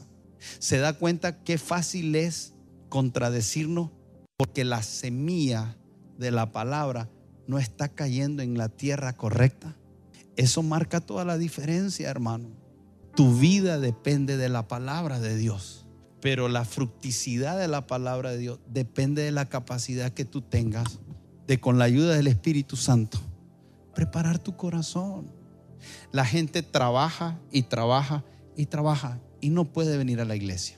Se 0.59 0.77
da 0.77 0.93
cuenta 0.93 1.41
qué 1.43 1.57
fácil 1.57 2.15
es 2.15 2.53
contradecirnos 2.87 3.89
porque 4.37 4.63
la 4.63 4.83
semilla 4.83 5.75
de 6.19 6.29
la 6.29 6.51
palabra 6.51 7.09
no 7.47 7.57
está 7.57 7.89
cayendo 7.89 8.43
en 8.43 8.59
la 8.59 8.69
tierra 8.69 9.17
correcta. 9.17 9.75
Eso 10.35 10.61
marca 10.61 11.01
toda 11.01 11.25
la 11.25 11.39
diferencia, 11.39 12.11
hermano. 12.11 12.51
Tu 13.15 13.35
vida 13.35 13.79
depende 13.79 14.37
de 14.37 14.49
la 14.49 14.67
palabra 14.67 15.19
de 15.19 15.35
Dios, 15.35 15.87
pero 16.21 16.47
la 16.47 16.63
fructicidad 16.63 17.57
de 17.57 17.69
la 17.69 17.87
palabra 17.87 18.29
de 18.29 18.37
Dios 18.37 18.59
depende 18.67 19.23
de 19.23 19.31
la 19.31 19.49
capacidad 19.49 20.11
que 20.11 20.25
tú 20.25 20.43
tengas 20.43 20.99
de 21.47 21.59
con 21.59 21.79
la 21.79 21.85
ayuda 21.85 22.15
del 22.15 22.27
Espíritu 22.27 22.75
Santo 22.75 23.19
preparar 23.95 24.37
tu 24.37 24.55
corazón. 24.55 25.36
La 26.11 26.25
gente 26.25 26.63
trabaja 26.63 27.39
y 27.51 27.63
trabaja 27.63 28.23
y 28.55 28.65
trabaja 28.65 29.19
y 29.41 29.49
no 29.49 29.65
puede 29.65 29.97
venir 29.97 30.19
a 30.19 30.25
la 30.25 30.35
iglesia. 30.35 30.77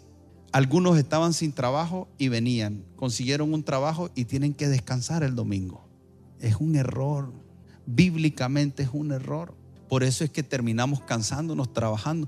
Algunos 0.52 0.98
estaban 0.98 1.34
sin 1.34 1.54
trabajo 1.54 2.08
y 2.18 2.28
venían, 2.28 2.84
consiguieron 2.96 3.54
un 3.54 3.64
trabajo 3.64 4.10
y 4.16 4.26
tienen 4.26 4.54
que 4.54 4.68
descansar 4.68 5.24
el 5.24 5.36
domingo. 5.36 5.88
Es 6.40 6.56
un 6.56 6.76
error, 6.76 7.32
bíblicamente 7.86 8.84
es 8.84 8.90
un 8.92 9.12
error. 9.12 9.56
Por 9.88 10.04
eso 10.04 10.24
es 10.24 10.32
que 10.32 10.44
terminamos 10.44 11.02
cansándonos, 11.02 11.72
trabajando. 11.72 12.28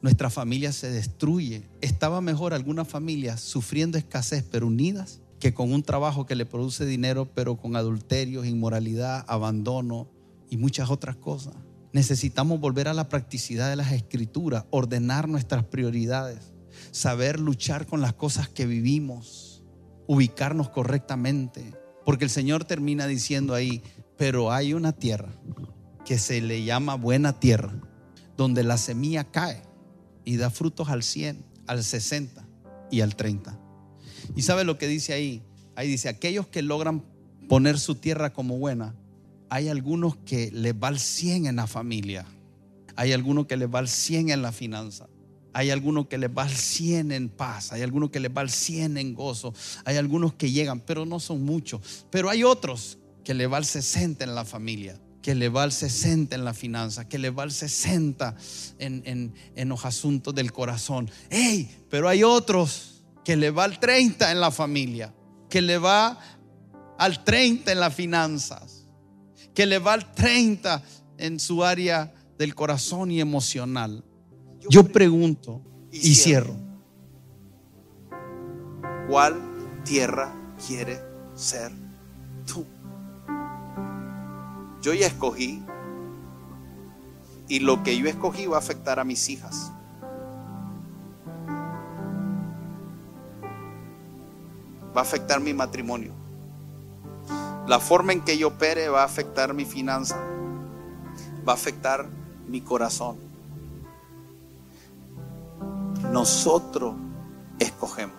Nuestra 0.00 0.28
familia 0.28 0.72
se 0.72 0.90
destruye. 0.90 1.68
Estaba 1.80 2.20
mejor 2.20 2.52
algunas 2.52 2.88
familias 2.88 3.40
sufriendo 3.40 3.96
escasez 3.96 4.44
pero 4.50 4.66
unidas 4.66 5.20
que 5.38 5.54
con 5.54 5.72
un 5.72 5.82
trabajo 5.82 6.26
que 6.26 6.36
le 6.36 6.46
produce 6.46 6.84
dinero 6.84 7.28
pero 7.32 7.56
con 7.56 7.76
adulterios, 7.76 8.46
inmoralidad, 8.46 9.24
abandono 9.28 10.08
y 10.50 10.56
muchas 10.56 10.90
otras 10.90 11.16
cosas. 11.16 11.54
Necesitamos 11.92 12.58
volver 12.58 12.88
a 12.88 12.94
la 12.94 13.08
practicidad 13.08 13.68
de 13.68 13.76
las 13.76 13.92
escrituras, 13.92 14.64
ordenar 14.70 15.28
nuestras 15.28 15.64
prioridades, 15.64 16.52
saber 16.90 17.38
luchar 17.38 17.86
con 17.86 18.00
las 18.00 18.14
cosas 18.14 18.48
que 18.48 18.66
vivimos, 18.66 19.62
ubicarnos 20.06 20.70
correctamente. 20.70 21.74
Porque 22.04 22.24
el 22.24 22.30
Señor 22.30 22.64
termina 22.64 23.06
diciendo 23.06 23.54
ahí, 23.54 23.82
pero 24.16 24.52
hay 24.52 24.74
una 24.74 24.92
tierra 24.92 25.32
que 26.04 26.18
se 26.18 26.40
le 26.40 26.64
llama 26.64 26.94
buena 26.94 27.38
tierra, 27.38 27.74
donde 28.36 28.64
la 28.64 28.78
semilla 28.78 29.24
cae 29.24 29.62
y 30.24 30.36
da 30.36 30.50
frutos 30.50 30.88
al 30.88 31.02
100, 31.02 31.44
al 31.66 31.84
60 31.84 32.46
y 32.90 33.02
al 33.02 33.16
30. 33.16 33.58
¿Y 34.34 34.42
sabe 34.42 34.64
lo 34.64 34.78
que 34.78 34.88
dice 34.88 35.12
ahí? 35.12 35.42
Ahí 35.76 35.88
dice, 35.88 36.08
aquellos 36.08 36.46
que 36.46 36.62
logran 36.62 37.04
poner 37.48 37.78
su 37.78 37.96
tierra 37.96 38.32
como 38.32 38.58
buena, 38.58 38.94
hay 39.52 39.68
algunos 39.68 40.16
que 40.16 40.50
les 40.50 40.72
va 40.72 40.88
al 40.88 40.98
100 40.98 41.44
en 41.44 41.56
la 41.56 41.66
familia. 41.66 42.24
Hay 42.96 43.12
algunos 43.12 43.46
que 43.46 43.58
les 43.58 43.68
va 43.68 43.80
al 43.80 43.88
100 43.88 44.30
en 44.30 44.40
la 44.40 44.50
finanza. 44.50 45.10
Hay 45.52 45.68
algunos 45.68 46.06
que 46.06 46.16
les 46.16 46.30
va 46.30 46.44
al 46.44 46.50
100 46.50 47.12
en 47.12 47.28
paz. 47.28 47.70
Hay 47.70 47.82
algunos 47.82 48.08
que 48.08 48.18
les 48.18 48.34
va 48.34 48.40
al 48.40 48.48
100 48.48 48.96
en 48.96 49.12
gozo. 49.12 49.52
Hay 49.84 49.98
algunos 49.98 50.32
que 50.32 50.50
llegan, 50.50 50.80
pero 50.80 51.04
no 51.04 51.20
son 51.20 51.44
muchos. 51.44 52.06
Pero 52.10 52.30
hay 52.30 52.44
otros 52.44 52.96
que 53.24 53.34
le 53.34 53.46
va 53.46 53.58
al 53.58 53.66
60 53.66 54.24
en 54.24 54.34
la 54.34 54.46
familia 54.46 54.98
que 55.20 55.34
le 55.36 55.50
va 55.50 55.62
al 55.62 55.70
60 55.70 56.34
en 56.34 56.44
la 56.44 56.52
finanza, 56.52 57.08
que 57.08 57.16
le 57.16 57.30
va 57.30 57.44
al 57.44 57.52
60 57.52 58.34
en, 58.80 59.02
en, 59.04 59.34
en 59.54 59.68
los 59.68 59.84
asuntos 59.84 60.34
del 60.34 60.50
corazón. 60.50 61.08
¡Ey! 61.30 61.70
Pero 61.90 62.08
hay 62.08 62.24
otros 62.24 63.04
que 63.24 63.36
le 63.36 63.52
va 63.52 63.62
al 63.62 63.78
30 63.78 64.32
en 64.32 64.40
la 64.40 64.50
familia, 64.50 65.14
que 65.48 65.62
le 65.62 65.78
va 65.78 66.18
al 66.98 67.22
30 67.22 67.70
en 67.70 67.78
las 67.78 67.94
finanzas, 67.94 68.71
que 69.54 69.66
le 69.66 69.78
va 69.78 69.94
al 69.94 70.12
30 70.12 70.82
en 71.18 71.38
su 71.38 71.64
área 71.64 72.12
del 72.38 72.54
corazón 72.54 73.10
y 73.10 73.20
emocional. 73.20 74.04
Yo 74.68 74.84
pregunto 74.84 75.62
y 75.90 76.14
cierro. 76.14 76.56
¿Cuál 79.08 79.40
tierra 79.84 80.34
quiere 80.66 81.00
ser 81.34 81.72
tú? 82.46 82.64
Yo 84.80 84.94
ya 84.94 85.06
escogí 85.06 85.62
y 87.48 87.60
lo 87.60 87.82
que 87.82 87.96
yo 87.98 88.08
escogí 88.08 88.46
va 88.46 88.56
a 88.56 88.60
afectar 88.60 88.98
a 88.98 89.04
mis 89.04 89.28
hijas. 89.28 89.72
Va 94.96 95.00
a 95.00 95.02
afectar 95.02 95.40
mi 95.40 95.52
matrimonio. 95.54 96.14
La 97.66 97.78
forma 97.78 98.12
en 98.12 98.22
que 98.22 98.36
yo 98.36 98.48
opere 98.48 98.88
va 98.88 99.02
a 99.02 99.04
afectar 99.04 99.54
mi 99.54 99.64
finanza. 99.64 100.16
Va 101.46 101.52
a 101.52 101.54
afectar 101.54 102.08
mi 102.48 102.60
corazón. 102.60 103.16
Nosotros 106.10 106.94
escogemos. 107.60 108.16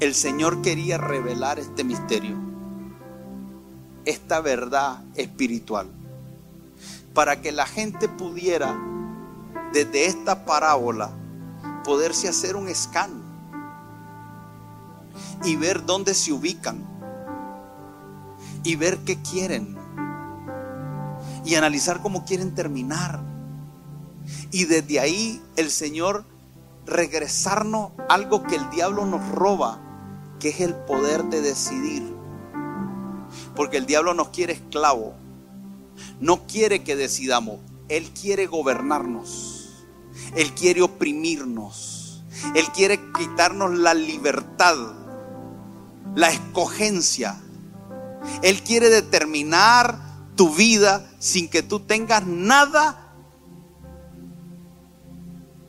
El 0.00 0.14
Señor 0.14 0.60
quería 0.60 0.98
revelar 0.98 1.58
este 1.58 1.84
misterio, 1.84 2.36
esta 4.04 4.40
verdad 4.40 5.02
espiritual, 5.14 5.88
para 7.14 7.40
que 7.40 7.52
la 7.52 7.66
gente 7.66 8.08
pudiera, 8.08 8.76
desde 9.72 10.06
esta 10.06 10.44
parábola, 10.44 11.10
poderse 11.84 12.28
hacer 12.28 12.56
un 12.56 12.72
scan 12.74 13.22
y 15.44 15.56
ver 15.56 15.86
dónde 15.86 16.12
se 16.12 16.32
ubican 16.32 16.95
y 18.66 18.74
ver 18.74 18.98
qué 19.04 19.16
quieren 19.22 19.76
y 21.44 21.54
analizar 21.54 22.02
cómo 22.02 22.24
quieren 22.24 22.52
terminar. 22.56 23.20
Y 24.50 24.64
desde 24.64 24.98
ahí 24.98 25.40
el 25.54 25.70
Señor 25.70 26.24
regresarnos 26.84 27.92
algo 28.08 28.42
que 28.42 28.56
el 28.56 28.68
diablo 28.70 29.06
nos 29.06 29.26
roba 29.30 29.80
que 30.40 30.48
es 30.48 30.60
el 30.60 30.74
poder 30.74 31.24
de 31.26 31.42
decidir. 31.42 32.12
Porque 33.54 33.76
el 33.76 33.86
diablo 33.86 34.14
nos 34.14 34.30
quiere 34.30 34.54
esclavo. 34.54 35.14
No 36.18 36.48
quiere 36.48 36.82
que 36.82 36.96
decidamos. 36.96 37.60
Él 37.88 38.10
quiere 38.20 38.46
gobernarnos. 38.46 39.86
Él 40.34 40.52
quiere 40.54 40.82
oprimirnos. 40.82 42.24
Él 42.56 42.66
quiere 42.74 42.98
quitarnos 43.16 43.78
la 43.78 43.94
libertad, 43.94 44.76
la 46.16 46.30
escogencia. 46.30 47.40
Él 48.42 48.62
quiere 48.62 48.90
determinar 48.90 49.98
tu 50.36 50.54
vida 50.54 51.08
sin 51.18 51.48
que 51.48 51.62
tú 51.62 51.80
tengas 51.80 52.26
nada 52.26 53.12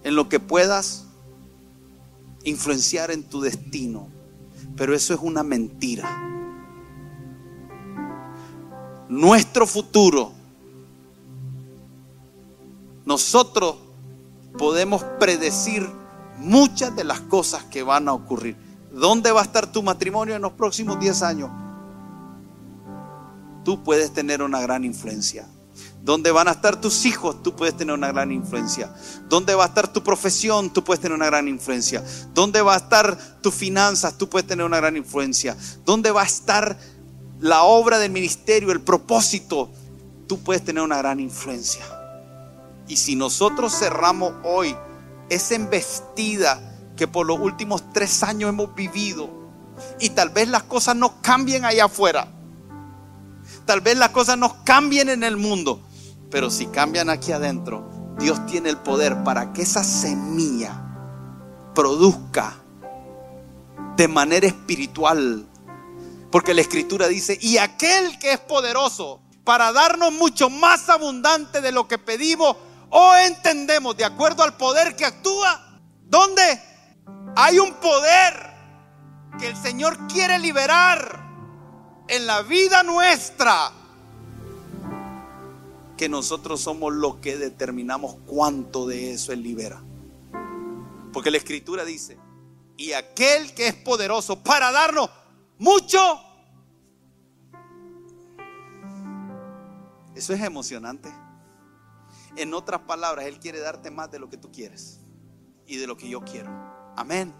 en 0.03 0.15
lo 0.15 0.29
que 0.29 0.39
puedas 0.39 1.05
influenciar 2.43 3.11
en 3.11 3.23
tu 3.23 3.41
destino. 3.41 4.07
Pero 4.75 4.93
eso 4.93 5.13
es 5.13 5.19
una 5.21 5.43
mentira. 5.43 6.23
Nuestro 9.09 9.65
futuro, 9.65 10.33
nosotros 13.05 13.77
podemos 14.57 15.03
predecir 15.19 15.87
muchas 16.37 16.95
de 16.95 17.03
las 17.03 17.21
cosas 17.21 17.63
que 17.65 17.83
van 17.83 18.07
a 18.07 18.13
ocurrir. 18.13 18.55
¿Dónde 18.91 19.31
va 19.31 19.41
a 19.41 19.43
estar 19.43 19.71
tu 19.71 19.83
matrimonio 19.83 20.35
en 20.35 20.41
los 20.41 20.53
próximos 20.53 20.99
10 20.99 21.21
años? 21.23 21.66
Tú 23.67 23.83
puedes 23.83 24.13
tener 24.13 24.41
una 24.41 24.61
gran 24.61 24.85
influencia. 24.85 25.45
¿Dónde 26.01 26.31
van 26.31 26.47
a 26.47 26.51
estar 26.51 26.79
tus 26.79 27.05
hijos? 27.05 27.43
Tú 27.43 27.53
puedes 27.53 27.75
tener 27.75 27.93
una 27.93 28.13
gran 28.13 28.31
influencia. 28.31 28.95
¿Dónde 29.27 29.55
va 29.55 29.65
a 29.65 29.67
estar 29.67 29.91
tu 29.91 30.01
profesión? 30.05 30.69
Tú 30.69 30.85
puedes 30.85 31.01
tener 31.01 31.17
una 31.17 31.25
gran 31.25 31.49
influencia. 31.49 32.01
¿Dónde 32.33 32.61
va 32.61 32.75
a 32.75 32.77
estar 32.77 33.17
tus 33.41 33.53
finanzas? 33.53 34.17
Tú 34.17 34.29
puedes 34.29 34.47
tener 34.47 34.65
una 34.65 34.77
gran 34.77 34.95
influencia. 34.95 35.57
¿Dónde 35.85 36.11
va 36.11 36.21
a 36.21 36.25
estar 36.25 36.79
la 37.41 37.63
obra 37.63 37.99
del 37.99 38.09
ministerio, 38.09 38.71
el 38.71 38.79
propósito? 38.79 39.69
Tú 40.29 40.39
puedes 40.39 40.63
tener 40.63 40.81
una 40.81 40.99
gran 40.99 41.19
influencia. 41.19 41.83
Y 42.87 42.95
si 42.95 43.17
nosotros 43.17 43.77
cerramos 43.77 44.31
hoy 44.45 44.77
esa 45.27 45.55
embestida 45.55 46.77
que 46.95 47.05
por 47.05 47.25
los 47.25 47.37
últimos 47.37 47.83
tres 47.91 48.23
años 48.23 48.47
hemos 48.47 48.73
vivido 48.73 49.29
y 49.99 50.11
tal 50.11 50.29
vez 50.29 50.47
las 50.47 50.63
cosas 50.63 50.95
no 50.95 51.21
cambien 51.21 51.65
allá 51.65 51.83
afuera, 51.83 52.29
tal 53.67 53.81
vez 53.81 53.97
las 53.97 54.09
cosas 54.09 54.37
no 54.37 54.63
cambien 54.63 55.09
en 55.09 55.23
el 55.23 55.37
mundo, 55.37 55.81
pero 56.31 56.49
si 56.49 56.65
cambian 56.67 57.09
aquí 57.09 57.33
adentro, 57.33 58.15
Dios 58.17 58.43
tiene 58.47 58.69
el 58.69 58.77
poder 58.77 59.23
para 59.23 59.53
que 59.53 59.61
esa 59.61 59.83
semilla 59.83 60.81
produzca 61.75 62.55
de 63.95 64.07
manera 64.07 64.47
espiritual. 64.47 65.45
Porque 66.31 66.53
la 66.53 66.61
escritura 66.61 67.07
dice, 67.07 67.37
y 67.41 67.57
aquel 67.57 68.17
que 68.19 68.31
es 68.33 68.39
poderoso 68.39 69.21
para 69.43 69.71
darnos 69.71 70.13
mucho 70.13 70.49
más 70.49 70.89
abundante 70.89 71.61
de 71.61 71.71
lo 71.71 71.87
que 71.87 71.97
pedimos 71.97 72.55
o 72.89 73.15
entendemos, 73.15 73.95
de 73.97 74.05
acuerdo 74.05 74.43
al 74.43 74.55
poder 74.55 74.95
que 74.95 75.05
actúa, 75.05 75.79
¿dónde? 76.03 76.61
Hay 77.35 77.59
un 77.59 77.73
poder 77.75 78.33
que 79.39 79.49
el 79.49 79.57
Señor 79.57 80.07
quiere 80.07 80.39
liberar 80.39 81.16
en 82.07 82.27
la 82.27 82.41
vida 82.41 82.83
nuestra 82.83 83.71
que 85.97 86.07
nosotros 86.07 86.61
somos 86.61 86.93
los 86.93 87.15
que 87.15 87.37
determinamos 87.37 88.17
cuánto 88.25 88.87
de 88.87 89.13
eso 89.13 89.33
Él 89.33 89.41
libera. 89.41 89.81
Porque 91.11 91.31
la 91.31 91.37
escritura 91.37 91.83
dice, 91.83 92.17
y 92.77 92.93
aquel 92.93 93.53
que 93.55 93.67
es 93.67 93.73
poderoso 93.73 94.43
para 94.43 94.71
darnos 94.71 95.09
mucho, 95.57 96.21
eso 100.15 100.33
es 100.33 100.41
emocionante. 100.41 101.11
En 102.35 102.53
otras 102.53 102.81
palabras, 102.81 103.25
Él 103.25 103.39
quiere 103.39 103.59
darte 103.59 103.89
más 103.89 104.11
de 104.11 104.19
lo 104.19 104.29
que 104.29 104.37
tú 104.37 104.51
quieres 104.51 104.99
y 105.65 105.77
de 105.77 105.87
lo 105.87 105.97
que 105.97 106.07
yo 106.07 106.21
quiero. 106.21 106.51
Amén. 106.95 107.33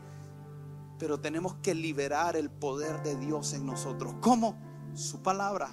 Pero 0.98 1.20
tenemos 1.20 1.56
que 1.56 1.76
liberar 1.76 2.36
el 2.36 2.50
poder 2.50 3.04
de 3.04 3.16
Dios 3.16 3.54
en 3.54 3.66
nosotros. 3.66 4.16
¿Cómo? 4.22 4.58
Su 4.93 5.22
palabra 5.22 5.70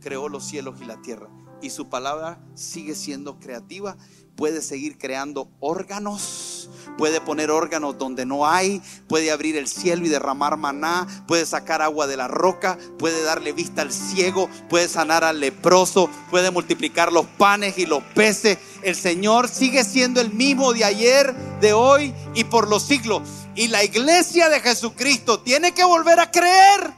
creó 0.00 0.28
los 0.28 0.44
cielos 0.44 0.80
y 0.80 0.84
la 0.84 1.00
tierra 1.02 1.28
y 1.62 1.70
su 1.70 1.88
palabra 1.88 2.44
sigue 2.54 2.94
siendo 2.94 3.38
creativa. 3.38 3.96
Puede 4.36 4.60
seguir 4.60 4.98
creando 4.98 5.50
órganos, 5.60 6.68
puede 6.96 7.20
poner 7.20 7.50
órganos 7.50 7.98
donde 7.98 8.26
no 8.26 8.46
hay, 8.46 8.82
puede 9.08 9.30
abrir 9.30 9.56
el 9.56 9.68
cielo 9.68 10.04
y 10.06 10.08
derramar 10.08 10.56
maná, 10.56 11.06
puede 11.26 11.46
sacar 11.46 11.82
agua 11.82 12.06
de 12.06 12.16
la 12.16 12.28
roca, 12.28 12.78
puede 12.98 13.22
darle 13.22 13.52
vista 13.52 13.82
al 13.82 13.92
ciego, 13.92 14.48
puede 14.68 14.88
sanar 14.88 15.24
al 15.24 15.40
leproso, 15.40 16.08
puede 16.30 16.50
multiplicar 16.50 17.12
los 17.12 17.26
panes 17.26 17.78
y 17.78 17.86
los 17.86 18.02
peces. 18.14 18.58
El 18.82 18.96
Señor 18.96 19.48
sigue 19.48 19.84
siendo 19.84 20.20
el 20.20 20.32
mismo 20.32 20.72
de 20.72 20.84
ayer, 20.84 21.34
de 21.60 21.72
hoy 21.72 22.14
y 22.34 22.44
por 22.44 22.68
los 22.68 22.82
siglos. 22.82 23.22
Y 23.54 23.68
la 23.68 23.84
iglesia 23.84 24.48
de 24.48 24.60
Jesucristo 24.60 25.40
tiene 25.40 25.72
que 25.72 25.84
volver 25.84 26.20
a 26.20 26.30
creer. 26.30 26.92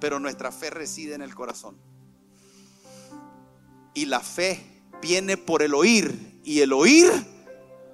Pero 0.00 0.18
nuestra 0.18 0.50
fe 0.50 0.70
reside 0.70 1.14
en 1.14 1.22
el 1.22 1.34
corazón. 1.34 1.76
Y 3.94 4.06
la 4.06 4.20
fe 4.20 4.64
viene 5.00 5.36
por 5.36 5.62
el 5.62 5.74
oír 5.74 6.40
y 6.44 6.60
el 6.60 6.72
oír 6.72 7.10